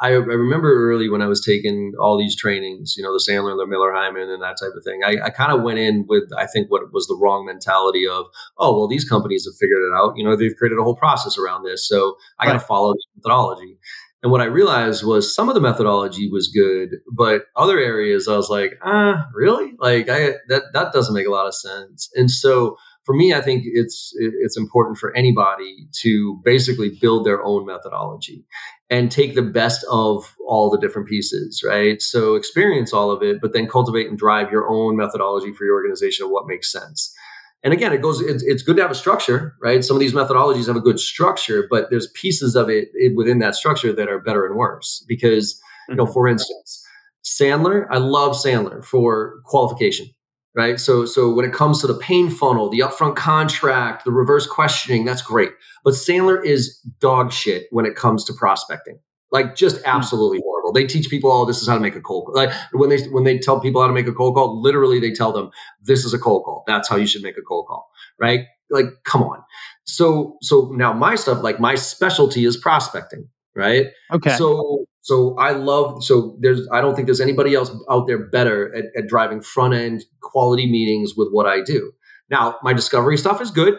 I, 0.00 0.08
I, 0.08 0.12
remember 0.12 0.90
early 0.90 1.08
when 1.08 1.22
I 1.22 1.26
was 1.26 1.44
taking 1.44 1.92
all 1.98 2.18
these 2.18 2.36
trainings, 2.36 2.94
you 2.96 3.02
know, 3.02 3.12
the 3.12 3.24
Sandler, 3.26 3.56
the 3.56 3.66
Miller 3.66 3.92
Heiman, 3.92 4.32
and 4.32 4.42
that 4.42 4.56
type 4.60 4.72
of 4.76 4.84
thing. 4.84 5.00
I, 5.04 5.26
I 5.26 5.30
kind 5.30 5.52
of 5.52 5.62
went 5.62 5.78
in 5.78 6.04
with, 6.06 6.24
I 6.36 6.46
think, 6.46 6.70
what 6.70 6.92
was 6.92 7.06
the 7.06 7.16
wrong 7.16 7.46
mentality 7.46 8.06
of, 8.06 8.26
oh, 8.58 8.76
well, 8.76 8.88
these 8.88 9.08
companies 9.08 9.46
have 9.46 9.56
figured 9.58 9.82
it 9.82 9.94
out. 9.96 10.14
You 10.16 10.24
know, 10.24 10.36
they've 10.36 10.54
created 10.56 10.78
a 10.78 10.82
whole 10.82 10.96
process 10.96 11.38
around 11.38 11.64
this, 11.64 11.88
so 11.88 12.16
I 12.38 12.46
got 12.46 12.54
to 12.54 12.60
follow 12.60 12.92
this 12.92 13.06
methodology. 13.16 13.78
And 14.22 14.32
what 14.32 14.40
I 14.40 14.46
realized 14.46 15.04
was 15.04 15.34
some 15.34 15.48
of 15.48 15.54
the 15.54 15.60
methodology 15.60 16.28
was 16.28 16.48
good, 16.48 16.96
but 17.12 17.44
other 17.54 17.78
areas 17.78 18.28
I 18.28 18.36
was 18.36 18.50
like, 18.50 18.78
ah, 18.82 19.28
really? 19.32 19.74
Like, 19.78 20.08
I 20.08 20.34
that 20.48 20.64
that 20.72 20.92
doesn't 20.92 21.14
make 21.14 21.26
a 21.26 21.30
lot 21.30 21.46
of 21.46 21.54
sense. 21.54 22.10
And 22.14 22.30
so 22.30 22.76
for 23.06 23.14
me, 23.14 23.32
I 23.32 23.40
think 23.40 23.62
it's 23.64 24.12
it's 24.16 24.56
important 24.56 24.98
for 24.98 25.16
anybody 25.16 25.86
to 26.02 26.40
basically 26.44 26.90
build 27.00 27.24
their 27.24 27.42
own 27.44 27.64
methodology 27.64 28.44
and 28.90 29.12
take 29.12 29.36
the 29.36 29.42
best 29.42 29.86
of 29.90 30.34
all 30.46 30.70
the 30.70 30.78
different 30.78 31.08
pieces, 31.08 31.62
right? 31.64 32.02
So 32.02 32.34
experience 32.34 32.92
all 32.92 33.12
of 33.12 33.22
it, 33.22 33.38
but 33.40 33.52
then 33.52 33.68
cultivate 33.68 34.08
and 34.08 34.18
drive 34.18 34.50
your 34.50 34.68
own 34.68 34.96
methodology 34.96 35.52
for 35.52 35.64
your 35.64 35.74
organization 35.74 36.24
of 36.24 36.32
what 36.32 36.48
makes 36.48 36.70
sense. 36.70 37.14
And 37.62 37.72
again, 37.72 37.92
it 37.92 38.02
goes. 38.02 38.20
It's, 38.20 38.42
it's 38.42 38.62
good 38.62 38.76
to 38.76 38.82
have 38.82 38.90
a 38.90 38.96
structure, 38.96 39.54
right? 39.62 39.84
Some 39.84 39.96
of 39.96 40.00
these 40.00 40.12
methodologies 40.12 40.66
have 40.66 40.76
a 40.76 40.80
good 40.80 40.98
structure, 40.98 41.68
but 41.70 41.90
there's 41.90 42.08
pieces 42.08 42.56
of 42.56 42.68
it, 42.68 42.88
it 42.94 43.14
within 43.16 43.38
that 43.38 43.54
structure 43.54 43.92
that 43.92 44.08
are 44.08 44.18
better 44.18 44.44
and 44.44 44.56
worse. 44.56 45.04
Because, 45.06 45.60
you 45.88 45.94
know, 45.94 46.04
mm-hmm. 46.04 46.12
for 46.12 46.26
instance, 46.26 46.84
Sandler, 47.24 47.86
I 47.88 47.98
love 47.98 48.32
Sandler 48.32 48.84
for 48.84 49.40
qualification 49.44 50.08
right? 50.56 50.80
So, 50.80 51.04
so 51.04 51.30
when 51.30 51.44
it 51.44 51.52
comes 51.52 51.82
to 51.82 51.86
the 51.86 51.94
pain 51.94 52.30
funnel, 52.30 52.70
the 52.70 52.80
upfront 52.80 53.14
contract, 53.14 54.04
the 54.04 54.10
reverse 54.10 54.46
questioning, 54.46 55.04
that's 55.04 55.20
great. 55.20 55.50
But 55.84 55.94
Sandler 55.94 56.42
is 56.42 56.80
dog 56.98 57.30
shit 57.30 57.66
when 57.70 57.84
it 57.84 57.94
comes 57.94 58.24
to 58.24 58.32
prospecting. 58.32 58.98
Like 59.30 59.54
just 59.54 59.76
hmm. 59.76 59.82
absolutely 59.84 60.40
horrible. 60.42 60.72
They 60.72 60.86
teach 60.86 61.10
people, 61.10 61.30
oh, 61.30 61.44
this 61.44 61.60
is 61.60 61.68
how 61.68 61.74
to 61.74 61.80
make 61.80 61.94
a 61.94 62.00
cold 62.00 62.26
call. 62.26 62.34
Like 62.34 62.52
when 62.72 62.88
they 62.88 63.02
when 63.08 63.24
they 63.24 63.38
tell 63.38 63.60
people 63.60 63.82
how 63.82 63.86
to 63.86 63.92
make 63.92 64.06
a 64.06 64.12
cold 64.12 64.34
call, 64.34 64.60
literally 64.60 64.98
they 64.98 65.12
tell 65.12 65.32
them 65.32 65.50
this 65.82 66.04
is 66.04 66.14
a 66.14 66.18
cold 66.18 66.44
call. 66.44 66.64
That's 66.66 66.88
how 66.88 66.96
you 66.96 67.06
should 67.06 67.22
make 67.22 67.36
a 67.36 67.42
cold 67.42 67.66
call, 67.66 67.88
right? 68.18 68.46
Like, 68.70 68.86
come 69.04 69.22
on. 69.22 69.42
So 69.84 70.36
so 70.42 70.72
now 70.74 70.92
my 70.92 71.16
stuff, 71.16 71.42
like 71.42 71.60
my 71.60 71.74
specialty 71.74 72.44
is 72.46 72.56
prospecting, 72.56 73.28
right? 73.54 73.88
Okay. 74.12 74.36
So 74.36 74.85
so 75.06 75.36
I 75.36 75.52
love 75.52 76.02
so 76.02 76.36
there's 76.40 76.66
I 76.72 76.80
don't 76.80 76.96
think 76.96 77.06
there's 77.06 77.20
anybody 77.20 77.54
else 77.54 77.70
out 77.88 78.08
there 78.08 78.18
better 78.18 78.74
at, 78.74 78.86
at 78.96 79.06
driving 79.06 79.40
front 79.40 79.72
end 79.72 80.04
quality 80.20 80.68
meetings 80.68 81.14
with 81.16 81.28
what 81.30 81.46
I 81.46 81.62
do. 81.62 81.92
Now 82.28 82.56
my 82.64 82.72
discovery 82.72 83.16
stuff 83.16 83.40
is 83.40 83.52
good, 83.52 83.74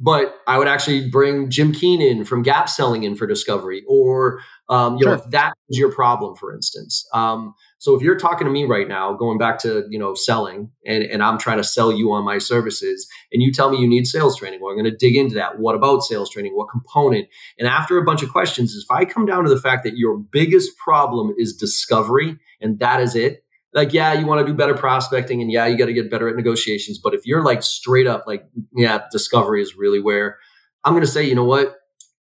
but 0.00 0.34
I 0.48 0.58
would 0.58 0.66
actually 0.66 1.08
bring 1.08 1.48
Jim 1.48 1.70
Keenan 1.70 2.24
from 2.24 2.42
Gap 2.42 2.68
Selling 2.68 3.04
in 3.04 3.14
for 3.14 3.24
discovery, 3.24 3.84
or 3.86 4.40
um, 4.68 4.96
you 4.96 5.04
sure. 5.04 5.16
know 5.16 5.22
if 5.22 5.30
that 5.30 5.52
is 5.68 5.78
your 5.78 5.92
problem, 5.92 6.34
for 6.34 6.52
instance. 6.52 7.06
Um, 7.14 7.54
so 7.84 7.94
if 7.94 8.00
you're 8.00 8.16
talking 8.16 8.46
to 8.46 8.50
me 8.50 8.64
right 8.64 8.88
now, 8.88 9.12
going 9.12 9.36
back 9.36 9.58
to 9.58 9.84
you 9.90 9.98
know 9.98 10.14
selling, 10.14 10.70
and, 10.86 11.04
and 11.04 11.22
I'm 11.22 11.36
trying 11.36 11.58
to 11.58 11.64
sell 11.64 11.92
you 11.92 12.12
on 12.12 12.24
my 12.24 12.38
services, 12.38 13.06
and 13.30 13.42
you 13.42 13.52
tell 13.52 13.70
me 13.70 13.76
you 13.76 13.86
need 13.86 14.06
sales 14.06 14.38
training, 14.38 14.60
well, 14.62 14.70
I'm 14.70 14.78
going 14.78 14.90
to 14.90 14.96
dig 14.96 15.14
into 15.14 15.34
that. 15.34 15.58
What 15.58 15.74
about 15.74 16.00
sales 16.00 16.30
training? 16.30 16.56
What 16.56 16.70
component? 16.70 17.28
And 17.58 17.68
after 17.68 17.98
a 17.98 18.02
bunch 18.02 18.22
of 18.22 18.30
questions, 18.30 18.74
if 18.74 18.90
I 18.90 19.04
come 19.04 19.26
down 19.26 19.44
to 19.44 19.50
the 19.50 19.60
fact 19.60 19.84
that 19.84 19.98
your 19.98 20.16
biggest 20.16 20.78
problem 20.78 21.34
is 21.36 21.54
discovery, 21.54 22.38
and 22.58 22.78
that 22.78 23.02
is 23.02 23.14
it, 23.14 23.44
like 23.74 23.92
yeah 23.92 24.14
you 24.14 24.24
want 24.24 24.40
to 24.40 24.50
do 24.50 24.56
better 24.56 24.74
prospecting 24.74 25.42
and 25.42 25.52
yeah 25.52 25.66
you 25.66 25.76
got 25.76 25.84
to 25.84 25.92
get 25.92 26.10
better 26.10 26.26
at 26.26 26.36
negotiations 26.36 26.98
but 26.98 27.12
if 27.12 27.26
you're 27.26 27.44
like 27.44 27.62
straight 27.62 28.06
up 28.06 28.24
like 28.26 28.46
yeah 28.74 29.00
discovery 29.12 29.60
is 29.60 29.76
really 29.76 30.00
where 30.00 30.38
i'm 30.84 30.94
going 30.94 31.04
to 31.04 31.10
say 31.10 31.22
you 31.22 31.34
know 31.34 31.44
what 31.44 31.76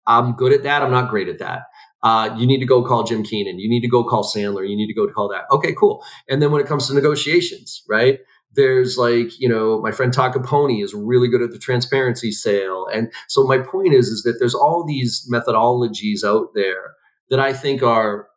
i'm 0.07 0.35
good 0.35 0.53
at 0.53 0.63
that 0.63 0.83
i'm 0.83 0.91
not 0.91 1.11
great 1.11 1.27
at 1.27 1.39
that 1.39 1.63
uh, 2.03 2.35
you 2.39 2.47
need 2.47 2.61
to 2.61 2.67
go 2.67 2.83
call 2.83 3.05
jim 3.05 3.23
keenan. 3.23 3.59
You 3.59 3.69
need 3.69 3.81
to 3.81 3.89
go 3.89 4.05
call 4.05 4.25
sandler. 4.25 4.69
You 4.69 4.77
need 4.77 4.87
to 4.87 4.95
go 4.95 5.07
call 5.09 5.29
that. 5.29 5.45
Okay 5.51 5.75
cool. 5.75 6.05
And 6.29 6.41
then 6.43 6.53
when 6.53 6.61
it 6.61 6.67
comes 6.67 6.87
to 6.89 6.95
negotiations 6.95 7.83
right 7.89 8.21
there's 8.55 8.97
like 8.97 9.39
you 9.39 9.49
know 9.49 9.81
my 9.81 9.93
friend 9.93 10.13
Todd 10.13 10.33
Caponi 10.33 10.83
is 10.83 10.95
really 10.95 11.29
good 11.29 11.43
at 11.43 11.51
the 11.51 11.59
transparency 11.59 12.33
sale. 12.33 12.87
And 12.93 13.13
so 13.29 13.45
my 13.45 13.59
point 13.59 13.95
is 13.95 14.09
is 14.09 14.23
that 14.23 14.37
there's 14.39 14.55
all 14.55 14.85
these 14.87 15.29
methodologies 15.33 16.25
out 16.25 16.49
there 16.55 16.95
that 17.31 17.39
i 17.39 17.53
think 17.53 17.83
are 17.83 18.29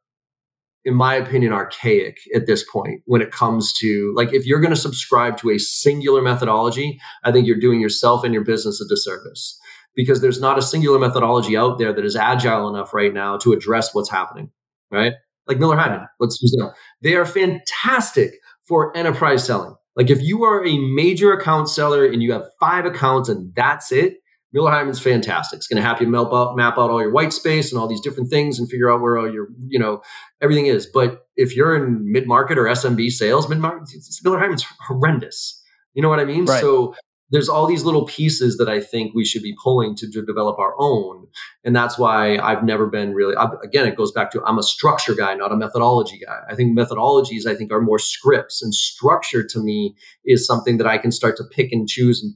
in 0.83 0.95
my 0.95 1.13
opinion, 1.15 1.53
archaic 1.53 2.17
at 2.35 2.47
this 2.47 2.63
point 2.69 3.01
when 3.05 3.21
it 3.21 3.31
comes 3.31 3.73
to 3.73 4.13
like 4.15 4.33
if 4.33 4.45
you're 4.45 4.59
going 4.59 4.73
to 4.73 4.79
subscribe 4.79 5.37
to 5.37 5.51
a 5.51 5.59
singular 5.59 6.21
methodology, 6.21 6.99
I 7.23 7.31
think 7.31 7.45
you're 7.45 7.59
doing 7.59 7.79
yourself 7.79 8.23
and 8.23 8.33
your 8.33 8.43
business 8.43 8.81
a 8.81 8.87
disservice 8.87 9.59
because 9.95 10.21
there's 10.21 10.39
not 10.39 10.57
a 10.57 10.61
singular 10.61 10.99
methodology 10.99 11.57
out 11.57 11.77
there 11.77 11.93
that 11.93 12.05
is 12.05 12.15
agile 12.15 12.69
enough 12.69 12.93
right 12.93 13.13
now 13.13 13.37
to 13.37 13.53
address 13.53 13.93
what's 13.93 14.09
happening, 14.09 14.49
right? 14.89 15.13
Like 15.47 15.59
Miller 15.59 15.75
Heiman, 15.75 16.07
let's 16.19 16.41
use 16.41 16.55
them. 16.57 16.71
They 17.01 17.15
are 17.15 17.25
fantastic 17.25 18.31
for 18.67 18.95
enterprise 18.95 19.45
selling. 19.45 19.75
Like 19.95 20.09
if 20.09 20.21
you 20.21 20.43
are 20.43 20.65
a 20.65 20.77
major 20.77 21.33
account 21.33 21.69
seller 21.69 22.05
and 22.05 22.23
you 22.23 22.31
have 22.31 22.45
five 22.59 22.85
accounts 22.85 23.27
and 23.27 23.53
that's 23.55 23.91
it, 23.91 24.17
Miller 24.53 24.71
Heiman's 24.71 24.99
fantastic. 24.99 25.57
It's 25.57 25.67
going 25.67 25.81
to 25.81 25.87
help 25.87 26.01
you 26.01 26.07
map 26.07 26.27
out, 26.33 26.55
map 26.57 26.77
out 26.77 26.89
all 26.89 27.01
your 27.01 27.11
white 27.11 27.31
space 27.31 27.71
and 27.71 27.79
all 27.79 27.87
these 27.87 28.01
different 28.01 28.29
things 28.29 28.59
and 28.59 28.69
figure 28.69 28.91
out 28.91 29.01
where 29.01 29.17
all 29.17 29.31
your, 29.31 29.47
you 29.67 29.79
know, 29.79 30.01
everything 30.41 30.65
is. 30.65 30.85
But 30.85 31.25
if 31.35 31.55
you're 31.55 31.75
in 31.75 32.11
mid 32.11 32.27
market 32.27 32.57
or 32.57 32.65
SMB 32.65 33.11
sales, 33.11 33.47
mid 33.47 33.59
market, 33.59 33.89
Miller 34.23 34.39
Heiman's 34.39 34.65
horrendous. 34.87 35.61
You 35.93 36.01
know 36.01 36.09
what 36.09 36.19
I 36.19 36.25
mean? 36.25 36.45
Right. 36.45 36.61
So 36.61 36.95
there's 37.31 37.49
all 37.49 37.65
these 37.65 37.83
little 37.83 38.05
pieces 38.05 38.57
that 38.57 38.67
I 38.67 38.81
think 38.81 39.15
we 39.15 39.25
should 39.25 39.41
be 39.41 39.55
pulling 39.63 39.95
to, 39.95 40.11
to 40.11 40.21
develop 40.21 40.59
our 40.59 40.73
own. 40.77 41.27
And 41.63 41.75
that's 41.75 41.97
why 41.97 42.37
I've 42.37 42.63
never 42.63 42.87
been 42.87 43.13
really, 43.13 43.35
I, 43.35 43.49
again, 43.63 43.87
it 43.87 43.95
goes 43.95 44.11
back 44.11 44.31
to 44.31 44.43
I'm 44.43 44.59
a 44.59 44.63
structure 44.63 45.15
guy, 45.15 45.33
not 45.35 45.51
a 45.51 45.55
methodology 45.55 46.19
guy. 46.19 46.41
I 46.49 46.55
think 46.55 46.77
methodologies, 46.77 47.47
I 47.47 47.55
think, 47.55 47.71
are 47.71 47.81
more 47.81 47.99
scripts, 47.99 48.61
and 48.61 48.73
structure 48.73 49.45
to 49.47 49.59
me 49.59 49.95
is 50.25 50.45
something 50.45 50.77
that 50.77 50.87
I 50.87 50.97
can 50.97 51.11
start 51.11 51.37
to 51.37 51.43
pick 51.43 51.71
and 51.71 51.87
choose 51.87 52.21
and 52.21 52.35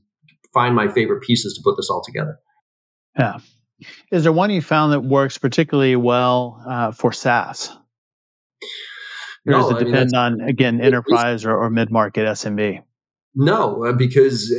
find 0.54 0.74
my 0.74 0.88
favorite 0.88 1.22
pieces 1.22 1.54
to 1.56 1.62
put 1.62 1.76
this 1.76 1.90
all 1.90 2.02
together. 2.04 2.40
Yeah. 3.18 3.40
Is 4.12 4.24
there 4.24 4.32
one 4.32 4.50
you 4.50 4.62
found 4.62 4.94
that 4.94 5.02
works 5.02 5.38
particularly 5.38 5.98
well 5.98 6.64
uh, 6.66 6.92
for 6.94 7.12
SaaS? 7.12 7.70
Or 9.46 9.52
no, 9.52 9.62
does 9.62 9.72
it 9.72 9.76
I 9.76 9.80
depend 9.80 10.12
mean, 10.14 10.22
on, 10.22 10.42
again, 10.42 10.82
enterprise 10.82 11.46
or, 11.46 11.56
or 11.56 11.70
mid 11.70 11.92
market 11.92 12.26
SMB? 12.26 12.82
No, 13.38 13.84
uh, 13.84 13.91
because 13.91 14.54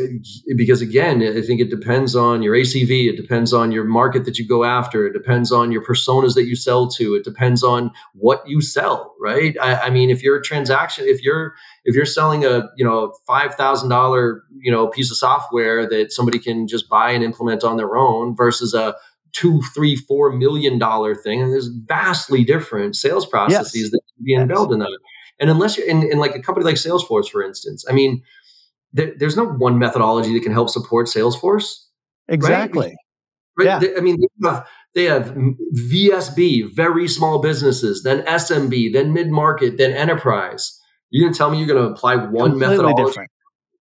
because 0.55 0.83
again, 0.83 1.23
I 1.23 1.41
think 1.41 1.63
it 1.63 1.71
depends 1.71 2.15
on 2.15 2.43
your 2.43 2.55
ACV. 2.55 3.09
It 3.09 3.17
depends 3.17 3.55
on 3.55 3.73
your 3.73 3.85
market 3.85 4.27
that 4.27 4.39
you 4.39 4.47
go 4.47 4.65
after. 4.65 5.07
It 5.07 5.15
depends 5.15 5.51
on 5.51 5.73
your 5.73 5.83
personas 5.83 6.35
that 6.35 6.45
you 6.45 6.55
sell 6.55 6.87
to. 6.89 7.15
It 7.15 7.25
depends 7.25 7.63
on 7.63 7.91
what 8.13 8.47
you 8.47 8.61
sell, 8.61 9.15
right? 9.19 9.57
I, 9.63 9.87
I 9.87 9.91
mean, 9.91 10.11
if 10.11 10.23
you're 10.23 10.37
a 10.37 10.43
transaction, 10.43 11.07
if 11.09 11.23
you're 11.23 11.55
if 11.87 11.95
you're 11.95 12.05
selling 12.05 12.45
a 12.45 12.69
you 12.77 12.85
know 12.85 13.15
five 13.27 13.55
thousand 13.55 13.89
dollar 13.89 14.43
you 14.61 14.71
know 14.71 14.89
piece 14.89 15.11
of 15.11 15.17
software 15.17 15.89
that 15.89 16.13
somebody 16.13 16.39
can 16.39 16.69
just 16.69 16.87
buy 16.91 17.13
and 17.13 17.25
implement 17.25 17.65
on 17.65 17.79
their 17.79 17.97
own 17.97 18.37
versus 18.37 18.75
a 18.75 18.95
two, 19.33 19.63
three, 19.75 19.97
four 19.97 20.33
million 20.33 20.79
dollar 20.79 21.15
thing, 21.15 21.41
and 21.41 21.51
there's 21.51 21.69
vastly 21.69 22.45
different 22.45 22.95
sales 22.95 23.25
processes 23.25 23.75
yes. 23.75 23.91
that 23.91 24.01
can 24.17 24.25
be 24.25 24.35
involved 24.35 24.73
in 24.73 24.81
that. 24.81 24.99
And 25.39 25.51
unless 25.51 25.77
you're 25.77 25.87
in, 25.87 26.03
in 26.03 26.19
like 26.19 26.35
a 26.35 26.41
company 26.41 26.65
like 26.65 26.77
Salesforce, 26.77 27.29
for 27.29 27.43
instance, 27.43 27.85
I 27.89 27.93
mean 27.93 28.23
there, 28.97 29.13
there's 29.17 29.37
no 29.37 29.45
one 29.45 29.79
methodology 29.79 30.33
that 30.33 30.43
can 30.43 30.53
help 30.53 30.71
support 30.71 31.07
Salesforce. 31.07 31.85
Exactly. 32.29 32.97
Right? 33.59 33.67
right? 33.67 33.83
Yeah. 33.83 33.91
I 33.97 34.01
mean, 34.01 34.19
they 34.19 34.49
have, 34.49 34.67
they 34.95 35.05
have 35.05 35.37
VSB, 35.75 36.75
very 36.75 37.07
small 37.07 37.41
businesses, 37.41 38.03
then 38.03 38.25
SMB, 38.25 38.93
then 38.95 39.13
mid 39.13 39.29
market, 39.29 39.77
then 39.77 39.93
enterprise. 39.93 40.81
You 41.11 41.23
didn't 41.23 41.37
tell 41.37 41.51
me 41.51 41.59
you're 41.59 41.67
going 41.67 41.85
to 41.85 41.91
apply 41.91 42.17
one 42.17 42.53
Completely 42.53 42.77
methodology. 42.77 43.05
Different. 43.05 43.31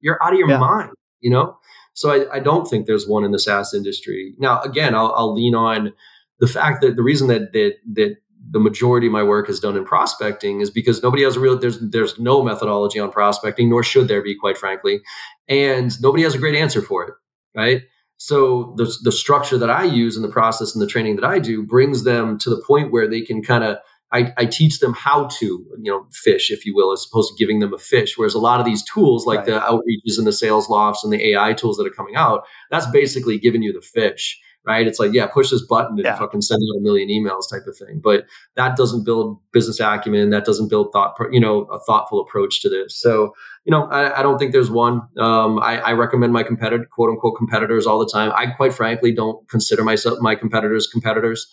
You're 0.00 0.18
out 0.22 0.32
of 0.32 0.38
your 0.38 0.48
yeah. 0.48 0.58
mind, 0.58 0.90
you 1.20 1.30
know? 1.30 1.58
So 1.94 2.10
I, 2.10 2.36
I, 2.36 2.40
don't 2.40 2.66
think 2.66 2.86
there's 2.86 3.06
one 3.06 3.22
in 3.22 3.32
the 3.32 3.38
SaaS 3.38 3.74
industry. 3.74 4.34
Now, 4.38 4.62
again, 4.62 4.94
I'll, 4.94 5.12
I'll 5.14 5.34
lean 5.34 5.54
on 5.54 5.92
the 6.40 6.46
fact 6.46 6.80
that 6.80 6.96
the 6.96 7.02
reason 7.02 7.28
that 7.28 7.52
that 7.52 7.74
that 7.92 8.16
the 8.50 8.60
majority 8.60 9.06
of 9.06 9.12
my 9.12 9.22
work 9.22 9.48
is 9.48 9.60
done 9.60 9.76
in 9.76 9.84
prospecting 9.84 10.60
is 10.60 10.70
because 10.70 11.02
nobody 11.02 11.22
has 11.22 11.36
a 11.36 11.40
real 11.40 11.58
there's 11.58 11.78
there's 11.80 12.18
no 12.18 12.42
methodology 12.42 12.98
on 12.98 13.10
prospecting 13.10 13.68
nor 13.68 13.82
should 13.82 14.08
there 14.08 14.22
be 14.22 14.34
quite 14.34 14.58
frankly 14.58 15.00
and 15.48 16.00
nobody 16.00 16.22
has 16.22 16.34
a 16.34 16.38
great 16.38 16.54
answer 16.54 16.82
for 16.82 17.04
it 17.04 17.14
right 17.54 17.82
so 18.16 18.74
the, 18.76 18.92
the 19.02 19.12
structure 19.12 19.58
that 19.58 19.70
i 19.70 19.84
use 19.84 20.16
in 20.16 20.22
the 20.22 20.28
process 20.28 20.74
and 20.74 20.82
the 20.82 20.86
training 20.86 21.16
that 21.16 21.24
i 21.24 21.38
do 21.38 21.62
brings 21.62 22.04
them 22.04 22.38
to 22.38 22.50
the 22.50 22.62
point 22.66 22.92
where 22.92 23.08
they 23.08 23.20
can 23.20 23.42
kind 23.42 23.64
of 23.64 23.76
I, 24.14 24.30
I, 24.36 24.44
teach 24.44 24.80
them 24.80 24.92
how 24.92 25.28
to 25.38 25.46
you 25.46 25.90
know 25.90 26.06
fish 26.12 26.50
if 26.50 26.66
you 26.66 26.74
will 26.74 26.92
as 26.92 27.06
opposed 27.10 27.30
to 27.30 27.42
giving 27.42 27.60
them 27.60 27.72
a 27.72 27.78
fish 27.78 28.18
whereas 28.18 28.34
a 28.34 28.38
lot 28.38 28.60
of 28.60 28.66
these 28.66 28.84
tools 28.84 29.24
like 29.24 29.38
right. 29.38 29.46
the 29.46 29.60
outreaches 29.60 30.18
and 30.18 30.26
the 30.26 30.32
SalesLofts 30.32 31.02
and 31.02 31.12
the 31.12 31.30
ai 31.30 31.54
tools 31.54 31.78
that 31.78 31.86
are 31.86 31.90
coming 31.90 32.16
out 32.16 32.44
that's 32.70 32.86
basically 32.90 33.38
giving 33.38 33.62
you 33.62 33.72
the 33.72 33.80
fish 33.80 34.38
right? 34.64 34.86
It's 34.86 34.98
like, 34.98 35.12
yeah, 35.12 35.26
push 35.26 35.50
this 35.50 35.62
button 35.62 35.96
and 35.96 36.04
yeah. 36.04 36.16
fucking 36.16 36.40
send 36.40 36.58
out 36.58 36.78
a 36.78 36.82
million 36.82 37.08
emails 37.08 37.50
type 37.50 37.66
of 37.66 37.76
thing. 37.76 38.00
But 38.02 38.26
that 38.56 38.76
doesn't 38.76 39.04
build 39.04 39.38
business 39.52 39.80
acumen. 39.80 40.30
That 40.30 40.44
doesn't 40.44 40.68
build 40.68 40.92
thought, 40.92 41.16
you 41.30 41.40
know, 41.40 41.62
a 41.64 41.80
thoughtful 41.80 42.20
approach 42.20 42.60
to 42.62 42.68
this. 42.68 42.96
So, 42.96 43.34
you 43.64 43.70
know, 43.70 43.84
I, 43.86 44.20
I 44.20 44.22
don't 44.22 44.38
think 44.38 44.52
there's 44.52 44.70
one. 44.70 45.02
Um, 45.18 45.58
I, 45.58 45.78
I, 45.78 45.92
recommend 45.92 46.32
my 46.32 46.42
competitor, 46.42 46.86
quote 46.92 47.10
unquote, 47.10 47.36
competitors 47.36 47.86
all 47.86 47.98
the 47.98 48.10
time. 48.10 48.32
I 48.36 48.46
quite 48.46 48.72
frankly 48.72 49.12
don't 49.12 49.48
consider 49.48 49.82
myself 49.84 50.18
my 50.20 50.34
competitors 50.34 50.86
competitors. 50.86 51.48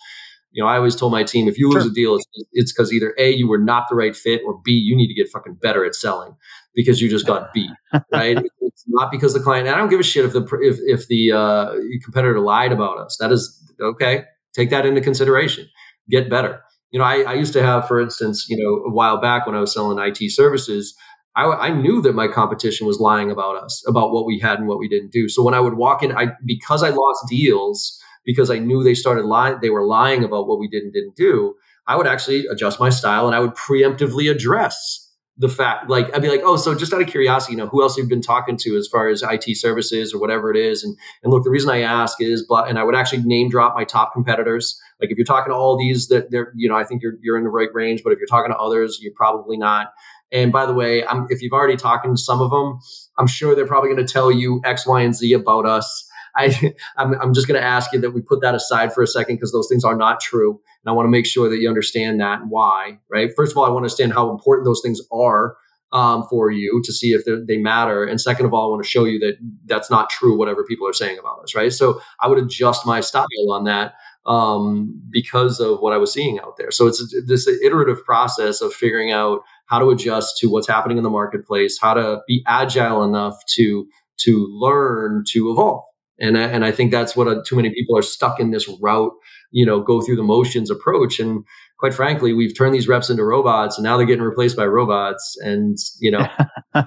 You 0.52 0.62
know, 0.62 0.68
I 0.68 0.76
always 0.76 0.96
told 0.96 1.12
my 1.12 1.22
team 1.22 1.46
if 1.46 1.58
you 1.58 1.70
lose 1.70 1.84
sure. 1.84 1.92
a 1.92 1.94
deal, 1.94 2.18
it's 2.52 2.72
because 2.72 2.92
either 2.92 3.14
A, 3.18 3.30
you 3.30 3.48
were 3.48 3.58
not 3.58 3.88
the 3.88 3.94
right 3.94 4.16
fit, 4.16 4.42
or 4.44 4.60
B, 4.64 4.72
you 4.72 4.96
need 4.96 5.06
to 5.06 5.14
get 5.14 5.28
fucking 5.28 5.54
better 5.54 5.84
at 5.84 5.94
selling 5.94 6.34
because 6.74 7.00
you 7.00 7.08
just 7.08 7.26
got 7.26 7.52
beat, 7.52 7.70
right? 8.12 8.38
it's 8.60 8.84
not 8.88 9.10
because 9.10 9.34
the 9.34 9.40
client. 9.40 9.68
I 9.68 9.76
don't 9.76 9.88
give 9.88 10.00
a 10.00 10.04
shit 10.04 10.24
if 10.24 10.32
the 10.32 10.42
if 10.62 10.78
if 10.80 11.08
the 11.08 11.32
uh, 11.32 11.72
competitor 12.02 12.40
lied 12.40 12.72
about 12.72 12.98
us. 12.98 13.16
That 13.18 13.32
is 13.32 13.72
okay. 13.80 14.24
Take 14.54 14.70
that 14.70 14.86
into 14.86 15.00
consideration. 15.00 15.68
Get 16.08 16.28
better. 16.28 16.62
You 16.90 16.98
know, 16.98 17.04
I, 17.04 17.22
I 17.22 17.34
used 17.34 17.52
to 17.52 17.62
have, 17.62 17.86
for 17.86 18.00
instance, 18.00 18.48
you 18.48 18.56
know, 18.56 18.84
a 18.84 18.90
while 18.90 19.20
back 19.20 19.46
when 19.46 19.54
I 19.54 19.60
was 19.60 19.72
selling 19.72 19.98
IT 20.04 20.32
services, 20.32 20.96
I, 21.36 21.44
I, 21.44 21.68
knew 21.70 22.02
that 22.02 22.16
my 22.16 22.26
competition 22.26 22.84
was 22.84 22.98
lying 22.98 23.30
about 23.30 23.62
us, 23.62 23.84
about 23.86 24.12
what 24.12 24.26
we 24.26 24.40
had 24.40 24.58
and 24.58 24.66
what 24.66 24.80
we 24.80 24.88
didn't 24.88 25.12
do. 25.12 25.28
So 25.28 25.44
when 25.44 25.54
I 25.54 25.60
would 25.60 25.74
walk 25.74 26.02
in, 26.02 26.10
I 26.10 26.32
because 26.44 26.82
I 26.82 26.88
lost 26.88 27.28
deals 27.28 28.00
because 28.24 28.50
I 28.50 28.58
knew 28.58 28.82
they 28.82 28.94
started 28.94 29.24
lying, 29.24 29.58
they 29.62 29.70
were 29.70 29.86
lying 29.86 30.24
about 30.24 30.48
what 30.48 30.58
we 30.58 30.68
did 30.68 30.82
and 30.82 30.92
didn't 30.92 31.16
do. 31.16 31.54
I 31.86 31.96
would 31.96 32.06
actually 32.06 32.46
adjust 32.46 32.80
my 32.80 32.90
style 32.90 33.26
and 33.26 33.36
I 33.36 33.40
would 33.40 33.54
preemptively 33.54 34.30
address 34.30 35.09
the 35.38 35.48
fact 35.48 35.88
like 35.88 36.14
i'd 36.14 36.22
be 36.22 36.28
like 36.28 36.42
oh 36.44 36.56
so 36.56 36.74
just 36.74 36.92
out 36.92 37.00
of 37.00 37.08
curiosity 37.08 37.52
you 37.52 37.56
know 37.56 37.66
who 37.66 37.82
else 37.82 37.96
you've 37.96 38.08
been 38.08 38.20
talking 38.20 38.56
to 38.56 38.76
as 38.76 38.86
far 38.86 39.08
as 39.08 39.22
it 39.22 39.56
services 39.56 40.12
or 40.12 40.20
whatever 40.20 40.50
it 40.50 40.56
is? 40.56 40.84
And 40.84 40.96
and 41.22 41.32
look 41.32 41.44
the 41.44 41.50
reason 41.50 41.70
i 41.70 41.80
ask 41.80 42.20
is 42.20 42.44
but 42.46 42.68
and 42.68 42.78
i 42.78 42.84
would 42.84 42.94
actually 42.94 43.22
name 43.22 43.48
drop 43.48 43.74
my 43.74 43.84
top 43.84 44.12
competitors. 44.12 44.78
Like 45.00 45.10
if 45.10 45.16
you're 45.16 45.24
talking 45.24 45.50
to 45.50 45.56
all 45.56 45.78
these 45.78 46.08
that 46.08 46.30
they're 46.30 46.52
you 46.54 46.68
know 46.68 46.76
i 46.76 46.84
think 46.84 47.02
you're 47.02 47.14
you're 47.22 47.38
in 47.38 47.44
the 47.44 47.50
right 47.50 47.70
range 47.72 48.02
but 48.04 48.12
if 48.12 48.18
you're 48.18 48.26
talking 48.26 48.52
to 48.52 48.58
others 48.58 48.98
you're 49.00 49.14
probably 49.16 49.56
not. 49.56 49.92
And 50.32 50.52
by 50.52 50.64
the 50.64 50.74
way 50.74 51.04
I'm, 51.04 51.26
if 51.28 51.42
you've 51.42 51.52
already 51.52 51.76
talked 51.76 52.06
to 52.06 52.16
some 52.16 52.40
of 52.40 52.50
them 52.50 52.78
i'm 53.18 53.26
sure 53.26 53.54
they're 53.54 53.66
probably 53.66 53.92
going 53.92 54.06
to 54.06 54.12
tell 54.12 54.30
you 54.30 54.60
x 54.64 54.86
y 54.86 55.02
and 55.02 55.14
z 55.14 55.32
about 55.32 55.66
us 55.66 56.09
I, 56.36 56.74
I'm, 56.96 57.14
I'm 57.20 57.34
just 57.34 57.48
going 57.48 57.60
to 57.60 57.66
ask 57.66 57.92
you 57.92 58.00
that 58.00 58.10
we 58.10 58.20
put 58.20 58.40
that 58.42 58.54
aside 58.54 58.92
for 58.92 59.02
a 59.02 59.06
second 59.06 59.36
because 59.36 59.52
those 59.52 59.68
things 59.68 59.84
are 59.84 59.96
not 59.96 60.20
true. 60.20 60.60
And 60.84 60.90
I 60.90 60.92
want 60.92 61.06
to 61.06 61.10
make 61.10 61.26
sure 61.26 61.48
that 61.48 61.58
you 61.58 61.68
understand 61.68 62.20
that 62.20 62.40
and 62.40 62.50
why, 62.50 62.98
right? 63.10 63.30
First 63.36 63.52
of 63.52 63.58
all, 63.58 63.64
I 63.64 63.68
want 63.68 63.82
to 63.82 63.86
understand 63.86 64.12
how 64.12 64.30
important 64.30 64.66
those 64.66 64.80
things 64.82 65.00
are 65.12 65.56
um, 65.92 66.24
for 66.30 66.50
you 66.50 66.80
to 66.84 66.92
see 66.92 67.12
if 67.12 67.24
they 67.24 67.56
matter. 67.56 68.04
And 68.04 68.20
second 68.20 68.46
of 68.46 68.54
all, 68.54 68.66
I 68.66 68.70
want 68.70 68.82
to 68.84 68.88
show 68.88 69.04
you 69.04 69.18
that 69.20 69.38
that's 69.66 69.90
not 69.90 70.08
true, 70.08 70.38
whatever 70.38 70.64
people 70.64 70.86
are 70.88 70.92
saying 70.92 71.18
about 71.18 71.40
us, 71.42 71.54
right? 71.54 71.72
So 71.72 72.00
I 72.20 72.28
would 72.28 72.38
adjust 72.38 72.86
my 72.86 73.00
style 73.00 73.26
on 73.50 73.64
that 73.64 73.94
um, 74.26 75.02
because 75.10 75.60
of 75.60 75.80
what 75.80 75.92
I 75.92 75.96
was 75.96 76.12
seeing 76.12 76.38
out 76.38 76.56
there. 76.56 76.70
So 76.70 76.86
it's 76.86 77.14
this 77.26 77.48
iterative 77.48 78.04
process 78.04 78.60
of 78.60 78.72
figuring 78.72 79.10
out 79.10 79.40
how 79.66 79.78
to 79.78 79.90
adjust 79.90 80.36
to 80.38 80.48
what's 80.48 80.68
happening 80.68 80.98
in 80.98 81.04
the 81.04 81.10
marketplace, 81.10 81.78
how 81.80 81.94
to 81.94 82.20
be 82.28 82.44
agile 82.46 83.02
enough 83.02 83.36
to 83.56 83.86
to 84.18 84.46
learn 84.50 85.24
to 85.26 85.50
evolve 85.50 85.84
and 86.20 86.36
I, 86.36 86.42
and 86.42 86.64
I 86.64 86.70
think 86.70 86.90
that's 86.90 87.16
what 87.16 87.28
uh, 87.28 87.42
too 87.46 87.56
many 87.56 87.70
people 87.70 87.96
are 87.96 88.02
stuck 88.02 88.38
in 88.38 88.50
this 88.50 88.68
route, 88.80 89.12
you 89.50 89.64
know, 89.64 89.80
go 89.80 90.00
through 90.02 90.16
the 90.16 90.22
motions 90.22 90.70
approach. 90.70 91.18
And 91.18 91.44
quite 91.78 91.94
frankly, 91.94 92.32
we've 92.34 92.56
turned 92.56 92.74
these 92.74 92.88
reps 92.88 93.10
into 93.10 93.24
robots, 93.24 93.78
and 93.78 93.84
now 93.84 93.96
they're 93.96 94.06
getting 94.06 94.22
replaced 94.22 94.56
by 94.56 94.66
robots. 94.66 95.36
And 95.40 95.76
you 96.00 96.10
know, 96.10 96.26
it 96.74 96.86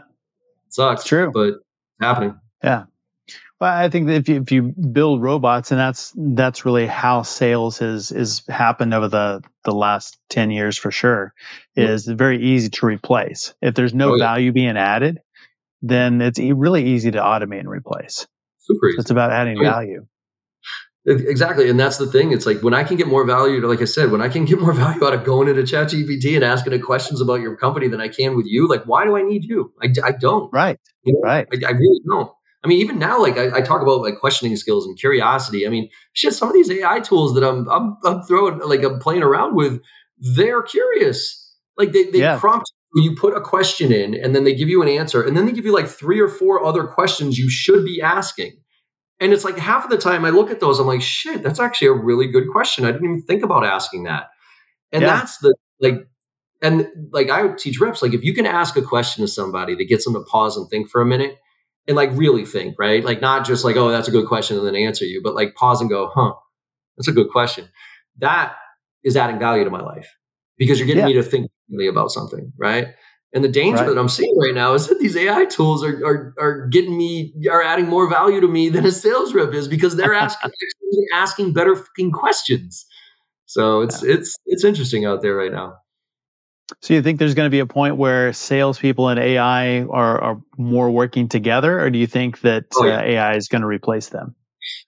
sucks. 0.69 1.01
It's 1.01 1.09
true, 1.09 1.31
but 1.33 1.55
happening. 1.99 2.39
Yeah. 2.63 2.85
Well, 3.59 3.73
I 3.73 3.89
think 3.89 4.07
that 4.07 4.15
if 4.15 4.29
you, 4.29 4.41
if 4.41 4.51
you 4.51 4.61
build 4.61 5.21
robots, 5.21 5.71
and 5.71 5.79
that's 5.79 6.13
that's 6.15 6.65
really 6.65 6.85
how 6.85 7.21
sales 7.21 7.77
has 7.79 8.11
is 8.11 8.43
happened 8.47 8.93
over 8.93 9.07
the 9.07 9.41
the 9.63 9.73
last 9.73 10.17
ten 10.29 10.51
years 10.51 10.77
for 10.77 10.91
sure, 10.91 11.33
is 11.75 12.05
very 12.05 12.43
easy 12.43 12.69
to 12.69 12.85
replace. 12.85 13.53
If 13.61 13.73
there's 13.73 13.93
no 13.93 14.11
oh, 14.11 14.15
yeah. 14.15 14.25
value 14.25 14.51
being 14.51 14.77
added, 14.77 15.21
then 15.81 16.21
it's 16.21 16.39
really 16.39 16.87
easy 16.87 17.11
to 17.11 17.19
automate 17.19 17.61
and 17.61 17.69
replace. 17.69 18.27
Super 18.63 18.89
easy. 18.89 18.99
it's 18.99 19.11
about 19.11 19.31
adding 19.31 19.61
value. 19.61 20.05
Exactly. 21.05 21.69
And 21.69 21.77
that's 21.77 21.97
the 21.97 22.07
thing. 22.07 22.31
It's 22.31 22.45
like 22.45 22.61
when 22.61 22.73
I 22.73 22.85
can 22.85 22.95
get 22.95 23.07
more 23.07 23.25
value, 23.25 23.65
like 23.67 23.81
I 23.81 23.85
said, 23.85 24.09
when 24.09 24.21
I 24.21 24.29
can 24.29 24.45
get 24.45 24.59
more 24.59 24.71
value 24.73 25.03
out 25.03 25.13
of 25.13 25.25
going 25.25 25.49
into 25.49 25.61
ChatGPT 25.63 26.35
and 26.35 26.43
asking 26.43 26.73
it 26.73 26.79
questions 26.79 27.19
about 27.19 27.41
your 27.41 27.57
company 27.57 27.89
than 27.89 27.99
I 27.99 28.07
can 28.07 28.37
with 28.37 28.45
you, 28.45 28.69
like, 28.69 28.85
why 28.85 29.03
do 29.03 29.17
I 29.17 29.21
need 29.21 29.43
you? 29.43 29.73
I, 29.81 29.93
I 30.03 30.11
don't. 30.13 30.51
Right. 30.53 30.79
You 31.03 31.13
know, 31.13 31.19
right. 31.21 31.47
I, 31.51 31.67
I, 31.67 31.71
really 31.71 31.99
don't. 32.07 32.31
I 32.63 32.69
mean, 32.69 32.79
even 32.79 32.99
now, 32.99 33.21
like 33.21 33.37
I, 33.37 33.57
I, 33.57 33.61
talk 33.61 33.81
about 33.81 34.01
like 34.01 34.19
questioning 34.21 34.55
skills 34.55 34.85
and 34.85 34.97
curiosity. 34.97 35.67
I 35.67 35.69
mean, 35.69 35.89
shit, 36.13 36.33
some 36.33 36.47
of 36.47 36.53
these 36.53 36.71
AI 36.71 37.01
tools 37.01 37.33
that 37.33 37.43
I'm, 37.43 37.67
I'm, 37.69 37.97
I'm 38.05 38.21
throwing, 38.23 38.59
like 38.59 38.83
I'm 38.83 38.99
playing 38.99 39.23
around 39.23 39.55
with, 39.55 39.81
they're 40.17 40.61
curious. 40.61 41.53
Like 41.77 41.91
they, 41.91 42.03
they 42.05 42.19
yeah. 42.19 42.39
prompt 42.39 42.71
you 42.95 43.15
put 43.15 43.35
a 43.35 43.41
question 43.41 43.91
in 43.91 44.13
and 44.13 44.35
then 44.35 44.43
they 44.43 44.53
give 44.53 44.69
you 44.69 44.81
an 44.81 44.87
answer 44.87 45.23
and 45.23 45.35
then 45.35 45.45
they 45.45 45.51
give 45.51 45.65
you 45.65 45.73
like 45.73 45.87
three 45.87 46.19
or 46.19 46.27
four 46.27 46.63
other 46.63 46.85
questions 46.85 47.39
you 47.39 47.49
should 47.49 47.83
be 47.83 48.01
asking 48.01 48.57
and 49.23 49.31
it's 49.31 49.45
like 49.45 49.57
half 49.57 49.85
of 49.85 49.89
the 49.89 49.97
time 49.97 50.25
I 50.25 50.31
look 50.31 50.51
at 50.51 50.59
those, 50.59 50.79
I'm 50.79 50.87
like, 50.87 51.01
shit, 51.01 51.43
that's 51.43 51.59
actually 51.59 51.87
a 51.87 51.93
really 51.93 52.27
good 52.27 52.49
question. 52.51 52.83
I 52.83 52.91
didn't 52.91 53.05
even 53.05 53.21
think 53.21 53.41
about 53.41 53.65
asking 53.65 54.03
that. 54.03 54.27
And 54.91 55.01
yeah. 55.01 55.15
that's 55.15 55.37
the 55.37 55.55
like, 55.79 56.07
and 56.61 56.87
like 57.11 57.29
I 57.29 57.47
teach 57.49 57.79
reps, 57.79 58.01
like 58.01 58.13
if 58.13 58.25
you 58.25 58.33
can 58.33 58.45
ask 58.45 58.75
a 58.75 58.81
question 58.81 59.23
to 59.23 59.27
somebody 59.29 59.75
that 59.75 59.85
gets 59.85 60.03
them 60.03 60.13
to 60.13 60.21
pause 60.21 60.57
and 60.57 60.69
think 60.69 60.89
for 60.89 61.01
a 61.01 61.05
minute 61.05 61.37
and 61.87 61.95
like 61.95 62.09
really 62.13 62.45
think, 62.45 62.75
right? 62.77 63.01
Like 63.01 63.21
not 63.21 63.45
just 63.45 63.63
like, 63.63 63.77
oh, 63.77 63.89
that's 63.89 64.09
a 64.09 64.11
good 64.11 64.27
question 64.27 64.57
and 64.57 64.67
then 64.67 64.75
answer 64.75 65.05
you, 65.05 65.21
but 65.23 65.35
like 65.35 65.55
pause 65.55 65.79
and 65.79 65.89
go, 65.89 66.11
huh, 66.13 66.33
that's 66.97 67.07
a 67.07 67.13
good 67.13 67.29
question. 67.29 67.69
That 68.17 68.55
is 69.05 69.15
adding 69.15 69.39
value 69.39 69.63
to 69.63 69.69
my 69.69 69.81
life 69.81 70.13
because 70.57 70.79
you're 70.79 70.87
getting 70.87 71.01
yeah. 71.01 71.07
me 71.07 71.13
to 71.13 71.23
think 71.23 71.49
about 71.89 72.11
something, 72.11 72.51
right? 72.57 72.87
And 73.33 73.43
the 73.43 73.49
danger 73.49 73.81
right. 73.81 73.87
that 73.89 73.97
I'm 73.97 74.09
seeing 74.09 74.37
right 74.39 74.53
now 74.53 74.73
is 74.73 74.87
that 74.87 74.99
these 74.99 75.17
AI 75.17 75.45
tools 75.45 75.83
are, 75.83 76.05
are, 76.05 76.33
are 76.39 76.67
getting 76.67 76.95
me, 76.95 77.33
are 77.49 77.63
adding 77.63 77.87
more 77.87 78.07
value 78.07 78.39
to 78.39 78.47
me 78.47 78.69
than 78.69 78.85
a 78.85 78.91
sales 78.91 79.33
rep 79.33 79.53
is 79.53 79.67
because 79.67 79.95
they're 79.95 80.13
asking, 80.13 80.51
asking 81.13 81.53
better 81.53 81.75
fucking 81.75 82.11
questions. 82.11 82.85
So 83.47 83.81
it's, 83.81 84.03
yeah. 84.03 84.13
it's, 84.13 84.37
it's 84.45 84.63
interesting 84.63 85.05
out 85.05 85.23
there 85.23 85.35
right 85.35 85.51
now. 85.51 85.73
So 86.81 86.93
you 86.93 87.01
think 87.01 87.19
there's 87.19 87.33
going 87.33 87.47
to 87.47 87.51
be 87.51 87.59
a 87.59 87.65
point 87.65 87.97
where 87.97 88.33
salespeople 88.33 89.09
and 89.09 89.19
AI 89.19 89.81
are, 89.81 90.21
are 90.21 90.41
more 90.57 90.89
working 90.91 91.27
together, 91.27 91.79
or 91.79 91.89
do 91.89 91.99
you 91.99 92.07
think 92.07 92.41
that 92.41 92.65
oh, 92.75 92.85
yeah. 92.85 92.97
uh, 92.97 93.03
AI 93.03 93.35
is 93.35 93.47
going 93.47 93.61
to 93.61 93.67
replace 93.67 94.09
them? 94.09 94.35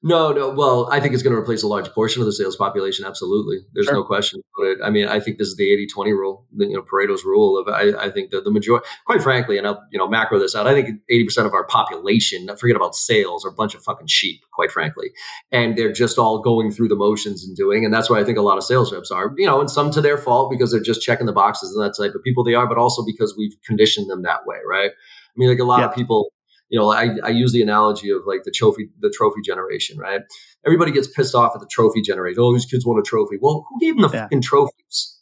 No, 0.04 0.32
no. 0.32 0.50
Well, 0.50 0.88
I 0.92 1.00
think 1.00 1.14
it's 1.14 1.24
going 1.24 1.36
to 1.36 1.42
replace 1.42 1.64
a 1.64 1.68
large 1.68 1.90
portion 1.90 2.22
of 2.22 2.26
the 2.26 2.34
sales 2.34 2.56
population. 2.56 3.06
Absolutely. 3.06 3.58
There's 3.74 3.88
sure. 3.88 3.96
no 3.96 4.04
question 4.04 4.42
about 4.58 4.68
it. 4.68 4.78
I 4.84 4.90
mean, 4.90 5.08
I 5.08 5.20
think 5.20 5.38
this 5.38 5.48
is 5.48 5.56
the 5.56 5.72
80 5.72 5.88
20 5.88 6.12
rule, 6.14 6.46
the, 6.56 6.66
you 6.66 6.74
know, 6.74 6.82
Pareto's 6.82 7.26
rule 7.26 7.58
of, 7.58 7.68
I, 7.68 8.06
I 8.06 8.10
think 8.10 8.32
that 8.32 8.44
the 8.44 8.52
majority, 8.52 8.86
quite 9.06 9.22
frankly, 9.22 9.58
and 9.58 9.68
I'll, 9.68 9.84
you 9.92 10.00
know, 10.00 10.08
macro 10.08 10.40
this 10.40 10.56
out, 10.56 10.68
I 10.68 10.74
think 10.74 11.02
80% 11.12 11.46
of 11.46 11.54
our 11.54 11.66
population, 11.66 12.50
forget 12.58 12.76
about 12.76 12.96
sales, 12.96 13.46
are 13.46 13.50
a 13.50 13.54
bunch 13.54 13.76
of 13.76 13.84
fucking 13.84 14.08
sheep, 14.08 14.42
quite 14.54 14.72
frankly. 14.72 15.12
And 15.52 15.78
they're 15.78 15.94
just 15.94 16.18
all 16.18 16.40
going 16.42 16.72
through 16.72 16.90
the 16.90 16.96
motions 16.96 17.46
and 17.46 17.56
doing. 17.56 17.84
And 17.84 17.94
that's 17.94 18.10
why 18.10 18.20
I 18.20 18.24
think 18.24 18.38
a 18.38 18.42
lot 18.42 18.58
of 18.58 18.64
sales 18.64 18.94
reps 18.94 19.12
are, 19.12 19.34
you 19.38 19.46
know, 19.46 19.60
and 19.60 19.70
some 19.70 19.92
to 19.92 20.02
their 20.02 20.18
fault 20.18 20.52
because 20.52 20.72
they're 20.72 20.82
just 20.82 21.02
checking 21.02 21.26
the 21.26 21.34
boxes 21.34 21.76
and 21.76 21.84
that 21.84 21.96
type 21.98 22.16
of 22.16 22.24
people 22.24 22.44
they 22.44 22.54
are, 22.54 22.68
but 22.68 22.78
also 22.78 23.04
because 23.06 23.36
we've 23.38 23.56
conditioned 23.66 24.10
them 24.10 24.24
that 24.24 24.46
way, 24.46 24.58
right? 24.68 24.92
I 24.92 25.36
mean, 25.36 25.50
like 25.50 25.60
a 25.60 25.66
lot 25.66 25.80
yeah. 25.80 25.88
of 25.88 25.96
people, 25.96 26.32
you 26.76 26.82
know, 26.82 26.92
I, 26.92 27.16
I 27.24 27.30
use 27.30 27.54
the 27.54 27.62
analogy 27.62 28.10
of 28.10 28.24
like 28.26 28.44
the 28.44 28.52
trophy, 28.52 28.90
the 29.00 29.10
trophy 29.10 29.40
generation, 29.42 29.98
right? 29.98 30.20
Everybody 30.66 30.92
gets 30.92 31.08
pissed 31.08 31.34
off 31.34 31.54
at 31.56 31.62
the 31.62 31.68
trophy 31.68 32.02
generation. 32.02 32.42
Oh, 32.42 32.52
these 32.52 32.66
kids 32.66 32.86
want 32.86 33.00
a 33.00 33.02
trophy. 33.02 33.38
Well, 33.42 33.66
who 33.70 33.80
gave 33.80 33.94
them 33.94 34.02
the 34.02 34.10
yeah. 34.14 34.24
fucking 34.24 34.42
trophies? 34.42 35.18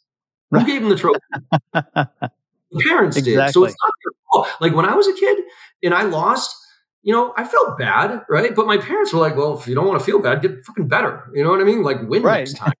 Who 0.50 0.66
gave 0.66 0.80
them 0.80 0.90
the 0.90 0.96
trophy? 0.96 1.20
the 1.72 2.84
parents 2.88 3.16
exactly. 3.16 3.36
did. 3.36 3.52
So 3.52 3.62
it's 3.62 3.76
not 3.80 3.92
their 4.02 4.12
fault. 4.32 4.48
Like 4.60 4.74
when 4.74 4.84
I 4.84 4.96
was 4.96 5.06
a 5.06 5.12
kid 5.12 5.44
and 5.84 5.94
I 5.94 6.02
lost, 6.02 6.56
you 7.04 7.12
know, 7.12 7.32
I 7.36 7.44
felt 7.44 7.78
bad, 7.78 8.22
right? 8.28 8.52
But 8.52 8.66
my 8.66 8.78
parents 8.78 9.12
were 9.12 9.20
like, 9.20 9.36
well, 9.36 9.56
if 9.56 9.68
you 9.68 9.76
don't 9.76 9.86
want 9.86 10.00
to 10.00 10.04
feel 10.04 10.18
bad, 10.18 10.42
get 10.42 10.64
fucking 10.64 10.88
better. 10.88 11.30
You 11.34 11.44
know 11.44 11.50
what 11.50 11.60
I 11.60 11.64
mean? 11.64 11.84
Like 11.84 12.02
win 12.02 12.24
right. 12.24 12.38
next 12.38 12.54
time. 12.54 12.72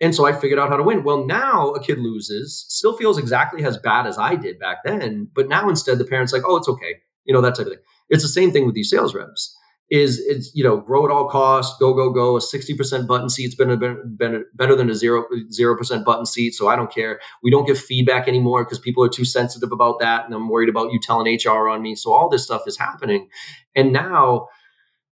And 0.00 0.14
so 0.14 0.24
I 0.24 0.32
figured 0.32 0.58
out 0.58 0.70
how 0.70 0.78
to 0.78 0.82
win. 0.82 1.04
Well, 1.04 1.26
now 1.26 1.72
a 1.72 1.82
kid 1.82 1.98
loses, 1.98 2.64
still 2.70 2.96
feels 2.96 3.18
exactly 3.18 3.66
as 3.66 3.76
bad 3.76 4.06
as 4.06 4.16
I 4.16 4.34
did 4.34 4.58
back 4.58 4.78
then. 4.82 5.28
But 5.34 5.50
now 5.50 5.68
instead, 5.68 5.98
the 5.98 6.06
parents 6.06 6.32
like, 6.32 6.44
oh, 6.46 6.56
it's 6.56 6.70
okay 6.70 7.02
you 7.28 7.34
know, 7.34 7.42
that 7.42 7.54
type 7.54 7.66
of 7.66 7.72
thing. 7.74 7.82
It's 8.08 8.22
the 8.22 8.28
same 8.28 8.52
thing 8.52 8.66
with 8.66 8.74
these 8.74 8.90
sales 8.90 9.14
reps. 9.14 9.54
Is 9.90 10.18
it's 10.18 10.50
you 10.54 10.62
know 10.62 10.76
grow 10.76 11.06
at 11.06 11.10
all 11.10 11.30
costs, 11.30 11.74
go 11.80 11.94
go 11.94 12.10
go. 12.10 12.36
A 12.36 12.42
sixty 12.42 12.76
percent 12.76 13.08
button 13.08 13.30
seat's 13.30 13.54
been, 13.54 13.68
been, 13.78 14.16
been 14.18 14.44
better 14.54 14.76
than 14.76 14.90
a 14.90 14.94
zero 14.94 15.24
zero 15.50 15.78
percent 15.78 16.04
button 16.04 16.26
seat, 16.26 16.52
so 16.52 16.68
I 16.68 16.76
don't 16.76 16.92
care. 16.92 17.20
We 17.42 17.50
don't 17.50 17.66
give 17.66 17.78
feedback 17.78 18.28
anymore 18.28 18.64
because 18.64 18.78
people 18.78 19.02
are 19.02 19.08
too 19.08 19.24
sensitive 19.24 19.72
about 19.72 19.98
that, 20.00 20.26
and 20.26 20.34
I'm 20.34 20.50
worried 20.50 20.68
about 20.68 20.92
you 20.92 21.00
telling 21.00 21.34
HR 21.42 21.70
on 21.70 21.80
me. 21.80 21.94
So 21.94 22.12
all 22.12 22.28
this 22.28 22.44
stuff 22.44 22.64
is 22.66 22.76
happening, 22.76 23.30
and 23.74 23.90
now 23.90 24.48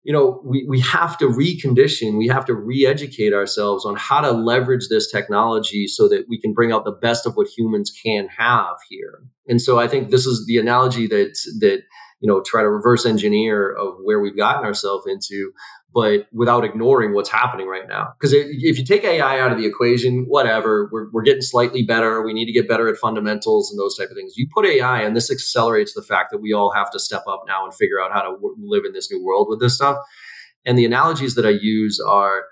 you 0.05 0.12
know 0.12 0.40
we, 0.45 0.64
we 0.68 0.80
have 0.80 1.18
to 1.18 1.26
recondition 1.26 2.16
we 2.16 2.28
have 2.28 2.45
to 2.45 2.55
re-educate 2.55 3.32
ourselves 3.32 3.84
on 3.84 3.97
how 3.97 4.20
to 4.20 4.30
leverage 4.30 4.88
this 4.88 5.11
technology 5.11 5.86
so 5.86 6.09
that 6.09 6.26
we 6.28 6.38
can 6.38 6.53
bring 6.53 6.70
out 6.70 6.84
the 6.84 6.92
best 6.92 7.26
of 7.26 7.34
what 7.34 7.49
humans 7.49 7.90
can 8.05 8.28
have 8.28 8.76
here 8.88 9.22
and 9.49 9.61
so 9.61 9.78
i 9.78 9.88
think 9.88 10.11
this 10.11 10.26
is 10.26 10.47
the 10.47 10.59
analogy 10.59 11.07
that 11.07 11.36
that 11.59 11.82
you 12.24 12.28
know 12.28 12.40
try 12.40 12.62
to 12.62 12.70
reverse 12.70 13.04
engineer 13.04 13.70
of 13.70 13.96
where 14.02 14.18
we've 14.18 14.36
gotten 14.36 14.64
ourselves 14.64 15.06
into 15.06 15.52
but 15.92 16.26
without 16.32 16.64
ignoring 16.64 17.14
what's 17.14 17.28
happening 17.28 17.68
right 17.68 17.86
now. 17.88 18.14
Because 18.18 18.32
if 18.32 18.78
you 18.78 18.84
take 18.84 19.04
ai 19.04 19.38
out 19.38 19.52
of 19.52 19.58
the 19.58 19.66
equation 19.66 20.24
whatever 20.26 20.88
we're, 20.90 21.10
we're 21.12 21.22
getting 21.22 21.42
slightly 21.42 21.82
better 21.82 22.24
we 22.24 22.32
need 22.32 22.46
to 22.46 22.52
get 22.52 22.66
better 22.66 22.88
at 22.88 22.96
fundamentals 22.96 23.70
and 23.70 23.78
those 23.78 23.94
type 23.98 24.08
of 24.08 24.16
things. 24.16 24.38
You 24.38 24.48
put 24.52 24.64
ai 24.64 25.02
and 25.02 25.14
this 25.14 25.30
accelerates 25.30 25.92
the 25.92 26.02
fact 26.02 26.30
that 26.30 26.38
we 26.38 26.54
all 26.54 26.72
have 26.72 26.90
to 26.92 26.98
step 26.98 27.24
up 27.28 27.42
now 27.46 27.62
and 27.64 27.74
figure 27.74 28.00
out 28.00 28.10
how 28.10 28.22
to 28.22 28.30
w- 28.36 28.56
live 28.58 28.84
in 28.86 28.94
this 28.94 29.12
new 29.12 29.22
world 29.22 29.48
with 29.50 29.60
this 29.60 29.74
stuff. 29.74 29.98
And 30.64 30.78
the 30.78 30.86
analogies 30.86 31.34
that 31.34 31.44
i 31.44 31.50
use 31.50 32.00
are 32.00 32.44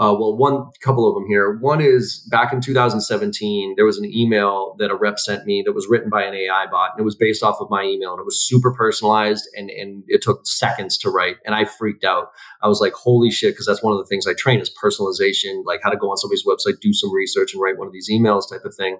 uh, 0.00 0.16
well, 0.18 0.34
one 0.34 0.64
couple 0.80 1.06
of 1.06 1.14
them 1.14 1.26
here. 1.28 1.58
One 1.58 1.82
is 1.82 2.26
back 2.30 2.54
in 2.54 2.62
2017, 2.62 3.74
there 3.76 3.84
was 3.84 3.98
an 3.98 4.06
email 4.06 4.74
that 4.78 4.90
a 4.90 4.96
rep 4.96 5.18
sent 5.18 5.44
me 5.44 5.62
that 5.66 5.74
was 5.74 5.88
written 5.90 6.08
by 6.08 6.22
an 6.22 6.32
AI 6.32 6.64
bot, 6.70 6.92
and 6.92 7.00
it 7.00 7.04
was 7.04 7.14
based 7.14 7.42
off 7.42 7.60
of 7.60 7.68
my 7.68 7.82
email, 7.82 8.12
and 8.12 8.18
it 8.18 8.24
was 8.24 8.40
super 8.42 8.72
personalized, 8.72 9.46
and 9.54 9.68
and 9.68 10.02
it 10.06 10.22
took 10.22 10.46
seconds 10.46 10.96
to 10.98 11.10
write, 11.10 11.36
and 11.44 11.54
I 11.54 11.66
freaked 11.66 12.02
out. 12.02 12.30
I 12.62 12.68
was 12.68 12.80
like, 12.80 12.94
"Holy 12.94 13.30
shit!" 13.30 13.52
Because 13.52 13.66
that's 13.66 13.82
one 13.82 13.92
of 13.92 13.98
the 13.98 14.06
things 14.06 14.26
I 14.26 14.32
train 14.32 14.58
is 14.58 14.72
personalization, 14.82 15.64
like 15.66 15.80
how 15.82 15.90
to 15.90 15.98
go 15.98 16.10
on 16.10 16.16
somebody's 16.16 16.46
website, 16.46 16.80
do 16.80 16.94
some 16.94 17.12
research, 17.12 17.52
and 17.52 17.62
write 17.62 17.76
one 17.76 17.86
of 17.86 17.92
these 17.92 18.08
emails, 18.10 18.48
type 18.48 18.64
of 18.64 18.74
thing. 18.74 18.96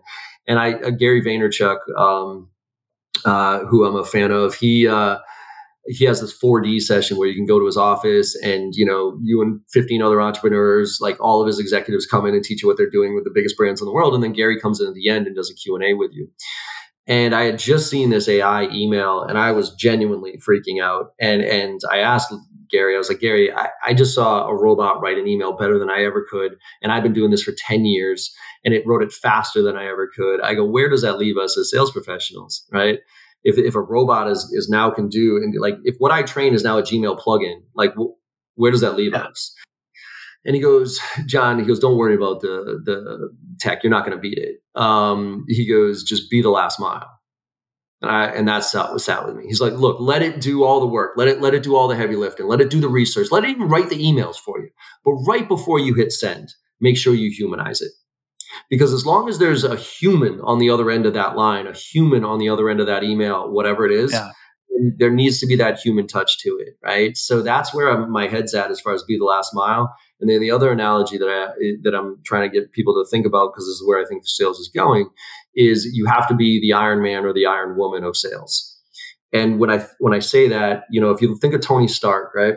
And 0.46 0.58
I, 0.58 0.74
uh, 0.74 0.90
Gary 0.90 1.22
Vaynerchuk, 1.22 1.78
um, 1.96 2.50
uh, 3.24 3.60
who 3.60 3.86
I'm 3.86 3.96
a 3.96 4.04
fan 4.04 4.32
of, 4.32 4.54
he. 4.54 4.86
He 5.86 6.04
has 6.04 6.20
this 6.20 6.36
4D 6.38 6.80
session 6.80 7.16
where 7.16 7.28
you 7.28 7.34
can 7.34 7.46
go 7.46 7.58
to 7.58 7.66
his 7.66 7.76
office 7.76 8.36
and 8.42 8.74
you 8.74 8.84
know 8.84 9.18
you 9.22 9.40
and 9.42 9.60
15 9.72 10.02
other 10.02 10.20
entrepreneurs 10.20 10.98
like 11.00 11.16
all 11.20 11.40
of 11.40 11.46
his 11.46 11.58
executives 11.58 12.06
come 12.06 12.26
in 12.26 12.34
and 12.34 12.44
teach 12.44 12.62
you 12.62 12.68
what 12.68 12.76
they're 12.76 12.90
doing 12.90 13.14
with 13.14 13.24
the 13.24 13.32
biggest 13.34 13.56
brands 13.56 13.80
in 13.80 13.86
the 13.86 13.92
world 13.92 14.14
and 14.14 14.22
then 14.22 14.32
Gary 14.32 14.60
comes 14.60 14.80
in 14.80 14.88
at 14.88 14.94
the 14.94 15.08
end 15.08 15.26
and 15.26 15.34
does 15.34 15.50
a 15.50 15.54
Q&A 15.54 15.94
with 15.94 16.12
you. 16.12 16.28
And 17.06 17.34
I 17.34 17.44
had 17.44 17.58
just 17.58 17.90
seen 17.90 18.10
this 18.10 18.28
AI 18.28 18.68
email 18.68 19.22
and 19.22 19.38
I 19.38 19.52
was 19.52 19.74
genuinely 19.74 20.38
freaking 20.46 20.82
out 20.82 21.12
and 21.18 21.42
and 21.42 21.80
I 21.90 21.98
asked 21.98 22.32
Gary 22.70 22.94
I 22.94 22.98
was 22.98 23.08
like 23.08 23.20
Gary 23.20 23.52
I, 23.52 23.70
I 23.84 23.94
just 23.94 24.14
saw 24.14 24.46
a 24.46 24.54
robot 24.54 25.00
write 25.00 25.18
an 25.18 25.26
email 25.26 25.56
better 25.56 25.78
than 25.78 25.90
I 25.90 26.04
ever 26.04 26.24
could 26.30 26.56
and 26.82 26.92
I've 26.92 27.02
been 27.02 27.14
doing 27.14 27.30
this 27.30 27.42
for 27.42 27.52
10 27.52 27.84
years 27.84 28.32
and 28.64 28.74
it 28.74 28.86
wrote 28.86 29.02
it 29.02 29.12
faster 29.12 29.62
than 29.62 29.76
I 29.76 29.86
ever 29.86 30.08
could. 30.14 30.40
I 30.42 30.54
go 30.54 30.64
where 30.64 30.90
does 30.90 31.02
that 31.02 31.18
leave 31.18 31.38
us 31.38 31.56
as 31.56 31.70
sales 31.70 31.90
professionals, 31.90 32.66
right? 32.70 32.98
If, 33.44 33.58
if 33.58 33.74
a 33.74 33.80
robot 33.80 34.28
is, 34.28 34.52
is 34.52 34.68
now 34.68 34.90
can 34.90 35.08
do 35.08 35.36
and 35.36 35.54
like 35.58 35.76
if 35.84 35.96
what 35.98 36.12
I 36.12 36.22
train 36.22 36.54
is 36.54 36.64
now 36.64 36.78
a 36.78 36.82
Gmail 36.82 37.20
plugin, 37.20 37.62
like 37.74 37.92
wh- 37.94 38.14
where 38.54 38.70
does 38.70 38.80
that 38.82 38.96
leave 38.96 39.12
yeah. 39.12 39.22
us? 39.22 39.54
And 40.44 40.54
he 40.54 40.62
goes, 40.62 40.98
John, 41.26 41.58
he 41.58 41.66
goes, 41.66 41.78
don't 41.78 41.98
worry 41.98 42.14
about 42.14 42.40
the 42.40 42.80
the 42.84 43.30
tech. 43.58 43.82
You're 43.82 43.90
not 43.90 44.06
going 44.06 44.16
to 44.16 44.20
beat 44.20 44.38
it. 44.38 44.62
Um, 44.74 45.44
he 45.48 45.68
goes, 45.68 46.02
just 46.02 46.30
be 46.30 46.40
the 46.40 46.48
last 46.48 46.80
mile. 46.80 47.08
And 48.00 48.10
I 48.10 48.24
and 48.26 48.48
that's 48.48 48.72
what 48.72 48.92
was 48.92 49.04
sat 49.04 49.26
with 49.26 49.36
me. 49.36 49.44
He's 49.46 49.60
like, 49.60 49.74
look, 49.74 50.00
let 50.00 50.22
it 50.22 50.40
do 50.40 50.64
all 50.64 50.80
the 50.80 50.86
work. 50.86 51.12
Let 51.16 51.28
it 51.28 51.42
let 51.42 51.54
it 51.54 51.62
do 51.62 51.76
all 51.76 51.88
the 51.88 51.96
heavy 51.96 52.16
lifting. 52.16 52.46
Let 52.46 52.62
it 52.62 52.70
do 52.70 52.80
the 52.80 52.88
research. 52.88 53.30
Let 53.30 53.44
it 53.44 53.50
even 53.50 53.68
write 53.68 53.90
the 53.90 54.02
emails 54.02 54.36
for 54.36 54.58
you. 54.58 54.70
But 55.04 55.12
right 55.28 55.46
before 55.46 55.78
you 55.78 55.92
hit 55.92 56.10
send, 56.10 56.54
make 56.80 56.96
sure 56.96 57.14
you 57.14 57.30
humanize 57.30 57.82
it. 57.82 57.92
Because 58.68 58.92
as 58.92 59.06
long 59.06 59.28
as 59.28 59.38
there's 59.38 59.64
a 59.64 59.76
human 59.76 60.40
on 60.42 60.58
the 60.58 60.70
other 60.70 60.90
end 60.90 61.06
of 61.06 61.14
that 61.14 61.36
line, 61.36 61.66
a 61.66 61.72
human 61.72 62.24
on 62.24 62.38
the 62.38 62.48
other 62.48 62.68
end 62.68 62.80
of 62.80 62.86
that 62.86 63.02
email, 63.02 63.50
whatever 63.50 63.86
it 63.86 63.92
is, 63.92 64.12
yeah. 64.12 64.30
there 64.96 65.10
needs 65.10 65.38
to 65.40 65.46
be 65.46 65.56
that 65.56 65.78
human 65.78 66.06
touch 66.06 66.38
to 66.40 66.58
it, 66.60 66.76
right? 66.82 67.16
So 67.16 67.42
that's 67.42 67.74
where 67.74 67.88
I'm, 67.88 68.10
my 68.10 68.28
head's 68.28 68.54
at 68.54 68.70
as 68.70 68.80
far 68.80 68.92
as 68.92 69.02
be 69.04 69.18
the 69.18 69.24
last 69.24 69.50
mile. 69.54 69.94
And 70.20 70.28
then 70.28 70.40
the 70.40 70.50
other 70.50 70.70
analogy 70.70 71.18
that 71.18 71.28
I 71.28 71.78
that 71.82 71.94
I'm 71.94 72.18
trying 72.24 72.50
to 72.50 72.60
get 72.60 72.72
people 72.72 72.94
to 72.94 73.08
think 73.08 73.26
about 73.26 73.52
because 73.52 73.64
this 73.64 73.76
is 73.76 73.86
where 73.86 74.00
I 74.00 74.06
think 74.06 74.22
the 74.22 74.28
sales 74.28 74.58
is 74.58 74.68
going 74.68 75.08
is 75.54 75.90
you 75.92 76.06
have 76.06 76.28
to 76.28 76.34
be 76.34 76.60
the 76.60 76.72
Iron 76.74 77.02
Man 77.02 77.24
or 77.24 77.32
the 77.32 77.46
Iron 77.46 77.76
Woman 77.76 78.04
of 78.04 78.16
sales. 78.16 78.78
And 79.32 79.58
when 79.58 79.70
I 79.70 79.86
when 79.98 80.12
I 80.12 80.18
say 80.18 80.48
that, 80.48 80.84
you 80.90 81.00
know, 81.00 81.10
if 81.10 81.22
you 81.22 81.36
think 81.36 81.54
of 81.54 81.60
Tony 81.60 81.88
Stark, 81.88 82.34
right? 82.34 82.54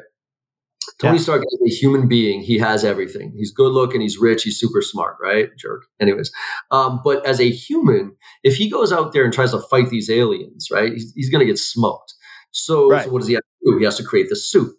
Tony 0.99 1.17
yeah. 1.17 1.23
Stark 1.23 1.43
is 1.43 1.73
a 1.73 1.75
human 1.75 2.07
being. 2.07 2.41
He 2.41 2.57
has 2.59 2.83
everything. 2.83 3.33
He's 3.35 3.51
good 3.51 3.71
looking. 3.71 4.01
He's 4.01 4.17
rich. 4.17 4.43
He's 4.43 4.59
super 4.59 4.81
smart, 4.81 5.17
right? 5.21 5.49
Jerk. 5.57 5.85
Anyways, 5.99 6.31
um, 6.71 7.01
but 7.03 7.25
as 7.25 7.39
a 7.39 7.49
human, 7.49 8.15
if 8.43 8.55
he 8.55 8.69
goes 8.69 8.91
out 8.93 9.13
there 9.13 9.23
and 9.23 9.33
tries 9.33 9.51
to 9.51 9.59
fight 9.59 9.89
these 9.89 10.09
aliens, 10.09 10.69
right, 10.71 10.93
he's, 10.93 11.11
he's 11.15 11.29
going 11.29 11.39
to 11.39 11.45
get 11.45 11.57
smoked. 11.57 12.13
So, 12.51 12.89
right. 12.89 13.05
so, 13.05 13.11
what 13.11 13.19
does 13.19 13.27
he 13.27 13.33
have 13.33 13.43
to 13.43 13.71
do? 13.71 13.77
He 13.77 13.85
has 13.85 13.97
to 13.97 14.03
create 14.03 14.29
the 14.29 14.35
suit. 14.35 14.71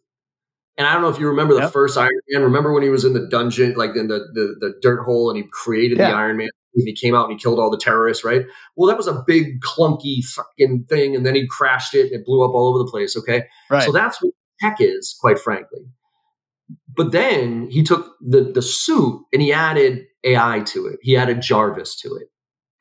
And 0.77 0.87
I 0.87 0.93
don't 0.93 1.03
know 1.03 1.09
if 1.09 1.21
you 1.21 1.29
remember 1.29 1.55
the 1.55 1.63
yep. 1.63 1.73
first 1.73 1.97
Iron 1.97 2.11
Man. 2.31 2.43
Remember 2.43 2.73
when 2.73 2.83
he 2.83 2.89
was 2.89 3.05
in 3.05 3.13
the 3.13 3.27
dungeon, 3.29 3.75
like 3.75 3.95
in 3.97 4.09
the 4.09 4.21
the, 4.33 4.57
the 4.61 4.75
dirt 4.83 5.05
hole, 5.05 5.31
and 5.31 5.37
he 5.37 5.45
created 5.53 5.99
yeah. 5.99 6.11
the 6.11 6.17
Iron 6.17 6.37
Man. 6.37 6.49
And 6.77 6.89
he 6.89 6.95
came 6.95 7.15
out 7.15 7.31
and 7.31 7.33
he 7.33 7.39
killed 7.39 7.61
all 7.61 7.71
the 7.71 7.79
terrorists, 7.79 8.25
right? 8.25 8.45
Well, 8.75 8.89
that 8.89 8.97
was 8.97 9.07
a 9.07 9.23
big 9.25 9.61
clunky 9.61 10.25
fucking 10.25 10.87
thing, 10.89 11.15
and 11.15 11.25
then 11.25 11.37
he 11.37 11.47
crashed 11.47 11.95
it 11.95 12.11
and 12.11 12.21
it 12.21 12.25
blew 12.25 12.43
up 12.43 12.51
all 12.53 12.69
over 12.69 12.79
the 12.79 12.91
place. 12.91 13.17
Okay, 13.17 13.45
right. 13.71 13.85
so 13.85 13.93
that's 13.93 14.21
what 14.21 14.35
tech 14.61 14.79
is, 14.81 15.17
quite 15.21 15.39
frankly. 15.39 15.87
But 16.97 17.13
then 17.13 17.69
he 17.71 17.83
took 17.83 18.17
the 18.21 18.41
the 18.43 18.63
suit 18.63 19.25
and 19.33 19.43
he 19.43 19.53
added 19.53 20.07
AI 20.25 20.61
to 20.67 20.87
it. 20.87 20.99
He 21.03 21.17
added 21.17 21.43
Jarvis 21.43 21.97
to 22.01 22.15
it. 22.15 22.29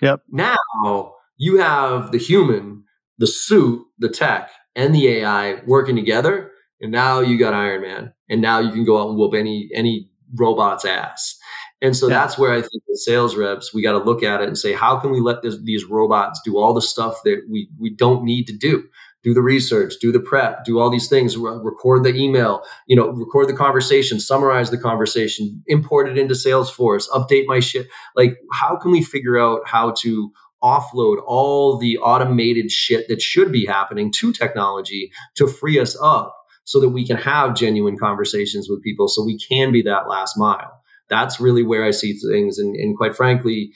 Yep. 0.02 0.22
Now 0.30 1.14
you 1.38 1.58
have 1.58 2.12
the 2.12 2.18
human, 2.18 2.84
the 3.18 3.28
suit, 3.28 3.86
the 4.00 4.10
tech, 4.10 4.52
and 4.76 4.94
the 4.94 5.08
AI 5.08 5.62
working 5.66 5.96
together, 5.96 6.52
and 6.82 6.92
now 6.92 7.20
you 7.20 7.38
got 7.38 7.54
Iron 7.54 7.82
Man, 7.82 8.14
and 8.30 8.42
now 8.42 8.60
you 8.60 8.72
can 8.72 8.86
go 8.86 9.02
out 9.02 9.10
and 9.10 9.18
whoop 9.18 9.34
any 9.34 9.70
any 9.74 10.10
robot's 10.36 10.86
ass. 10.86 11.38
And 11.82 11.96
so 11.98 12.08
yeah. 12.08 12.20
that's 12.20 12.38
where 12.38 12.54
I 12.54 12.62
think 12.62 12.84
the 12.88 12.96
sales 12.96 13.36
reps, 13.36 13.74
we 13.74 13.82
got 13.82 13.92
to 13.92 13.98
look 13.98 14.24
at 14.24 14.42
it 14.42 14.48
and 14.48 14.58
say, 14.58 14.72
how 14.72 14.98
can 14.98 15.12
we 15.12 15.20
let 15.20 15.42
this, 15.42 15.58
these 15.64 15.84
robots 15.84 16.40
do 16.46 16.58
all 16.58 16.74
the 16.74 16.82
stuff 16.82 17.20
that 17.26 17.42
we 17.50 17.70
we 17.78 17.90
don't 17.90 18.24
need 18.24 18.48
to 18.48 18.54
do? 18.54 18.86
Do 19.24 19.34
the 19.34 19.42
research, 19.42 19.94
do 20.02 20.12
the 20.12 20.20
prep, 20.20 20.66
do 20.66 20.80
all 20.80 20.90
these 20.90 21.08
things, 21.08 21.38
re- 21.38 21.60
record 21.64 22.04
the 22.04 22.14
email, 22.14 22.62
you 22.88 22.96
know, 22.96 23.10
record 23.10 23.48
the 23.48 23.54
conversation, 23.54 24.20
summarize 24.20 24.70
the 24.70 24.78
conversation, 24.78 25.64
import 25.68 26.10
it 26.10 26.18
into 26.18 26.34
Salesforce, 26.34 27.08
update 27.10 27.46
my 27.48 27.60
shit. 27.60 27.88
Like, 28.16 28.38
how 28.52 28.76
can 28.76 28.92
we 28.92 29.02
figure 29.02 29.40
out 29.40 29.62
how 29.66 29.92
to 30.00 30.32
offload 30.62 31.18
all 31.26 31.78
the 31.78 31.98
automated 31.98 32.72
shit 32.72 33.08
that 33.08 33.22
should 33.22 33.52
be 33.52 33.66
happening 33.66 34.12
to 34.12 34.32
technology 34.32 35.12
to 35.36 35.48
free 35.48 35.80
us 35.80 35.98
up 36.02 36.36
so 36.66 36.80
that 36.80 36.90
we 36.90 37.06
can 37.06 37.18
have 37.18 37.56
genuine 37.56 37.98
conversations 37.98 38.70
with 38.70 38.82
people 38.82 39.08
so 39.08 39.24
we 39.24 39.38
can 39.38 39.72
be 39.72 39.82
that 39.82 40.08
last 40.08 40.38
mile? 40.38 40.82
That's 41.10 41.40
really 41.40 41.64
where 41.64 41.84
I 41.84 41.92
see 41.92 42.14
things. 42.14 42.58
And, 42.58 42.76
and 42.76 42.98
quite 42.98 43.16
frankly, 43.16 43.74